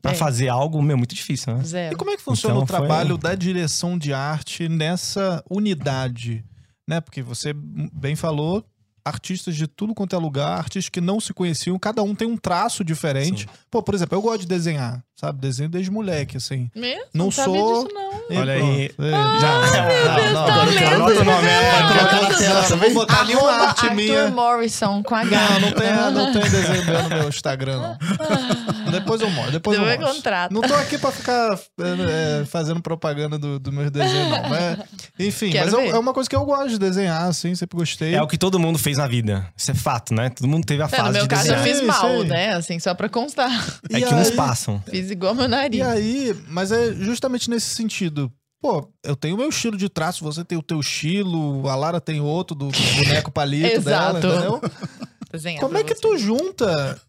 pra 0.00 0.12
É. 0.12 0.14
fazer 0.14 0.48
algo, 0.48 0.80
meu, 0.82 0.96
muito 0.96 1.14
difícil, 1.14 1.56
né? 1.56 1.62
Zero. 1.64 1.94
E 1.94 1.96
como 1.98 2.10
é 2.10 2.16
que 2.16 2.22
funciona 2.22 2.54
Então, 2.54 2.64
o 2.64 2.66
foi- 2.66 2.76
trabalho 2.78 3.18
da 3.18 3.34
direção 3.34 3.98
de 3.98 4.12
arte 4.12 4.68
nessa 4.68 5.42
unidade? 5.50 6.44
Né? 6.88 7.00
Porque 7.00 7.20
você 7.22 7.52
bem 7.52 8.14
falou, 8.14 8.64
artistas 9.04 9.54
de 9.56 9.66
tudo 9.66 9.94
quanto 9.94 10.14
é 10.16 10.18
lugar, 10.18 10.58
artistas 10.58 10.88
que 10.88 11.00
não 11.00 11.20
se 11.20 11.32
conheciam, 11.34 11.78
cada 11.78 12.02
um 12.02 12.14
tem 12.14 12.26
um 12.28 12.36
traço 12.36 12.84
diferente. 12.84 13.48
Pô, 13.70 13.82
por 13.82 13.94
exemplo, 13.94 14.16
eu 14.16 14.22
gosto 14.22 14.40
de 14.40 14.46
desenhar, 14.46 15.02
sabe? 15.16 15.40
Desenho 15.40 15.68
desde 15.68 15.90
moleque, 15.90 16.36
assim. 16.36 16.70
Mesmo? 16.74 17.04
Não, 17.14 17.24
Não 17.26 17.30
sou. 17.30 17.84
disso, 17.84 17.94
não. 17.94 18.06
E 18.30 18.36
Olha 18.38 18.54
pronto. 18.56 18.72
aí. 18.74 18.84
É, 18.98 19.14
Ah, 19.14 19.38
já, 19.40 19.82
meu 19.82 20.14
Deus, 20.16 20.32
não, 20.32 20.42
agora 20.46 20.58
eu 20.58 20.64
lendo. 20.66 20.78
quero 20.78 21.02
outro 21.04 21.24
nome. 21.24 21.48
É, 21.48 21.70
Vai 21.70 21.82
colocar 21.98 22.22
na 22.22 22.38
tela 22.38 22.66
eu 22.70 22.76
vou 22.78 22.94
botar 22.94 23.20
ali 23.20 23.34
uma 23.34 23.50
arte 23.52 23.80
Arthur 23.86 23.94
minha. 23.94 24.30
Morrison 24.30 25.02
com 25.02 25.14
H. 25.14 25.30
Não, 25.30 25.60
não 25.60 25.72
tem, 25.72 25.92
não 26.12 26.32
tem 26.32 26.42
desenho 26.50 26.84
meu 26.84 27.02
no 27.02 27.08
meu 27.08 27.28
Instagram, 27.28 27.80
não. 27.80 28.90
Depois 28.90 29.20
eu 29.20 29.30
mostro. 29.30 29.52
Depois 29.52 29.78
eu 29.78 29.84
Depois 29.84 30.00
mostro. 30.00 30.16
contrata. 30.16 30.54
Não 30.54 30.60
tô 30.62 30.74
aqui 30.74 30.98
pra 30.98 31.10
ficar 31.12 31.54
é, 31.80 32.40
é, 32.42 32.44
fazendo 32.44 32.80
propaganda 32.80 33.38
do, 33.38 33.58
do 33.58 33.72
meu 33.72 33.90
desenho, 33.90 34.28
não. 34.30 34.48
Mas, 34.48 34.78
enfim, 35.18 35.50
Quero 35.50 35.64
mas 35.66 35.72
eu- 35.74 35.80
ver. 35.80 35.88
é 35.94 35.98
uma 35.98 36.12
coisa 36.12 36.28
que 36.28 36.36
eu 36.36 36.44
gosto 36.44 36.68
de 36.70 36.78
desenhar, 36.78 37.22
assim, 37.28 37.54
sempre 37.54 37.76
gostei. 37.76 38.14
É 38.14 38.22
o 38.22 38.26
que 38.26 38.38
todo 38.38 38.58
mundo 38.58 38.78
fez 38.78 38.98
na 38.98 39.06
vida. 39.06 39.46
Isso 39.56 39.70
é 39.70 39.74
fato, 39.74 40.14
né? 40.14 40.30
Todo 40.30 40.48
mundo 40.48 40.64
teve 40.64 40.82
a 40.82 40.86
É, 40.86 40.88
fase 40.88 41.02
no 41.04 41.12
meu 41.12 41.22
de 41.22 41.28
caso, 41.28 41.52
eu 41.52 41.58
fiz 41.60 41.80
mal, 41.82 42.22
né? 42.24 42.54
Assim, 42.54 42.78
só 42.78 42.94
pra 42.94 43.08
constar. 43.08 43.50
É 43.90 44.00
que 44.00 44.14
uns 44.14 44.30
passam. 44.30 44.82
Fiz 44.88 45.05
igual 45.10 45.34
meu 45.34 45.48
nariz. 45.48 45.78
E 45.78 45.82
aí, 45.82 46.36
mas 46.48 46.72
é 46.72 46.92
justamente 46.92 47.50
nesse 47.50 47.74
sentido. 47.74 48.32
Pô, 48.60 48.88
eu 49.04 49.14
tenho 49.14 49.34
o 49.34 49.38
meu 49.38 49.48
estilo 49.48 49.76
de 49.76 49.88
traço, 49.88 50.24
você 50.24 50.44
tem 50.44 50.56
o 50.56 50.62
teu 50.62 50.80
estilo, 50.80 51.68
a 51.68 51.76
Lara 51.76 52.00
tem 52.00 52.20
outro 52.20 52.56
do 52.56 52.68
boneco 52.96 53.30
palito 53.30 53.80
dela, 53.82 54.18
entendeu? 54.18 54.60
Como 55.60 55.76
é 55.76 55.84
que 55.84 55.94
tu 55.94 56.16
junta 56.16 57.00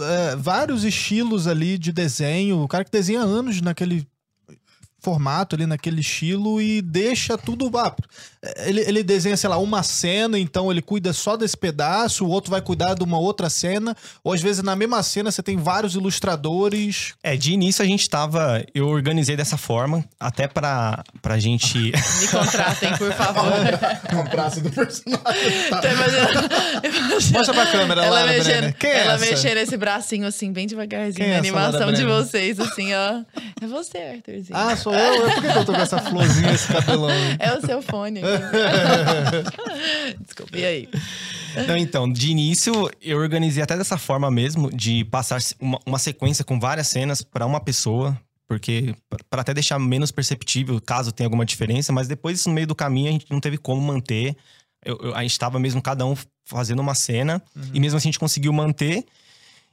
é, 0.00 0.36
vários 0.36 0.84
estilos 0.84 1.46
ali 1.46 1.78
de 1.78 1.92
desenho? 1.92 2.62
O 2.62 2.68
cara 2.68 2.84
que 2.84 2.90
desenha 2.90 3.20
anos 3.20 3.60
naquele 3.60 4.06
formato 5.08 5.56
ali, 5.56 5.64
naquele 5.64 6.02
estilo 6.02 6.60
e 6.60 6.82
deixa 6.82 7.38
tudo. 7.38 7.70
Ah, 7.78 7.94
ele, 8.58 8.80
ele 8.80 9.02
desenha, 9.02 9.36
sei 9.38 9.48
lá, 9.48 9.56
uma 9.56 9.82
cena, 9.82 10.38
então 10.38 10.70
ele 10.70 10.82
cuida 10.82 11.14
só 11.14 11.34
desse 11.34 11.56
pedaço, 11.56 12.26
o 12.26 12.28
outro 12.28 12.50
vai 12.50 12.60
cuidar 12.60 12.94
de 12.94 13.02
uma 13.02 13.18
outra 13.18 13.48
cena. 13.48 13.96
Ou 14.22 14.34
às 14.34 14.42
vezes 14.42 14.62
na 14.62 14.76
mesma 14.76 15.02
cena 15.02 15.30
você 15.30 15.42
tem 15.42 15.56
vários 15.56 15.94
ilustradores. 15.94 17.14
É, 17.22 17.36
de 17.36 17.52
início 17.52 17.82
a 17.82 17.86
gente 17.86 18.08
tava. 18.08 18.62
Eu 18.74 18.88
organizei 18.88 19.34
dessa 19.34 19.56
forma, 19.56 20.04
até 20.20 20.46
pra, 20.46 21.02
pra 21.22 21.38
gente. 21.38 21.78
Me 22.20 22.28
contratem, 22.28 22.94
por 22.98 23.12
favor. 23.14 23.52
Braço 24.30 24.60
do 24.60 24.70
personagem. 24.70 25.24
Tá. 25.70 25.80
Mostra 27.32 27.54
pra 27.54 27.66
câmera 27.66 28.04
ela 28.04 28.20
lá, 28.20 28.26
mexendo. 28.26 28.72
Quem 28.74 28.90
é 28.90 28.98
ela 29.00 29.14
essa? 29.14 29.24
mexendo 29.24 29.56
esse 29.56 29.76
bracinho 29.76 30.26
assim, 30.26 30.52
bem 30.52 30.66
devagarzinho, 30.66 31.14
Quem 31.14 31.28
é 31.28 31.32
na 31.32 31.38
animação 31.38 31.92
de 31.92 32.04
vocês, 32.04 32.60
assim, 32.60 32.92
ó. 32.94 33.22
É 33.60 33.66
você, 33.66 33.98
Arthurzinho. 33.98 34.56
Ah, 34.58 34.76
sou 34.76 34.92
eu? 34.98 35.22
Por 35.22 35.34
que 35.34 35.40
que 35.52 35.58
eu 35.58 35.64
tô 35.64 35.72
com 35.72 35.80
essa 35.80 35.98
florzinha, 35.98 36.52
esse 36.52 36.72
cabelão? 36.72 37.10
É 37.38 37.52
o 37.56 37.60
seu 37.60 37.80
fone. 37.82 38.20
aqui. 38.22 40.16
Desculpa, 40.24 40.56
e 40.58 40.64
aí? 40.64 40.88
Não, 41.66 41.76
então, 41.76 42.10
de 42.12 42.30
início 42.30 42.90
eu 43.00 43.18
organizei 43.18 43.62
até 43.62 43.76
dessa 43.76 43.96
forma 43.98 44.30
mesmo, 44.30 44.70
de 44.70 45.04
passar 45.06 45.40
uma, 45.60 45.78
uma 45.86 45.98
sequência 45.98 46.44
com 46.44 46.58
várias 46.60 46.86
cenas 46.88 47.22
pra 47.22 47.46
uma 47.46 47.60
pessoa, 47.60 48.18
porque 48.46 48.94
para 49.30 49.42
até 49.42 49.52
deixar 49.54 49.78
menos 49.78 50.10
perceptível 50.10 50.80
caso 50.80 51.12
tenha 51.12 51.26
alguma 51.26 51.44
diferença, 51.44 51.92
mas 51.92 52.06
depois 52.08 52.44
no 52.46 52.52
meio 52.52 52.66
do 52.66 52.74
caminho 52.74 53.08
a 53.08 53.12
gente 53.12 53.26
não 53.30 53.40
teve 53.40 53.58
como 53.58 53.80
manter. 53.80 54.36
Eu- 54.84 54.98
eu- 55.02 55.14
a 55.14 55.22
gente 55.22 55.32
estava 55.32 55.58
mesmo 55.58 55.82
cada 55.82 56.06
um 56.06 56.14
fazendo 56.46 56.80
uma 56.80 56.94
cena 56.94 57.42
e 57.74 57.80
mesmo 57.80 57.96
assim 57.98 58.08
a 58.08 58.10
gente 58.12 58.18
conseguiu 58.20 58.52
manter. 58.52 59.04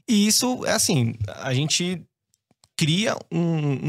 E 0.08 0.28
isso 0.28 0.66
é 0.66 0.72
assim, 0.72 1.14
a 1.42 1.54
gente 1.54 2.02
cria 2.78 3.16
um, 3.32 3.40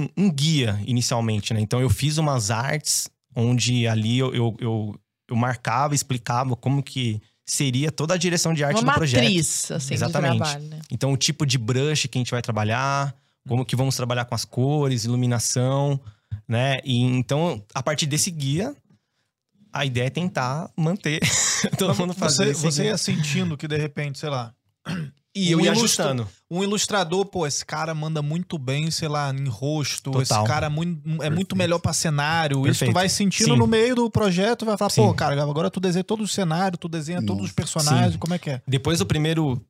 um- 0.04 0.08
um 0.16 0.30
guia 0.32 0.80
inicialmente, 0.86 1.52
né? 1.54 1.60
Então 1.60 1.80
eu 1.80 1.90
fiz 1.90 2.18
umas 2.18 2.50
artes 2.50 3.08
onde 3.34 3.86
ali 3.86 4.18
eu, 4.18 4.34
eu, 4.34 4.56
eu, 4.60 5.00
eu 5.28 5.36
marcava, 5.36 5.94
explicava 5.94 6.56
como 6.56 6.82
que 6.82 7.20
seria 7.44 7.92
toda 7.92 8.14
a 8.14 8.16
direção 8.16 8.52
de 8.54 8.64
arte 8.64 8.80
Uma 8.82 8.92
do 8.92 8.96
projeto. 8.96 9.22
matriz, 9.22 9.70
assim, 9.70 9.94
Exatamente. 9.94 10.32
de 10.32 10.38
trabalho, 10.38 10.64
né? 10.68 10.80
Então, 10.90 11.12
o 11.12 11.16
tipo 11.16 11.44
de 11.46 11.58
brush 11.58 12.08
que 12.08 12.18
a 12.18 12.20
gente 12.20 12.30
vai 12.30 12.42
trabalhar, 12.42 13.14
como 13.46 13.64
que 13.64 13.76
vamos 13.76 13.94
trabalhar 13.94 14.24
com 14.24 14.34
as 14.34 14.44
cores, 14.44 15.04
iluminação, 15.04 16.00
né? 16.48 16.76
E 16.84 17.00
então, 17.02 17.62
a 17.74 17.82
partir 17.82 18.06
desse 18.06 18.30
guia, 18.30 18.74
a 19.72 19.84
ideia 19.84 20.06
é 20.06 20.10
tentar 20.10 20.70
manter 20.76 21.20
todo 21.78 21.94
mundo 21.94 22.14
fazer 22.14 22.54
Você, 22.54 22.70
você 22.70 22.82
guia. 22.82 22.90
ia 22.92 22.98
sentindo 22.98 23.56
que 23.56 23.68
de 23.68 23.76
repente, 23.76 24.18
sei 24.18 24.28
lá. 24.30 24.52
E 25.36 25.52
eu 25.52 25.58
um 25.58 25.60
ia 25.60 25.72
ilustra- 25.72 26.04
ajustando. 26.06 26.28
Um 26.50 26.62
ilustrador, 26.62 27.26
pô, 27.26 27.46
esse 27.46 27.64
cara 27.64 27.94
manda 27.94 28.22
muito 28.22 28.56
bem, 28.56 28.90
sei 28.90 29.08
lá, 29.08 29.30
em 29.34 29.46
rosto. 29.48 30.10
Total. 30.12 30.22
Esse 30.22 30.44
cara 30.46 30.66
é 30.66 30.68
muito, 30.68 31.22
é 31.22 31.28
muito 31.28 31.54
melhor 31.54 31.78
pra 31.78 31.92
cenário. 31.92 32.56
Isso 32.58 32.62
tu 32.62 32.68
Perfeito. 32.70 32.94
vai 32.94 33.08
sentindo 33.08 33.52
Sim. 33.52 33.58
no 33.58 33.66
meio 33.66 33.94
do 33.94 34.10
projeto, 34.10 34.64
vai 34.64 34.76
falar, 34.78 34.90
pô, 34.90 35.10
Sim. 35.10 35.14
cara, 35.14 35.42
agora 35.42 35.70
tu 35.70 35.78
desenha 35.80 36.02
todo 36.04 36.22
o 36.22 36.28
cenário, 36.28 36.78
tu 36.78 36.88
desenha 36.88 37.24
todos 37.24 37.44
os 37.44 37.52
personagens, 37.52 38.16
como 38.16 38.32
é 38.34 38.38
que 38.38 38.50
é? 38.50 38.62
Depois 38.66 38.98
do 39.00 39.06
primeiro 39.06 39.60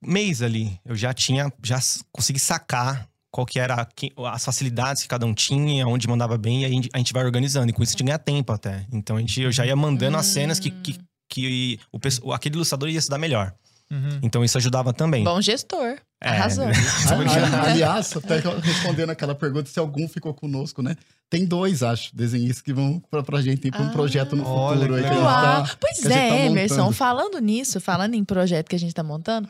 mês 0.00 0.42
ali, 0.42 0.78
eu 0.84 0.94
já 0.94 1.12
tinha, 1.12 1.52
já 1.62 1.78
consegui 2.12 2.38
sacar 2.38 3.08
qual 3.30 3.46
que 3.46 3.58
era 3.58 3.88
as 4.30 4.44
facilidades 4.44 5.02
que 5.02 5.08
cada 5.08 5.24
um 5.24 5.32
tinha, 5.32 5.86
onde 5.88 6.06
mandava 6.06 6.36
bem, 6.36 6.62
e 6.62 6.64
aí 6.66 6.90
a 6.92 6.98
gente, 6.98 7.12
vai 7.12 7.24
organizando. 7.24 7.70
E 7.70 7.72
com 7.72 7.82
isso 7.82 7.92
a 7.92 7.94
gente 7.94 8.04
ganha 8.04 8.18
tempo 8.18 8.52
até. 8.52 8.86
Então 8.92 9.16
a 9.16 9.20
gente, 9.20 9.40
eu 9.40 9.50
já 9.50 9.64
ia 9.64 9.74
mandando 9.74 10.16
as 10.18 10.26
cenas 10.26 10.60
que, 10.60 10.70
que, 10.70 10.98
que 11.28 11.80
o, 12.22 12.32
aquele 12.32 12.56
ilustrador 12.56 12.88
ia 12.90 13.00
se 13.00 13.08
dar 13.08 13.16
melhor. 13.18 13.54
Uhum. 13.92 14.20
Então 14.22 14.42
isso 14.42 14.56
ajudava 14.56 14.90
também. 14.92 15.22
Bom 15.22 15.38
gestor. 15.42 15.98
É, 16.18 16.30
Arrasou. 16.30 16.64
Ah, 17.10 17.70
Aliás, 17.70 18.16
até 18.16 18.38
respondendo 18.62 19.10
aquela 19.10 19.34
pergunta, 19.34 19.68
se 19.68 19.78
algum 19.78 20.08
ficou 20.08 20.32
conosco, 20.32 20.80
né? 20.80 20.96
Tem 21.28 21.44
dois, 21.44 21.82
acho, 21.82 22.14
desenhistas 22.16 22.62
que 22.62 22.72
vão 22.72 23.00
pra, 23.10 23.22
pra 23.22 23.42
gente 23.42 23.68
ir 23.68 23.70
pra 23.70 23.82
um 23.82 23.90
projeto 23.90 24.34
no 24.34 24.44
futuro. 24.44 24.94
aí 24.94 25.02
que 25.02 25.08
tá- 25.10 25.76
pois 25.78 26.00
que 26.00 26.08
é, 26.08 26.28
tá 26.28 26.36
Emerson, 26.36 26.90
falando 26.92 27.38
nisso, 27.38 27.80
falando 27.80 28.14
em 28.14 28.24
projeto 28.24 28.68
que 28.68 28.76
a 28.76 28.78
gente 28.78 28.94
tá 28.94 29.02
montando, 29.02 29.48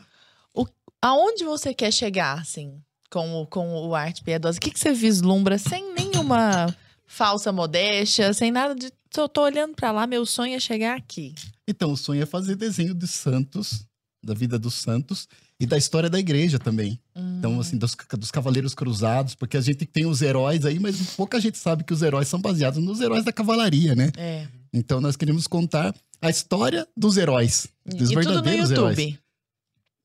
o, 0.53 0.65
aonde 1.01 1.43
você 1.45 1.73
quer 1.73 1.91
chegar, 1.91 2.39
assim, 2.39 2.81
com 3.09 3.41
o, 3.41 3.47
com 3.47 3.87
o 3.87 3.95
Arte 3.95 4.23
Piedosa? 4.23 4.57
O 4.57 4.61
que, 4.61 4.71
que 4.71 4.79
você 4.79 4.91
vislumbra 4.93 5.57
sem 5.57 5.93
nenhuma 5.93 6.73
falsa 7.05 7.51
modéstia, 7.51 8.33
sem 8.33 8.51
nada 8.51 8.75
de. 8.75 8.91
Eu 9.15 9.29
tô 9.29 9.43
olhando 9.43 9.75
pra 9.75 9.91
lá, 9.91 10.07
meu 10.07 10.25
sonho 10.25 10.55
é 10.55 10.59
chegar 10.59 10.97
aqui. 10.97 11.35
Então, 11.67 11.91
o 11.91 11.97
sonho 11.97 12.23
é 12.23 12.25
fazer 12.25 12.55
desenho 12.55 12.93
de 12.95 13.07
santos, 13.07 13.85
da 14.23 14.33
vida 14.33 14.57
dos 14.57 14.75
santos 14.75 15.27
e 15.59 15.65
da 15.65 15.77
história 15.77 16.09
da 16.09 16.19
igreja 16.19 16.57
também. 16.57 16.99
Hum. 17.15 17.37
Então, 17.39 17.59
assim, 17.59 17.77
dos, 17.77 17.95
dos 18.17 18.31
cavaleiros 18.31 18.73
cruzados, 18.73 19.35
porque 19.35 19.57
a 19.57 19.61
gente 19.61 19.85
tem 19.85 20.05
os 20.05 20.21
heróis 20.21 20.65
aí, 20.65 20.79
mas 20.79 21.15
pouca 21.15 21.39
gente 21.39 21.57
sabe 21.57 21.83
que 21.83 21.93
os 21.93 22.01
heróis 22.01 22.27
são 22.27 22.39
baseados 22.39 22.83
nos 22.83 23.01
heróis 23.01 23.23
da 23.23 23.31
cavalaria, 23.31 23.95
né? 23.95 24.11
É. 24.17 24.47
Então, 24.73 24.99
nós 24.99 25.15
queremos 25.15 25.45
contar 25.47 25.93
a 26.21 26.29
história 26.29 26.87
dos 26.95 27.17
heróis, 27.17 27.67
dos 27.85 28.09
e 28.09 28.13
tudo 28.13 28.15
no 28.15 28.21
verdadeiros 28.21 28.69
YouTube. 28.69 29.01
heróis. 29.01 29.23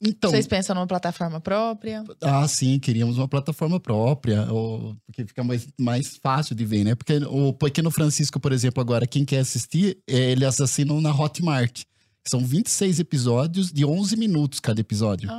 Então, 0.01 0.31
Vocês 0.31 0.47
pensam 0.47 0.77
numa 0.77 0.87
plataforma 0.87 1.41
própria? 1.41 2.05
Ah, 2.21 2.47
sim, 2.47 2.79
queríamos 2.79 3.19
uma 3.19 3.27
plataforma 3.27 3.81
própria, 3.81 4.47
ou, 4.53 4.97
porque 5.05 5.27
fica 5.27 5.43
mais, 5.43 5.67
mais 5.79 6.17
fácil 6.17 6.55
de 6.55 6.65
ver, 6.65 6.85
né? 6.85 6.95
Porque 6.95 7.17
o 7.29 7.53
Pequeno 7.53 7.91
Francisco, 7.91 8.39
por 8.39 8.53
exemplo, 8.53 8.81
agora, 8.81 9.09
quem 9.09 9.25
quer 9.25 9.41
assistir, 9.41 9.99
é, 10.07 10.31
eles 10.31 10.61
assinam 10.61 11.01
na 11.01 11.11
Hotmart. 11.11 11.83
São 12.27 12.41
26 12.41 13.01
episódios 13.01 13.73
de 13.73 13.85
11 13.85 14.17
minutos 14.17 14.61
cada 14.61 14.81
episódio. 14.81 15.31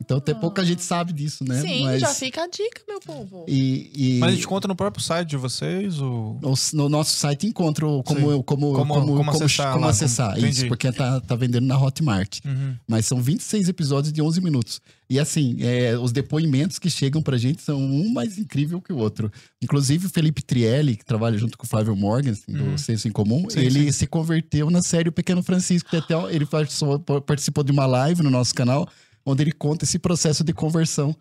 Então, 0.00 0.18
até 0.18 0.32
pouca 0.32 0.64
gente 0.64 0.82
sabe 0.82 1.12
disso, 1.12 1.44
né? 1.44 1.58
Ah. 1.58 1.62
Sim, 1.62 1.82
Mas- 1.84 2.00
já 2.00 2.14
fica 2.14 2.44
a 2.44 2.46
dica, 2.48 2.80
meu 2.88 3.00
povo. 3.00 3.44
E, 3.48 3.90
e- 3.94 4.18
Mas 4.20 4.30
a 4.32 4.34
gente 4.36 4.46
conta 4.46 4.68
no 4.68 4.76
próprio 4.76 5.02
site 5.02 5.28
de 5.30 5.36
vocês? 5.36 6.00
Ou... 6.00 6.38
no, 6.40 6.54
no 6.74 6.88
nosso 6.88 7.16
site 7.16 7.46
encontra 7.46 7.86
o- 7.86 8.02
como, 8.04 8.30
eu- 8.30 8.42
como, 8.42 8.72
Como- 8.72 8.94
como, 8.94 9.06
como 9.06 9.16
como, 9.16 9.30
acessar 9.32 9.72
como 9.72 9.84
lá, 9.84 9.90
acessar. 9.90 10.34
como- 10.36 10.46
Isso, 10.46 10.66
porque 10.68 10.90
tá, 10.92 11.20
tá 11.20 11.34
vendendo 11.34 11.66
na 11.66 11.76
Hotmart. 11.78 12.38
Uhum. 12.44 12.76
Mas 12.86 13.06
são 13.06 13.20
26 13.20 13.68
episódios 13.68 14.12
de 14.12 14.22
11 14.22 14.40
minutos. 14.40 14.80
E 15.10 15.18
assim, 15.18 15.56
é, 15.60 15.98
os 15.98 16.12
depoimentos 16.12 16.78
que 16.78 16.88
chegam 16.90 17.20
pra 17.20 17.36
gente 17.36 17.60
são 17.62 17.78
um 17.80 18.12
mais 18.12 18.38
incrível 18.38 18.80
que 18.80 18.92
o 18.92 18.96
outro. 18.98 19.32
Inclusive 19.60 20.06
o 20.06 20.10
Felipe 20.10 20.42
Trielli, 20.42 20.96
que 20.96 21.04
trabalha 21.04 21.36
junto 21.38 21.56
com 21.58 21.64
o 21.64 21.68
Flávio 21.68 21.96
Morgan, 21.96 22.32
assim, 22.32 22.52
Uhum. 22.56 22.72
do 22.74 22.78
Senso 22.78 23.08
em 23.08 23.10
Comum, 23.10 23.48
Sim, 23.50 23.60
ele 23.60 23.84
sim. 23.86 23.92
se 23.92 24.06
converteu 24.06 24.70
na 24.70 24.80
série 24.82 25.08
O 25.08 25.12
Pequeno 25.12 25.42
Francisco. 25.42 25.88
Até, 25.96 26.14
ele 26.32 26.46
participou, 26.46 27.00
participou 27.22 27.64
de 27.64 27.72
uma 27.72 27.86
live 27.86 28.22
no 28.22 28.30
nosso 28.30 28.54
canal, 28.54 28.86
onde 29.30 29.42
ele 29.42 29.52
conta 29.52 29.84
esse 29.84 29.98
processo 29.98 30.42
de 30.42 30.52
conversão 30.52 31.14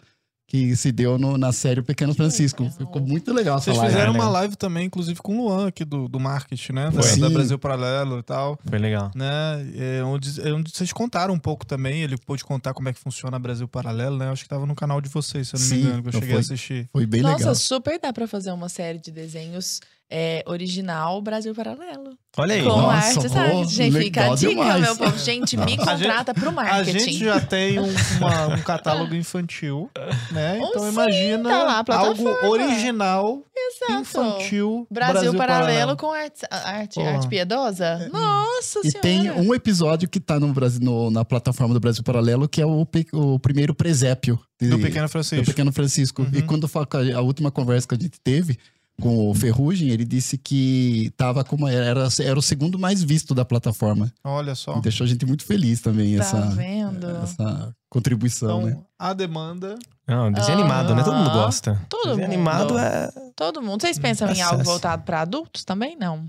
que 0.50 0.78
se 0.78 0.94
deu 0.94 1.18
no- 1.20 1.38
na 1.38 1.52
série 1.52 1.82
O 1.82 1.84
Pequeno 1.84 2.14
Francisco. 2.16 2.70
Ficou 2.72 3.02
muito 3.02 3.34
legal 3.34 3.58
essa 3.58 3.74
Vocês 3.74 3.86
fizeram 3.88 4.14
né? 4.14 4.20
uma 4.20 4.30
live 4.30 4.56
também, 4.56 4.86
inclusive, 4.86 5.20
com 5.22 5.38
o 5.40 5.44
Luan 5.50 5.68
aqui 5.68 5.84
do, 5.84 6.08
do 6.08 6.22
marketing, 6.22 6.72
né? 6.72 6.90
Da, 6.90 7.04
Foi. 7.04 7.20
da. 7.20 7.30
Brasil 7.30 7.60
Paralelo 7.60 8.20
e 8.20 8.24
tal. 8.24 8.58
Foi 8.66 8.80
legal. 8.80 9.12
Né? 9.14 9.28
É, 9.76 10.04
onde, 10.06 10.40
é 10.42 10.54
onde 10.54 10.72
vocês 10.74 10.94
contaram 10.94 11.34
um 11.34 11.40
pouco 11.40 11.66
também. 11.66 12.02
Ele 12.02 12.16
pôde 12.18 12.46
contar 12.46 12.74
como 12.74 12.88
é 12.88 12.94
que 12.94 13.00
funciona 13.02 13.36
a 13.36 13.40
Brasil 13.40 13.68
Paralelo, 13.68 14.16
né? 14.18 14.30
Acho 14.30 14.44
que 14.44 14.50
tava 14.50 14.66
no 14.66 14.74
canal 14.74 15.02
de 15.02 15.10
vocês, 15.10 15.50
se 15.50 15.56
eu 15.58 15.60
não 15.60 15.68
Sim, 15.68 15.76
me 15.76 15.82
engano, 15.82 16.02
que 16.04 16.08
eu 16.08 16.14
cheguei 16.14 16.30
a 16.30 16.32
foi- 16.36 16.40
assistir. 16.40 16.90
Foi 16.94 17.06
bem 17.06 17.22
Nossa, 17.22 17.38
legal. 17.40 17.56
super 17.56 18.00
dá 18.00 18.14
pra 18.14 18.26
fazer 18.26 18.52
uma 18.54 18.70
série 18.70 19.00
de 19.00 19.12
desenhos 19.12 19.82
é, 20.10 20.44
original 20.48 21.22
Brasil 21.22 21.54
Paralelo. 21.54 22.18
Olha 22.38 22.54
aí. 22.56 22.62
Com 22.64 22.70
Nossa, 22.70 23.20
arte, 23.20 23.30
sabe? 23.30 23.52
pô, 23.52 23.66
Gente, 23.66 23.98
fica 24.00 24.32
a 24.32 24.36
dica, 24.36 24.50
demais. 24.52 24.82
meu 24.82 24.96
povo. 24.96 25.18
Gente, 25.18 25.58
me 25.58 25.64
A 25.64 25.68
gente- 25.68 25.86
contrata 25.86 26.34
pro 26.34 26.50
A 26.50 26.52
marketing. 26.52 27.00
gente 27.00 27.18
já 27.26 27.40
tem 27.42 27.80
um, 27.80 27.88
uma- 28.20 28.48
um 28.56 28.62
catálogo 28.62 29.16
infantil, 29.16 29.90
né? 30.32 30.60
Então 30.64 30.84
sim, 30.84 30.90
imagina 30.90 31.50
tá 31.50 31.64
lá 31.64 31.84
a 31.88 31.98
algo 31.98 32.30
original, 32.48 33.42
Exato. 33.56 34.02
infantil, 34.02 34.88
Brasil, 34.90 35.34
Paralelo, 35.36 35.98
com 35.98 36.12
arte, 36.12 36.42
arte, 36.52 37.00
arte 37.02 37.28
piedosa? 37.28 38.08
Nossa 38.14 38.80
E 38.84 38.92
senhora. 38.92 39.00
tem 39.02 39.32
um 39.32 39.54
episódio 39.54 40.08
que 40.08 40.20
tá 40.20 40.40
no 40.40 40.54
Brasil, 40.54 40.80
no- 40.82 41.10
na 41.10 41.26
plataforma 41.26 41.74
do 41.74 41.80
Brasil 41.80 42.04
Paralelo, 42.04 42.48
que 42.48 42.62
é 42.62 42.66
o, 42.66 42.88
o 43.14 43.40
primeiro 43.40 43.74
presépio. 43.74 44.40
de- 44.60 44.70
Do 44.70 44.80
Pequeno 44.80 45.08
Francisco. 45.10 45.44
Do 45.44 45.48
Pequeno 45.48 45.72
Francisco. 45.72 46.28
E 46.34 46.42
quando 46.42 46.68
a 47.14 47.22
última 47.22 47.52
conversa 47.52 47.88
que 47.88 47.96
a 47.96 47.98
gente 48.00 48.20
teve 48.24 48.58
com 49.00 49.30
o 49.30 49.34
Ferrugem, 49.34 49.90
ele 49.90 50.04
disse 50.04 50.38
que 50.38 51.12
tava 51.16 51.44
como 51.44 51.68
era, 51.68 52.08
era 52.22 52.40
o 52.40 52.42
segundo 52.42 52.80
mais 52.80 53.04
visto 53.04 53.36
da 53.36 53.46
plataforma. 53.46 54.12
Olha 54.24 54.56
só. 54.56 54.80
Deixou 54.80 55.06
a 55.06 55.08
gente 55.08 55.26
muito 55.26 55.46
feliz 55.46 55.82
também 55.82 56.16
Tá 56.18 56.24
essa, 56.24 56.42
vendo? 56.50 57.08
essa 57.24 57.76
contribuição, 57.90 58.64
né? 58.64 58.72
Então, 58.72 58.86
a 58.98 59.14
demanda. 59.14 59.78
Não, 60.08 60.32
desenho 60.32 60.60
animado, 60.60 60.96
né? 60.96 61.04
Todo 61.04 61.16
mundo 61.16 61.30
Aham. 61.30 61.44
gosta. 61.44 61.82
Todo 61.90 62.10
desenho 62.10 62.28
mundo. 62.28 62.34
animado 62.34 62.78
é. 62.80 63.12
Todo 63.36 63.62
mundo. 63.62 63.82
Vocês 63.82 64.00
pensam 64.00 64.28
em 64.32 64.42
algo 64.42 64.56
Acesso. 64.56 64.70
voltado 64.72 65.04
pra 65.04 65.22
adultos 65.22 65.64
também? 65.64 65.96
Não. 65.96 66.26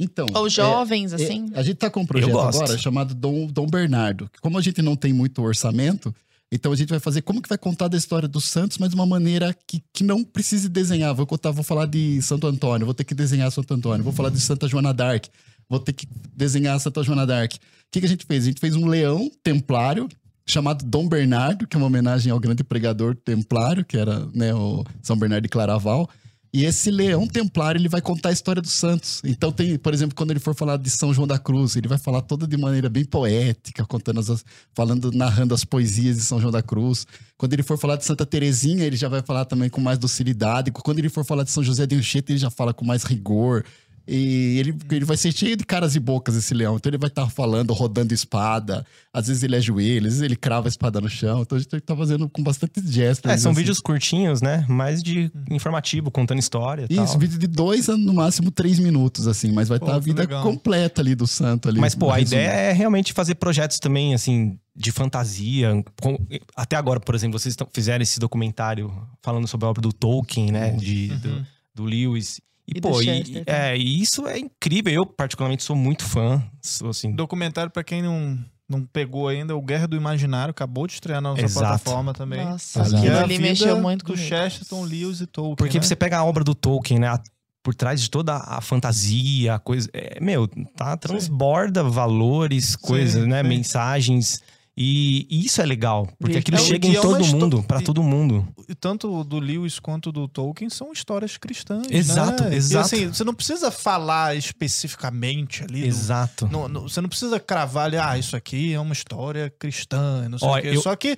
Então, 0.00 0.26
Ou 0.34 0.46
é- 0.46 0.50
jovens, 0.50 1.12
é- 1.12 1.16
assim? 1.16 1.50
a 1.54 1.62
gente 1.62 1.76
tá 1.76 1.90
com 1.90 2.00
um 2.00 2.06
projeto 2.06 2.38
agora 2.38 2.78
chamado 2.78 3.14
Dom, 3.14 3.46
Dom 3.46 3.66
Bernardo. 3.66 4.28
que 4.32 4.40
Como 4.40 4.58
a 4.58 4.62
gente 4.62 4.80
não 4.82 4.96
tem 4.96 5.12
muito 5.12 5.40
orçamento, 5.42 6.12
então 6.54 6.70
a 6.70 6.76
gente 6.76 6.90
vai 6.90 7.00
fazer 7.00 7.20
como 7.22 7.42
que 7.42 7.48
vai 7.48 7.58
contar 7.58 7.88
da 7.88 7.96
história 7.96 8.28
dos 8.28 8.44
santos, 8.44 8.78
mas 8.78 8.90
de 8.90 8.94
uma 8.94 9.04
maneira 9.04 9.52
que, 9.66 9.82
que 9.92 10.04
não 10.04 10.22
precise 10.22 10.68
desenhar. 10.68 11.12
Vou 11.12 11.26
contar, 11.26 11.50
vou 11.50 11.64
falar 11.64 11.86
de 11.86 12.22
Santo 12.22 12.46
Antônio, 12.46 12.84
vou 12.84 12.94
ter 12.94 13.02
que 13.02 13.12
desenhar 13.12 13.50
Santo 13.50 13.74
Antônio. 13.74 14.04
Vou 14.04 14.12
falar 14.12 14.30
de 14.30 14.40
Santa 14.40 14.68
Joana 14.68 14.94
d'Arc, 14.94 15.28
vou 15.68 15.80
ter 15.80 15.92
que 15.92 16.06
desenhar 16.32 16.78
Santa 16.78 17.02
Joana 17.02 17.26
d'Arc. 17.26 17.56
O 17.56 17.58
que, 17.90 17.98
que 17.98 18.06
a 18.06 18.08
gente 18.08 18.24
fez? 18.24 18.44
A 18.44 18.46
gente 18.46 18.60
fez 18.60 18.76
um 18.76 18.86
leão 18.86 19.28
templário 19.42 20.08
chamado 20.46 20.84
Dom 20.84 21.08
Bernardo, 21.08 21.66
que 21.66 21.76
é 21.76 21.78
uma 21.78 21.88
homenagem 21.88 22.30
ao 22.30 22.38
grande 22.38 22.62
pregador 22.62 23.16
templário, 23.16 23.84
que 23.84 23.96
era 23.96 24.24
né, 24.32 24.54
o 24.54 24.84
São 25.02 25.16
Bernardo 25.16 25.42
de 25.42 25.48
Claraval. 25.48 26.08
E 26.54 26.64
esse 26.64 26.88
leão 26.88 27.26
templário, 27.26 27.80
ele 27.80 27.88
vai 27.88 28.00
contar 28.00 28.28
a 28.28 28.32
história 28.32 28.62
dos 28.62 28.70
santos. 28.70 29.20
Então 29.24 29.50
tem, 29.50 29.76
por 29.76 29.92
exemplo, 29.92 30.14
quando 30.14 30.30
ele 30.30 30.38
for 30.38 30.54
falar 30.54 30.76
de 30.76 30.88
São 30.88 31.12
João 31.12 31.26
da 31.26 31.36
Cruz, 31.36 31.74
ele 31.74 31.88
vai 31.88 31.98
falar 31.98 32.22
toda 32.22 32.46
de 32.46 32.56
maneira 32.56 32.88
bem 32.88 33.04
poética, 33.04 33.84
contando 33.84 34.20
as, 34.20 34.44
falando, 34.72 35.10
narrando 35.10 35.52
as 35.52 35.64
poesias 35.64 36.14
de 36.14 36.22
São 36.22 36.40
João 36.40 36.52
da 36.52 36.62
Cruz. 36.62 37.08
Quando 37.36 37.54
ele 37.54 37.64
for 37.64 37.76
falar 37.76 37.96
de 37.96 38.04
Santa 38.04 38.24
Terezinha, 38.24 38.84
ele 38.84 38.94
já 38.94 39.08
vai 39.08 39.20
falar 39.20 39.46
também 39.46 39.68
com 39.68 39.80
mais 39.80 39.98
docilidade. 39.98 40.70
Quando 40.70 41.00
ele 41.00 41.08
for 41.08 41.24
falar 41.24 41.42
de 41.42 41.50
São 41.50 41.64
José 41.64 41.86
de 41.86 41.96
Anchieta, 41.96 42.30
ele 42.30 42.38
já 42.38 42.50
fala 42.50 42.72
com 42.72 42.84
mais 42.84 43.02
rigor. 43.02 43.64
E 44.06 44.58
ele, 44.58 44.76
ele 44.90 45.04
vai 45.04 45.16
ser 45.16 45.32
cheio 45.32 45.56
de 45.56 45.64
caras 45.64 45.96
e 45.96 46.00
bocas, 46.00 46.36
esse 46.36 46.52
leão. 46.52 46.76
Então 46.76 46.90
ele 46.90 46.98
vai 46.98 47.08
estar 47.08 47.28
falando, 47.30 47.72
rodando 47.72 48.12
espada. 48.12 48.84
Às 49.12 49.28
vezes 49.28 49.42
ele 49.42 49.56
ajoelha, 49.56 50.06
às 50.08 50.14
vezes 50.14 50.20
ele 50.20 50.36
crava 50.36 50.66
a 50.66 50.70
espada 50.70 51.00
no 51.00 51.08
chão. 51.08 51.40
Então 51.42 51.56
a 51.56 51.60
gente 51.60 51.80
tá 51.80 51.96
fazendo 51.96 52.28
com 52.28 52.42
bastante 52.42 52.80
gestos. 52.86 53.30
É, 53.30 53.36
são 53.38 53.52
assim. 53.52 53.60
vídeos 53.60 53.80
curtinhos, 53.80 54.42
né? 54.42 54.66
Mais 54.68 55.02
de 55.02 55.30
informativo, 55.50 56.10
contando 56.10 56.38
história 56.38 56.86
e 56.90 56.94
Isso, 56.94 57.04
tal. 57.12 57.18
vídeo 57.18 57.38
de 57.38 57.46
dois 57.46 57.88
a 57.88 57.96
no 57.96 58.12
máximo 58.12 58.50
três 58.50 58.78
minutos, 58.78 59.26
assim, 59.26 59.52
mas 59.52 59.68
vai 59.68 59.78
estar 59.78 59.96
a 59.96 59.98
que 60.00 60.04
vida 60.04 60.20
legal. 60.22 60.42
completa 60.42 61.00
ali 61.00 61.14
do 61.14 61.26
santo 61.26 61.68
ali. 61.70 61.80
Mas, 61.80 61.94
pô, 61.94 62.10
a 62.10 62.20
ideia 62.20 62.48
é 62.50 62.72
realmente 62.72 63.12
fazer 63.12 63.36
projetos 63.36 63.78
também, 63.78 64.14
assim, 64.14 64.58
de 64.76 64.92
fantasia. 64.92 65.82
Com- 66.02 66.18
Até 66.54 66.76
agora, 66.76 67.00
por 67.00 67.14
exemplo, 67.14 67.38
vocês 67.38 67.56
tão- 67.56 67.68
fizeram 67.72 68.02
esse 68.02 68.20
documentário 68.20 68.92
falando 69.22 69.46
sobre 69.48 69.66
a 69.66 69.70
obra 69.70 69.80
do 69.80 69.92
Tolkien, 69.92 70.50
né? 70.52 70.72
De, 70.72 71.08
do, 71.08 71.46
do 71.74 71.84
Lewis. 71.84 72.40
E, 72.66 72.78
E 72.78 72.80
pô, 72.80 73.00
e, 73.00 73.04
Chester 73.04 73.42
e- 73.46 73.50
é, 73.50 73.76
e 73.76 74.00
isso 74.00 74.26
é 74.26 74.38
incrível. 74.38 74.92
Eu, 74.92 75.06
particularmente, 75.06 75.62
sou 75.62 75.76
muito 75.76 76.04
fã. 76.04 76.42
Sou, 76.62 76.88
assim, 76.90 77.12
Documentário, 77.14 77.70
pra 77.70 77.84
quem 77.84 78.02
não, 78.02 78.38
não 78.68 78.84
pegou 78.86 79.28
ainda, 79.28 79.54
o 79.54 79.60
Guerra 79.60 79.86
do 79.86 79.96
Imaginário, 79.96 80.50
acabou 80.50 80.86
de 80.86 80.94
estrear 80.94 81.20
na 81.20 81.30
nossa 81.30 81.42
Exato. 81.42 81.66
plataforma 81.66 82.12
também. 82.14 82.44
Nossa, 82.44 82.80
Exato. 82.80 83.02
Que 83.02 83.08
é 83.08 83.26
vida 83.26 83.42
mexeu 83.42 83.80
muito 83.80 84.04
do 84.04 84.12
comigo. 84.14 84.26
Chesterton, 84.26 84.82
Lewis 84.82 85.20
e 85.20 85.26
Tolkien. 85.26 85.56
Porque 85.56 85.78
né? 85.78 85.82
você 85.84 85.94
pega 85.94 86.18
a 86.18 86.24
obra 86.24 86.42
do 86.42 86.54
Tolkien, 86.54 86.98
né? 87.00 87.08
a- 87.08 87.20
Por 87.62 87.74
trás 87.74 88.00
de 88.02 88.10
toda 88.10 88.36
a 88.36 88.60
fantasia, 88.60 89.54
a 89.54 89.58
coisa. 89.58 89.88
é, 89.94 90.18
meu, 90.20 90.46
tá, 90.76 90.96
transborda 90.98 91.82
valores, 91.82 92.76
coisas, 92.76 93.26
né? 93.26 93.42
sim. 93.42 93.48
Mensagens. 93.48 94.42
E, 94.76 95.26
e 95.30 95.46
isso 95.46 95.62
é 95.62 95.64
legal. 95.66 96.08
Porque 96.18 96.38
aquilo 96.38 96.56
Então, 96.56 96.66
chega 96.66 96.88
em 96.88 96.96
é 96.96 97.00
todo 97.00 97.20
histó- 97.20 97.36
mundo, 97.38 97.62
pra 97.62 97.80
e- 97.80 97.84
todo 97.84 98.02
mundo. 98.02 98.46
Tanto 98.80 99.22
do 99.22 99.38
Lewis 99.38 99.78
quanto 99.78 100.10
do 100.10 100.26
Tolkien 100.26 100.68
são 100.68 100.92
histórias 100.92 101.36
cristãs. 101.36 101.86
Exato, 101.90 102.42
né? 102.44 102.56
exato. 102.56 102.94
E 102.94 102.96
assim, 102.98 103.06
você 103.08 103.22
não 103.22 103.34
precisa 103.34 103.70
falar 103.70 104.36
especificamente 104.36 105.62
ali. 105.62 105.86
Exato. 105.86 106.48
não- 106.50 106.68
não- 106.68 106.82
você 106.82 107.00
não 107.00 107.08
precisa 107.08 107.38
cravar 107.38 107.86
ali, 107.86 107.96
ah, 107.96 108.18
isso 108.18 108.34
aqui 108.36 108.72
é 108.72 108.80
uma 108.80 108.92
história 108.92 109.52
cristã, 109.58 110.28
não 110.28 110.38
sei 110.38 110.48
Ó, 110.48 110.58
o 110.58 110.60
quê. 110.62 110.68
eu- 110.68 110.82
Só 110.82 110.96
que 110.96 111.16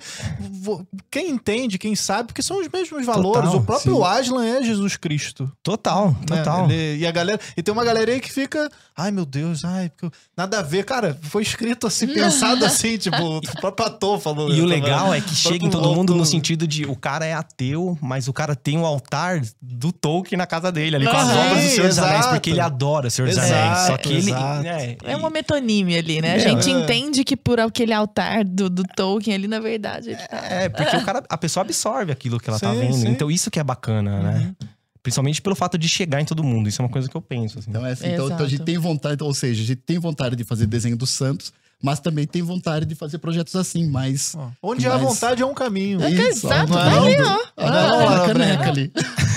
quem 1.09 1.29
entende, 1.31 1.77
quem 1.77 1.95
sabe, 1.95 2.27
porque 2.27 2.41
são 2.43 2.59
os 2.61 2.67
mesmos 2.71 3.05
valores. 3.05 3.41
Total, 3.49 3.55
o 3.61 3.63
próprio 3.63 3.95
sim. 3.97 4.03
Aslan 4.03 4.45
é 4.45 4.63
Jesus 4.63 4.95
Cristo. 4.97 5.51
Total, 5.63 6.11
né? 6.11 6.37
total. 6.37 6.69
Ele- 6.69 7.01
e 7.01 7.07
a 7.07 7.11
galera. 7.11 7.39
E 7.55 7.63
tem 7.63 7.73
uma 7.73 7.83
galera 7.83 8.11
aí 8.11 8.19
que 8.19 8.31
fica. 8.31 8.69
Ai, 8.95 9.11
meu 9.11 9.25
Deus, 9.25 9.63
ai, 9.63 9.91
nada 10.35 10.59
a 10.59 10.61
ver. 10.61 10.83
Cara, 10.85 11.17
foi 11.23 11.41
escrito 11.43 11.85
assim, 11.87 12.07
pensado 12.13 12.63
assim, 12.65 12.97
tipo, 12.97 13.41
O 13.57 13.61
próprio 13.61 13.87
ator 13.87 14.19
falou. 14.19 14.49
E 14.51 14.59
eu 14.59 14.65
o 14.65 14.67
legal 14.67 15.13
é 15.13 15.21
que 15.21 15.33
chega 15.35 15.65
em 15.65 15.69
todo 15.69 15.93
mundo 15.93 16.13
no 16.15 16.25
sentido 16.25 16.67
de 16.67 16.85
o 16.85 16.95
cara 16.95 17.25
é 17.25 17.33
ateu, 17.33 17.97
mas 18.01 18.27
o 18.27 18.33
cara 18.33 18.55
tem 18.55 18.77
um 18.77 18.85
altar 18.85 19.41
do 19.61 19.91
Tolkien 19.91 20.37
na 20.37 20.45
casa 20.45 20.71
dele, 20.71 20.95
ali 20.97 21.05
com 21.05 21.15
as 21.15 21.27
Sim, 21.27 21.37
obras 21.37 21.63
do 21.63 21.69
Senhor 21.69 21.87
dos 21.89 21.99
Anéis, 21.99 22.25
porque 22.27 22.49
ele 22.51 22.59
adora 22.59 23.07
o 23.07 23.11
Senhor 23.11 23.27
dos 23.29 23.37
Anéis. 23.37 23.79
Só 23.87 23.97
que 23.97 24.13
ele. 24.13 24.31
né, 24.31 24.95
É 25.03 25.15
uma 25.15 25.29
metonime 25.29 25.97
ali, 25.97 26.21
né? 26.21 26.33
A 26.33 26.35
É, 26.35 26.39
gente 26.39 26.69
é. 26.69 26.73
entende 26.73 27.23
que 27.23 27.35
por 27.37 27.59
aquele 27.59 27.93
altar 27.93 28.43
do, 28.43 28.69
do 28.69 28.83
Tolkien 28.95 29.35
ali, 29.35 29.47
na 29.47 29.59
verdade, 29.59 30.09
ele 30.09 30.17
tá... 30.27 30.37
É, 30.37 30.69
porque 30.69 30.95
o 30.97 31.03
cara, 31.05 31.23
a 31.29 31.37
pessoa 31.37 31.63
absorve 31.63 32.11
aquilo 32.11 32.39
que 32.39 32.49
ela 32.49 32.59
tá 32.59 32.71
Sim, 32.73 32.79
vendo. 32.79 32.93
sim. 32.95 33.07
Então 33.09 33.29
isso 33.31 33.49
que 33.49 33.59
é 33.59 33.63
bacana, 33.63 34.19
né? 34.19 34.55
Principalmente 35.01 35.41
pelo 35.41 35.55
fato 35.55 35.77
de 35.77 35.87
chegar 35.87 36.19
em 36.21 36.25
todo 36.25 36.43
mundo. 36.43 36.67
Isso 36.67 36.81
é 36.81 36.85
uma 36.85 36.91
coisa 36.91 37.07
que 37.07 37.15
eu 37.15 37.21
penso. 37.21 37.59
Assim. 37.59 37.69
Então, 37.69 37.85
é 37.85 37.91
assim, 37.93 38.07
então, 38.11 38.25
então 38.29 38.45
a 38.45 38.49
gente 38.49 38.63
tem 38.63 38.77
vontade, 38.77 39.23
ou 39.23 39.33
seja, 39.33 39.61
a 39.61 39.65
gente 39.65 39.77
tem 39.85 39.97
vontade 39.97 40.35
de 40.35 40.43
fazer 40.43 40.65
desenho 40.65 40.97
do 40.97 41.07
Santos, 41.07 41.53
mas 41.81 41.99
também 41.99 42.25
tem 42.25 42.41
vontade 42.41 42.85
de 42.85 42.95
fazer 42.95 43.17
projetos 43.19 43.55
assim, 43.55 43.87
mas. 43.89 44.35
Onde 44.61 44.87
há 44.87 44.97
Mas- 44.97 45.01
vontade 45.01 45.41
é 45.43 45.45
um 45.45 45.53
caminho. 45.53 45.99
Isso, 46.07 46.47
Exato, 46.47 46.71
não 46.73 46.79
é 46.79 46.89
tá 46.89 47.01
ali, 47.01 47.21
ó. 47.21 47.39
Ah, 47.57 47.69
Laura 47.91 48.33
caneca 48.33 48.69
ali. 48.69 48.91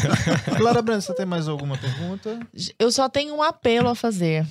Clara 0.56 0.80
Brand, 0.82 1.00
você 1.00 1.14
tem 1.14 1.26
mais 1.26 1.46
alguma 1.48 1.76
pergunta? 1.76 2.40
Eu 2.78 2.90
só 2.90 3.08
tenho 3.08 3.34
um 3.34 3.42
apelo 3.42 3.88
a 3.88 3.94
fazer. 3.94 4.46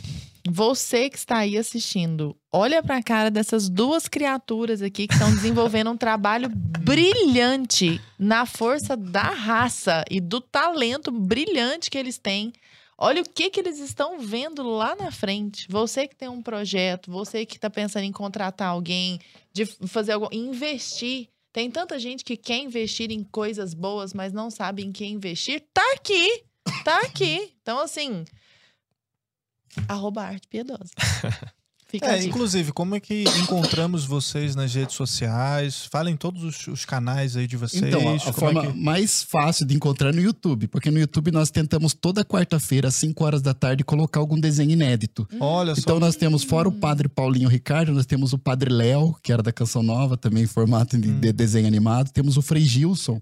Você 0.48 1.10
que 1.10 1.18
está 1.18 1.40
aí 1.40 1.58
assistindo, 1.58 2.36
olha 2.52 2.82
pra 2.82 3.04
cara 3.04 3.30
dessas 3.30 3.70
duas 3.70 4.08
criaturas 4.08 4.82
aqui 4.82 5.06
que 5.06 5.14
estão 5.14 5.30
desenvolvendo 5.32 5.92
um 5.92 5.98
trabalho 5.98 6.50
brilhante 6.50 8.00
na 8.18 8.46
força 8.46 8.96
da 8.96 9.24
raça 9.24 10.04
e 10.10 10.20
do 10.20 10.40
talento 10.42 11.12
brilhante 11.12 11.90
que 11.90 11.98
eles 11.98 12.18
têm. 12.18 12.54
Olha 13.02 13.22
o 13.22 13.30
que 13.30 13.50
que 13.50 13.62
eles 13.62 13.80
estão 13.80 14.20
vendo 14.20 14.62
lá 14.62 14.94
na 14.94 15.10
frente. 15.10 15.66
Você 15.70 16.06
que 16.06 16.18
tem 16.18 16.28
um 16.28 16.42
projeto, 16.42 17.10
você 17.10 17.46
que 17.46 17.56
está 17.56 17.70
pensando 17.70 18.04
em 18.04 18.12
contratar 18.12 18.68
alguém, 18.68 19.22
de 19.54 19.66
fazer 19.66 20.12
algo, 20.12 20.28
investir. 20.34 21.30
Tem 21.54 21.72
tanta 21.72 21.98
gente 21.98 22.26
que 22.26 22.36
quer 22.36 22.58
investir 22.58 23.10
em 23.10 23.24
coisas 23.24 23.74
boas, 23.74 24.14
mas 24.14 24.34
não 24.34 24.52
sabe 24.52 24.84
em 24.84 24.92
que 24.92 25.06
investir. 25.06 25.64
Tá 25.74 25.94
aqui, 25.94 26.44
tá 26.84 27.00
aqui. 27.02 27.54
Então 27.70 27.80
assim, 27.80 28.26
arroba 29.88 30.24
arte 30.24 30.48
piedosa. 30.48 30.92
Fica 31.90 32.06
É, 32.06 32.24
inclusive, 32.24 32.72
como 32.72 32.94
é 32.94 33.00
que 33.00 33.24
encontramos 33.42 34.06
vocês 34.06 34.56
nas 34.56 34.72
redes 34.76 34.96
sociais? 34.96 35.88
Falem 35.92 36.16
todos 36.16 36.44
os, 36.44 36.68
os 36.68 36.86
canais 36.86 37.36
aí 37.36 37.48
de 37.48 37.58
vocês. 37.58 37.82
Então, 37.82 38.08
a- 38.08 38.16
a, 38.16 38.20
como 38.20 38.34
forma 38.34 38.64
é 38.66 38.72
que... 38.72 38.78
mais 38.78 39.24
fácil 39.24 39.66
de 39.66 39.76
encontrar 39.76 40.10
é 40.10 40.12
no 40.12 40.22
YouTube, 40.22 40.68
porque 40.68 40.92
no 40.92 41.00
YouTube 41.00 41.32
nós 41.32 41.50
tentamos 41.50 41.96
toda 41.96 42.24
quarta-feira, 42.24 42.90
às 42.90 42.96
5 42.96 43.24
horas 43.26 43.42
da 43.42 43.54
tarde, 43.56 43.84
colocar 43.84 44.20
algum 44.20 44.40
desenho 44.40 44.70
inédito. 44.72 45.28
Olha 45.40 45.74
só. 45.74 45.82
Então 45.82 46.00
nós 46.00 46.16
temos, 46.16 46.44
fora 46.44 46.70
o 46.70 46.72
Padre 46.72 47.10
Paulinho 47.10 47.50
Ricardo, 47.50 47.92
nós 47.92 48.06
temos 48.06 48.34
o 48.34 48.38
Padre 48.38 48.72
Léo, 48.72 49.16
que 49.24 49.34
era 49.34 49.42
da 49.42 49.52
Canção 49.52 49.82
Nova, 49.82 50.16
também 50.16 50.44
em 50.44 50.48
formato 50.48 50.96
de, 50.96 51.10
Hum. 51.10 51.20
de 51.20 51.34
desenho 51.34 51.66
animado. 51.68 52.12
Temos 52.12 52.38
o 52.38 52.42
Frei 52.44 52.64
Gilson, 52.64 53.20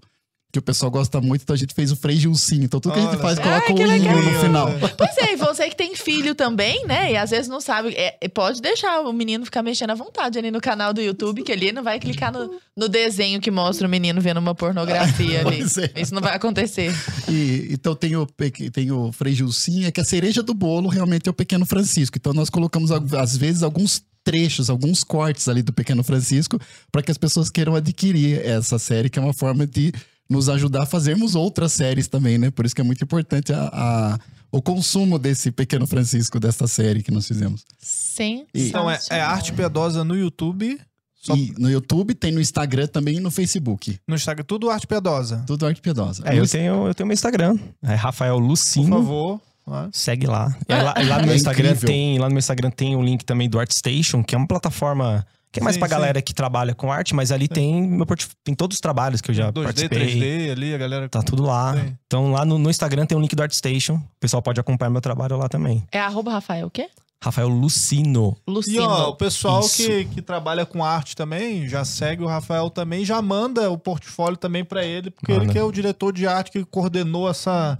que 0.50 0.58
o 0.58 0.62
pessoal 0.62 0.90
gosta 0.90 1.20
muito, 1.20 1.42
então 1.42 1.52
a 1.52 1.58
gente 1.58 1.74
fez 1.74 1.92
o 1.92 1.96
Frei 1.96 2.16
Gilcinho. 2.16 2.64
Então 2.64 2.80
tudo 2.80 2.92
que 2.92 2.98
a 2.98 3.02
gente 3.02 3.16
Olha 3.16 3.20
faz, 3.20 3.38
coloca 3.38 3.72
o 3.72 3.76
hino 3.76 3.88
legal. 3.88 4.16
no 4.16 4.40
final. 4.40 4.68
Pois 4.96 5.18
é, 5.18 5.34
e 5.34 5.36
você 5.36 5.68
que 5.68 5.76
tem 5.76 5.94
filho 5.94 6.34
também, 6.34 6.86
né? 6.86 7.12
E 7.12 7.16
às 7.16 7.30
vezes 7.30 7.48
não 7.48 7.60
sabe. 7.60 7.94
é, 7.94 8.16
pode 8.28 8.62
deixar 8.62 9.00
o 9.02 9.12
menino 9.12 9.44
ficar 9.44 9.62
mexendo 9.62 9.90
à 9.90 9.94
vontade 9.94 10.38
ali 10.38 10.50
no 10.50 10.60
canal 10.60 10.94
do 10.94 11.02
YouTube, 11.02 11.42
que 11.42 11.52
ali 11.52 11.66
ele 11.66 11.72
não 11.72 11.82
vai 11.82 12.00
clicar 12.00 12.32
no, 12.32 12.58
no 12.74 12.88
desenho 12.88 13.40
que 13.40 13.50
mostra 13.50 13.86
o 13.86 13.90
menino 13.90 14.22
vendo 14.22 14.38
uma 14.38 14.54
pornografia 14.54 15.40
ali. 15.46 15.58
Pois 15.58 15.76
é. 15.76 15.92
Isso 15.96 16.14
não 16.14 16.22
vai 16.22 16.34
acontecer. 16.34 16.94
E, 17.28 17.68
então 17.70 17.94
tem 17.94 18.16
o, 18.16 18.26
tem 18.72 18.90
o 18.90 19.12
Frei 19.12 19.34
Gilcinho, 19.34 19.86
é 19.86 19.90
que 19.90 20.00
a 20.00 20.04
cereja 20.04 20.42
do 20.42 20.54
bolo 20.54 20.88
realmente 20.88 21.28
é 21.28 21.30
o 21.30 21.34
Pequeno 21.34 21.66
Francisco. 21.66 22.16
Então 22.16 22.32
nós 22.32 22.48
colocamos, 22.48 22.90
às 22.90 23.36
vezes, 23.36 23.62
alguns 23.62 24.02
trechos, 24.24 24.70
alguns 24.70 25.04
cortes 25.04 25.46
ali 25.48 25.62
do 25.62 25.72
Pequeno 25.72 26.02
Francisco, 26.02 26.58
para 26.90 27.02
que 27.02 27.10
as 27.10 27.18
pessoas 27.18 27.50
queiram 27.50 27.74
adquirir 27.74 28.44
essa 28.44 28.78
série, 28.78 29.08
que 29.10 29.18
é 29.18 29.22
uma 29.22 29.32
forma 29.32 29.66
de 29.66 29.92
nos 30.28 30.48
ajudar 30.48 30.82
a 30.82 30.86
fazermos 30.86 31.34
outras 31.34 31.72
séries 31.72 32.06
também, 32.08 32.36
né? 32.38 32.50
Por 32.50 32.66
isso 32.66 32.74
que 32.74 32.80
é 32.80 32.84
muito 32.84 33.02
importante 33.02 33.52
a, 33.52 33.70
a- 33.72 34.18
o 34.50 34.62
consumo 34.62 35.18
desse 35.18 35.50
Pequeno 35.50 35.86
Francisco, 35.86 36.38
dessa 36.40 36.66
série 36.66 37.02
que 37.02 37.10
nós 37.10 37.26
fizemos. 37.26 37.64
Sim. 37.78 38.46
Então, 38.54 38.90
é, 38.90 38.98
é 39.10 39.20
Arte 39.20 39.52
Piedosa 39.52 40.02
no 40.04 40.16
YouTube, 40.16 40.78
só 41.20 41.34
E 41.36 41.52
no 41.58 41.70
YouTube, 41.70 42.14
tem 42.14 42.32
no 42.32 42.40
Instagram 42.40 42.86
também 42.86 43.16
e 43.16 43.20
no 43.20 43.30
Facebook. 43.30 43.98
no 44.06 44.14
Instagram, 44.14 44.44
tudo 44.46 44.70
Arte 44.70 44.86
Piedosa. 44.86 45.44
Tudo 45.46 45.66
Arte 45.66 45.80
Piedosa. 45.82 46.22
É, 46.26 46.38
eu 46.38 46.46
tenho, 46.48 46.86
eu 46.86 46.94
tenho 46.94 47.06
meu 47.06 47.14
Instagram. 47.14 47.58
É 47.82 47.94
Rafael 47.94 48.36
Por 48.36 48.44
Lucino. 48.46 48.88
favor. 48.88 49.40
Ah, 49.66 49.88
Segue 49.92 50.26
lá. 50.26 50.56
E 50.66 50.72
lá, 50.72 50.94
lá 50.96 51.18
no 51.18 51.24
meu 51.26 51.32
É 51.32 51.36
Instagram 51.36 51.68
incrível. 51.72 51.86
tem, 51.86 52.18
lá 52.18 52.26
no 52.28 52.32
meu 52.34 52.38
Instagram 52.38 52.70
tem 52.70 52.96
o 52.96 53.02
link 53.02 53.24
também 53.24 53.50
do 53.50 53.58
ArtStation, 53.60 54.22
que 54.24 54.34
é 54.34 54.38
uma 54.38 54.46
plataforma 54.48 55.26
que 55.52 55.60
é 55.60 55.62
mais 55.62 55.74
Sim, 55.74 55.80
pra 55.80 55.88
sim. 55.88 55.94
galera 55.94 56.20
que 56.22 56.34
trabalha 56.34 56.74
com 56.74 56.92
arte, 56.92 57.14
mas 57.14 57.32
ali 57.32 57.48
tem 57.48 57.82
meu 57.82 58.04
portf- 58.06 58.34
tem 58.44 58.54
todos 58.54 58.76
os 58.76 58.80
trabalhos 58.80 59.20
que 59.20 59.30
eu 59.30 59.34
já 59.34 59.50
2D, 59.52 59.64
participei. 59.64 60.06
3D 60.48 60.52
ali, 60.52 60.74
a 60.74 60.78
galera. 60.78 61.08
Tá 61.08 61.22
tudo 61.22 61.42
lá. 61.44 61.74
Sim. 61.74 61.96
Então 62.06 62.32
lá 62.32 62.44
no, 62.44 62.58
no 62.58 62.68
Instagram 62.70 63.06
tem 63.06 63.16
o 63.16 63.20
link 63.20 63.34
do 63.34 63.42
ArtStation. 63.42 63.94
O 63.94 64.20
pessoal 64.20 64.42
pode 64.42 64.60
acompanhar 64.60 64.90
meu 64.90 65.00
trabalho 65.00 65.36
lá 65.36 65.48
também. 65.48 65.82
É 65.92 66.00
arroba 66.00 66.30
Rafael 66.32 66.66
o 66.66 66.70
quê? 66.70 66.88
Rafael 67.22 67.48
Lucino. 67.48 68.36
E 68.46 68.50
Lucino. 68.50 68.82
ó, 68.84 69.08
o 69.10 69.16
pessoal 69.16 69.58
Isso. 69.60 69.76
que, 69.82 70.04
que 70.04 70.22
trabalha 70.22 70.64
com 70.64 70.84
arte 70.84 71.16
também, 71.16 71.68
já 71.68 71.84
segue 71.84 72.22
o 72.22 72.26
Rafael 72.28 72.70
também, 72.70 73.04
já 73.04 73.20
manda 73.20 73.68
o 73.70 73.76
portfólio 73.76 74.36
também 74.36 74.64
pra 74.64 74.84
ele, 74.84 75.10
porque 75.10 75.32
ele 75.32 75.40
Manda. 75.40 75.52
que 75.52 75.58
é 75.58 75.62
o 75.64 75.72
diretor 75.72 76.12
de 76.12 76.28
arte 76.28 76.52
que 76.52 76.64
coordenou 76.64 77.28
essa 77.28 77.76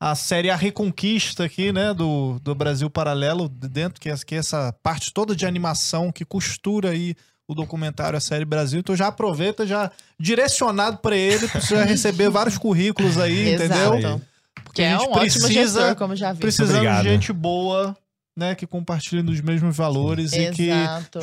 a 0.00 0.14
série 0.14 0.48
A 0.50 0.56
Reconquista 0.56 1.44
aqui, 1.44 1.72
né, 1.72 1.92
do, 1.92 2.38
do 2.40 2.54
Brasil 2.54 2.88
Paralelo, 2.88 3.48
de 3.48 3.68
dentro, 3.68 4.00
que 4.00 4.08
é, 4.08 4.16
que 4.16 4.34
é 4.34 4.38
essa 4.38 4.72
parte 4.82 5.12
toda 5.12 5.34
de 5.34 5.44
animação 5.46 6.12
que 6.12 6.24
costura 6.24 6.90
aí 6.90 7.14
o 7.48 7.54
documentário 7.54 8.16
A 8.16 8.20
Série 8.20 8.44
Brasil. 8.44 8.78
Então 8.80 8.94
já 8.94 9.08
aproveita, 9.08 9.66
já 9.66 9.90
direcionado 10.20 10.98
pra 10.98 11.16
ele, 11.16 11.48
pra 11.48 11.60
você 11.60 11.76
já 11.76 11.84
receber 11.86 12.28
vários 12.30 12.56
currículos 12.58 13.18
aí, 13.18 13.54
entendeu? 13.54 13.94
Exato. 13.94 14.22
Porque 14.62 14.82
Que 14.82 14.82
a 14.82 14.86
é 14.86 14.98
gente 14.98 15.08
um 15.08 15.12
ótimo 15.12 15.20
precisa- 15.20 15.48
gestor, 15.52 15.96
como 15.96 16.14
já 16.14 16.32
vi. 16.32 16.40
Precisamos 16.40 16.74
Obrigado. 16.74 17.02
de 17.04 17.08
gente 17.10 17.32
boa, 17.32 17.96
né, 18.36 18.54
que 18.54 18.66
compartilhe 18.66 19.22
dos 19.22 19.40
mesmos 19.40 19.74
valores 19.76 20.32
e 20.32 20.50
que 20.52 20.68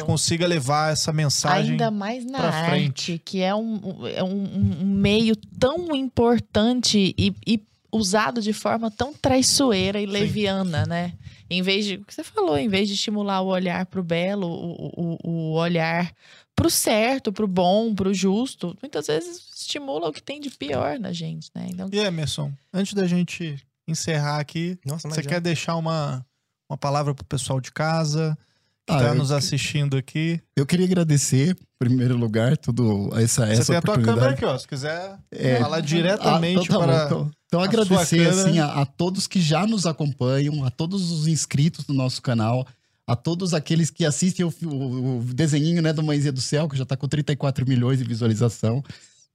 consiga 0.06 0.46
levar 0.48 0.92
essa 0.92 1.14
mensagem. 1.14 1.72
Ainda 1.72 1.92
mais 1.92 2.26
na 2.26 2.40
pra 2.40 2.48
arte, 2.50 2.70
frente. 2.70 3.22
que 3.24 3.42
é 3.42 3.54
um, 3.56 3.80
é 4.08 4.24
um, 4.24 4.82
um 4.82 4.86
meio 4.86 5.36
tão 5.60 5.96
importante 5.96 7.14
e, 7.18 7.34
e 7.48 7.62
usado 7.96 8.42
de 8.42 8.54
forma 8.54 8.90
tão 8.92 9.14
traiçoeira 9.14 10.00
e 10.02 10.06
leviana, 10.06 10.86
né? 10.86 11.14
Em 11.50 11.62
vez 11.62 11.86
de, 11.86 11.96
o 11.96 12.06
que 12.06 12.14
você 12.14 12.24
falou, 12.24 12.58
em 12.58 12.68
vez 12.68 12.88
de 12.88 12.96
estimular 12.96 13.42
o 13.42 13.48
olhar 13.48 13.86
pro 13.86 14.04
belo, 14.04 14.48
o, 14.48 15.18
o, 15.24 15.30
o 15.30 15.52
olhar 15.54 16.12
pro 16.56 16.70
certo, 16.70 17.32
pro 17.32 17.48
bom, 17.48 17.94
pro 17.94 18.14
justo, 18.14 18.76
muitas 18.82 19.08
vezes 19.08 19.52
estimula 19.56 20.10
o 20.10 20.14
que 20.14 20.24
tem 20.24 20.40
de 20.40 20.50
pior 20.50 20.98
na 21.00 21.12
gente, 21.14 21.50
né? 21.54 21.68
Então, 21.70 21.90
E 21.92 22.00
Emerson, 22.00 22.52
antes 22.74 22.94
da 22.94 23.06
gente 23.06 23.58
encerrar 23.88 24.40
aqui, 24.40 24.78
Nossa, 24.86 25.08
você 25.08 25.22
já- 25.22 25.30
quer 25.30 25.42
deixar 25.42 25.76
uma, 25.76 26.26
uma 26.70 26.78
palavra 26.78 27.14
pro 27.14 27.26
pessoal 27.26 27.62
de 27.62 27.72
casa 27.72 28.36
que 28.88 28.94
Ah, 28.94 29.00
tá 29.00 29.14
nos 29.16 29.32
assistindo 29.32 29.98
aqui? 29.98 30.40
Eu 30.56 30.66
queria 30.66 30.86
agradecer, 30.86 31.52
em 31.52 31.56
primeiro 31.78 32.16
lugar, 32.18 32.56
tudo 32.58 33.10
essa, 33.20 33.46
Você 33.48 33.54
essa 33.54 33.66
tem 33.74 33.78
a 33.78 33.82
tua 33.82 33.94
oportunidade. 33.96 34.16
câmera 34.20 34.34
aqui, 34.34 34.46
ó. 34.46 34.58
Se 34.58 34.68
quiser 34.68 35.20
É. 35.32 35.60
falar 35.60 35.80
diretamente 35.82 36.60
Ah, 36.60 36.64
então 36.64 36.80
tá 36.80 36.86
bom. 36.86 36.86
para. 36.94 37.06
Então, 37.06 37.32
então 37.56 37.62
a 37.62 37.66
agradecer 37.66 38.28
assim, 38.28 38.60
a, 38.60 38.82
a 38.82 38.86
todos 38.86 39.28
que 39.28 39.40
já 39.40 39.66
nos 39.66 39.86
acompanham, 39.86 40.66
a 40.66 40.70
todos 40.70 41.10
os 41.12 41.28
inscritos 41.28 41.86
do 41.86 41.94
nosso 41.94 42.22
canal, 42.22 42.68
a 43.08 43.16
todos 43.16 43.54
aqueles 43.54 43.90
que 43.90 44.06
assistem 44.06 44.46
o, 44.46 44.54
o, 44.64 45.20
o 45.20 45.24
desenhinho 45.34 45.82
né, 45.82 45.94
do 45.94 46.04
Mãezinha 46.04 46.34
do 46.34 46.42
Céu, 46.42 46.68
que 46.68 46.76
já 46.76 46.84
está 46.84 46.98
com 46.98 47.08
34 47.08 47.66
milhões 47.68 48.00
de 48.00 48.04
visualização. 48.04 48.84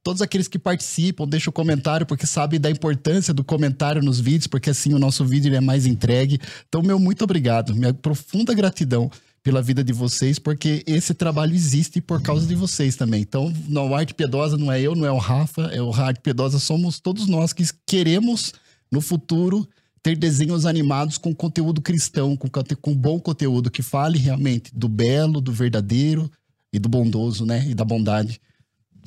Todos 0.03 0.21
aqueles 0.21 0.49
que 0.49 0.59
participam, 0.59 1.27
deixam 1.27 1.51
o 1.51 1.55
comentário, 1.55 2.07
porque 2.07 2.27
sabem 2.27 2.61
da 2.61 2.71
importância 2.71 3.33
do 3.33 3.45
comentário 3.45 4.03
nos 4.03 4.19
vídeos, 4.19 4.47
porque 4.47 4.71
assim 4.71 4.93
o 4.93 4.99
nosso 4.99 5.25
vídeo 5.25 5.55
é 5.55 5.61
mais 5.61 5.87
entregue. 5.87 6.39
Então, 6.69 6.83
meu 6.83 6.99
muito 6.99 7.23
obrigado. 7.25 7.75
Minha 7.75 7.95
profunda 7.95 8.53
gratidão 8.55 9.11
pela 9.43 9.63
vida 9.63 9.83
de 9.83 9.93
vocês, 9.93 10.39
porque 10.39 10.83
esse 10.87 11.15
trabalho 11.15 11.55
existe 11.55 12.01
por 12.01 12.21
causa 12.21 12.47
de 12.47 12.55
vocês 12.55 12.95
também. 12.95 13.23
Então, 13.23 13.53
no 13.69 13.95
Arte 13.95 14.13
Piedosa 14.13 14.57
não 14.57 14.71
é 14.71 14.81
eu, 14.81 14.95
não 14.95 15.07
é 15.07 15.11
o 15.11 15.19
Rafa, 15.19 15.63
é 15.73 15.81
o 15.81 15.93
Arte 15.93 16.21
Piedosa, 16.21 16.59
somos 16.59 17.01
todos 17.01 17.27
nós 17.27 17.53
que 17.53 17.65
queremos, 17.87 18.53
no 18.93 19.01
futuro, 19.01 19.67
ter 20.03 20.17
desenhos 20.17 20.67
animados 20.67 21.17
com 21.17 21.35
conteúdo 21.35 21.81
cristão, 21.81 22.37
com, 22.37 22.49
com 22.81 22.95
bom 22.95 23.19
conteúdo, 23.19 23.71
que 23.71 23.83
fale 23.83 24.19
realmente 24.19 24.75
do 24.75 24.89
belo, 24.89 25.41
do 25.41 25.53
verdadeiro 25.53 26.31
e 26.73 26.79
do 26.79 26.89
bondoso, 26.89 27.45
né? 27.47 27.67
E 27.69 27.75
da 27.75 27.85
bondade. 27.85 28.41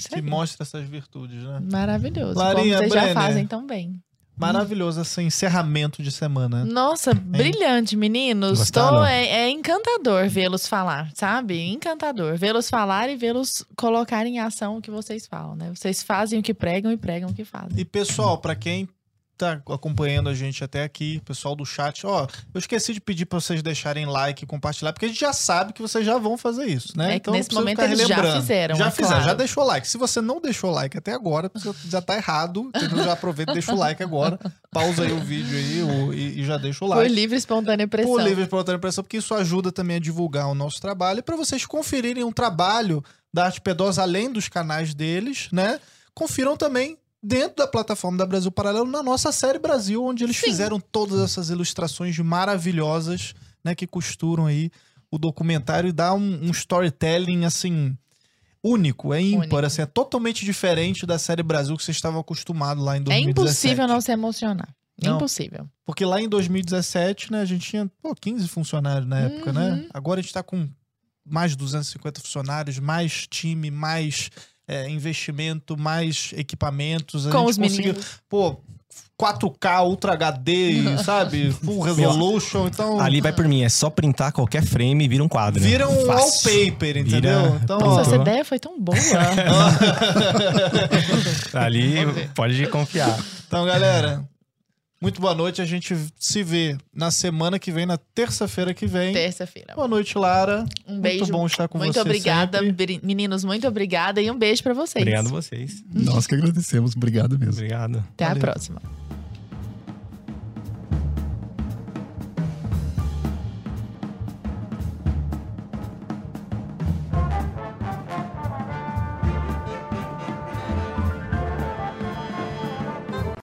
que 0.09 0.21
mostra 0.21 0.63
essas 0.63 0.87
virtudes, 0.87 1.43
né? 1.43 1.59
maravilhoso. 1.71 2.37
Larinha, 2.37 2.77
como 2.77 2.89
vocês 2.89 2.93
já 2.93 3.01
Brenner. 3.01 3.13
fazem 3.13 3.47
tão 3.47 3.65
bem. 3.65 4.01
Maravilhoso 4.35 5.01
esse 5.01 5.21
encerramento 5.21 6.01
de 6.01 6.11
semana. 6.11 6.65
Nossa, 6.65 7.13
brilhante, 7.13 7.95
meninos. 7.95 8.59
Gostaram? 8.59 8.99
Tô, 8.99 9.05
é, 9.05 9.25
é 9.25 9.49
encantador 9.49 10.27
vê-los 10.27 10.67
falar, 10.67 11.11
sabe? 11.13 11.59
Encantador. 11.59 12.37
Vê-los 12.37 12.69
falar 12.69 13.09
e 13.09 13.15
vê-los 13.15 13.65
colocar 13.75 14.25
em 14.25 14.39
ação 14.39 14.77
o 14.77 14.81
que 14.81 14.89
vocês 14.89 15.27
falam, 15.27 15.55
né? 15.55 15.71
Vocês 15.73 16.01
fazem 16.01 16.39
o 16.39 16.43
que 16.43 16.53
pregam 16.53 16.91
e 16.91 16.97
pregam 16.97 17.29
o 17.29 17.33
que 17.33 17.45
fazem. 17.45 17.79
E 17.79 17.85
pessoal, 17.85 18.37
pra 18.37 18.55
quem 18.55 18.89
tá 19.37 19.61
acompanhando 19.67 20.29
a 20.29 20.33
gente 20.33 20.63
até 20.63 20.83
aqui, 20.83 21.19
pessoal 21.25 21.55
do 21.55 21.65
chat. 21.65 22.05
Ó, 22.05 22.27
eu 22.53 22.59
esqueci 22.59 22.93
de 22.93 23.01
pedir 23.01 23.25
pra 23.25 23.39
vocês 23.39 23.61
deixarem 23.61 24.05
like 24.05 24.43
e 24.43 24.47
compartilhar, 24.47 24.93
porque 24.93 25.05
a 25.05 25.09
gente 25.09 25.19
já 25.19 25.33
sabe 25.33 25.73
que 25.73 25.81
vocês 25.81 26.05
já 26.05 26.17
vão 26.17 26.37
fazer 26.37 26.65
isso, 26.65 26.97
né? 26.97 27.15
É 27.15 27.19
que 27.19 27.29
nesse 27.31 27.53
momento 27.53 27.79
eles 27.81 28.07
já 28.07 28.35
fizeram, 28.39 28.75
Já 28.75 28.87
é 28.87 28.91
fizeram, 28.91 29.09
claro. 29.15 29.25
já 29.25 29.33
deixou 29.33 29.63
o 29.63 29.67
like. 29.67 29.87
Se 29.87 29.97
você 29.97 30.21
não 30.21 30.39
deixou 30.39 30.69
o 30.69 30.73
like 30.73 30.97
até 30.97 31.11
agora, 31.13 31.51
já 31.89 32.01
tá 32.01 32.15
errado, 32.15 32.69
entendeu? 32.75 33.03
Já 33.03 33.13
aproveita 33.13 33.51
e 33.51 33.53
deixa 33.53 33.73
o 33.73 33.77
like 33.77 34.01
agora. 34.03 34.39
Pausa 34.71 35.03
aí 35.03 35.11
o 35.11 35.19
vídeo 35.19 35.57
aí 35.57 35.81
o- 35.83 36.13
e, 36.13 36.39
e 36.41 36.45
já 36.45 36.57
deixa 36.57 36.85
o 36.85 36.87
Por 36.87 36.97
like. 36.97 37.13
livre 37.13 37.35
e 37.35 37.39
espontânea 37.39 37.87
pressão. 37.87 38.11
Por 38.11 38.21
livre 38.23 38.41
e 38.41 38.43
espontânea 38.43 38.79
pressão, 38.79 39.03
porque 39.03 39.17
isso 39.17 39.33
ajuda 39.33 39.71
também 39.71 39.97
a 39.97 39.99
divulgar 39.99 40.47
o 40.47 40.55
nosso 40.55 40.79
trabalho 40.79 41.19
e 41.19 41.21
para 41.23 41.35
vocês 41.35 41.65
conferirem 41.65 42.23
um 42.23 42.31
trabalho 42.31 43.03
da 43.33 43.45
Arte 43.45 43.59
Pedosa 43.61 44.01
além 44.03 44.31
dos 44.31 44.47
canais 44.47 44.93
deles, 44.93 45.49
né? 45.51 45.79
Confiram 46.13 46.55
também 46.55 46.97
dentro 47.23 47.55
da 47.57 47.67
plataforma 47.67 48.17
da 48.17 48.25
Brasil 48.25 48.51
Paralelo 48.51 48.85
na 48.85 49.01
nossa 49.01 49.31
série 49.31 49.57
Brasil, 49.57 50.03
onde 50.03 50.23
eles 50.25 50.35
fizeram 50.37 50.79
todas 50.79 51.21
essas 51.21 51.49
ilustrações 51.49 52.17
maravilhosas, 52.19 53.33
né, 53.63 53.73
que 53.73 53.87
costuram 53.87 54.45
aí 54.45 54.69
o 55.09 55.17
documentário 55.17 55.87
e 55.89 55.93
dá 55.93 56.13
um, 56.13 56.47
um 56.47 56.51
storytelling 56.51 57.45
assim 57.45 57.97
único, 58.63 59.13
é 59.13 59.21
ímpar, 59.21 59.39
Único. 59.41 59.57
assim, 59.65 59.81
é 59.81 59.85
totalmente 59.85 60.45
diferente 60.45 61.05
da 61.05 61.19
série 61.19 61.43
Brasil 61.43 61.75
que 61.77 61.83
vocês 61.83 61.97
estavam 61.97 62.19
acostumados 62.21 62.83
lá 62.83 62.95
em 62.97 63.01
É 63.01 63.03
2017. 63.03 63.31
impossível 63.41 63.87
não 63.87 64.01
se 64.01 64.11
emocionar. 64.11 64.73
Não. 65.01 65.15
Impossível. 65.17 65.67
Porque 65.85 66.05
lá 66.05 66.21
em 66.21 66.29
2017, 66.29 67.31
né, 67.31 67.41
a 67.41 67.45
gente 67.45 67.67
tinha 67.69 67.91
pô, 68.01 68.15
15 68.15 68.47
funcionários 68.47 69.07
na 69.07 69.19
época, 69.19 69.47
Uhum. 69.51 69.53
né? 69.55 69.87
Agora 69.93 70.19
a 70.19 70.23
gente 70.23 70.33
tá 70.33 70.41
com 70.43 70.69
mais 71.25 71.51
de 71.51 71.57
250 71.57 72.21
funcionários, 72.21 72.79
mais 72.79 73.27
time, 73.27 73.69
mais 73.71 74.29
é, 74.67 74.89
investimento, 74.89 75.77
mais 75.77 76.31
equipamentos. 76.35 77.27
A 77.27 77.31
Com 77.31 77.39
gente 77.39 77.49
os 77.51 77.57
meninos. 77.57 78.05
Pô, 78.29 78.57
4K, 79.19 79.83
Ultra 79.85 80.13
HD, 80.13 80.97
sabe? 81.03 81.51
Full 81.51 81.81
resolution. 81.81 82.67
Então, 82.67 82.99
Ali 82.99 83.21
vai 83.21 83.33
por 83.33 83.47
mim, 83.47 83.63
é 83.63 83.69
só 83.69 83.89
printar 83.89 84.31
qualquer 84.31 84.63
frame 84.63 85.05
e 85.05 85.07
vira 85.07 85.23
um 85.23 85.27
quadro. 85.29 85.61
vira 85.61 85.87
um 85.87 86.05
Fácil. 86.05 86.51
wallpaper, 86.51 86.97
entendeu? 86.97 87.41
Vira- 87.43 87.59
Então, 87.63 87.77
ó, 87.81 87.85
Nossa, 87.85 88.01
essa 88.01 88.15
ideia 88.21 88.45
foi 88.45 88.59
tão 88.59 88.79
boa. 88.79 88.97
Ali 91.53 91.95
pode 92.35 92.67
confiar. 92.67 93.17
Então, 93.47 93.65
galera, 93.65 94.23
muito 95.03 95.19
boa 95.19 95.35
noite. 95.35 95.61
A 95.61 95.65
gente 95.65 95.93
se 96.17 96.43
vê 96.43 96.77
na 96.95 97.11
semana 97.11 97.59
que 97.59 97.71
vem, 97.73 97.85
na 97.85 97.97
terça-feira 97.97 98.73
que 98.73 98.87
vem. 98.87 99.13
Terça-feira. 99.13 99.75
Boa 99.75 99.87
noite, 99.87 100.17
Lara. 100.17 100.65
Um 100.87 100.97
beijo. 100.97 101.19
Muito 101.19 101.31
bom 101.33 101.45
estar 101.45 101.67
com 101.67 101.77
muito 101.77 101.93
você 101.93 101.99
obrigada, 101.99 102.59
sempre. 102.59 103.01
meninos. 103.03 103.43
Muito 103.43 103.67
obrigada 103.67 104.21
e 104.21 104.31
um 104.31 104.37
beijo 104.37 104.63
pra 104.63 104.73
vocês. 104.73 105.03
Obrigado 105.03 105.27
a 105.27 105.29
vocês. 105.29 105.83
Nós 105.93 106.25
que 106.25 106.35
agradecemos. 106.35 106.95
Obrigado 106.95 107.37
mesmo. 107.37 107.55
Obrigado. 107.55 107.97
Até 108.13 108.25
Valeu. 108.25 108.37
a 108.37 108.39
próxima. 108.39 109.02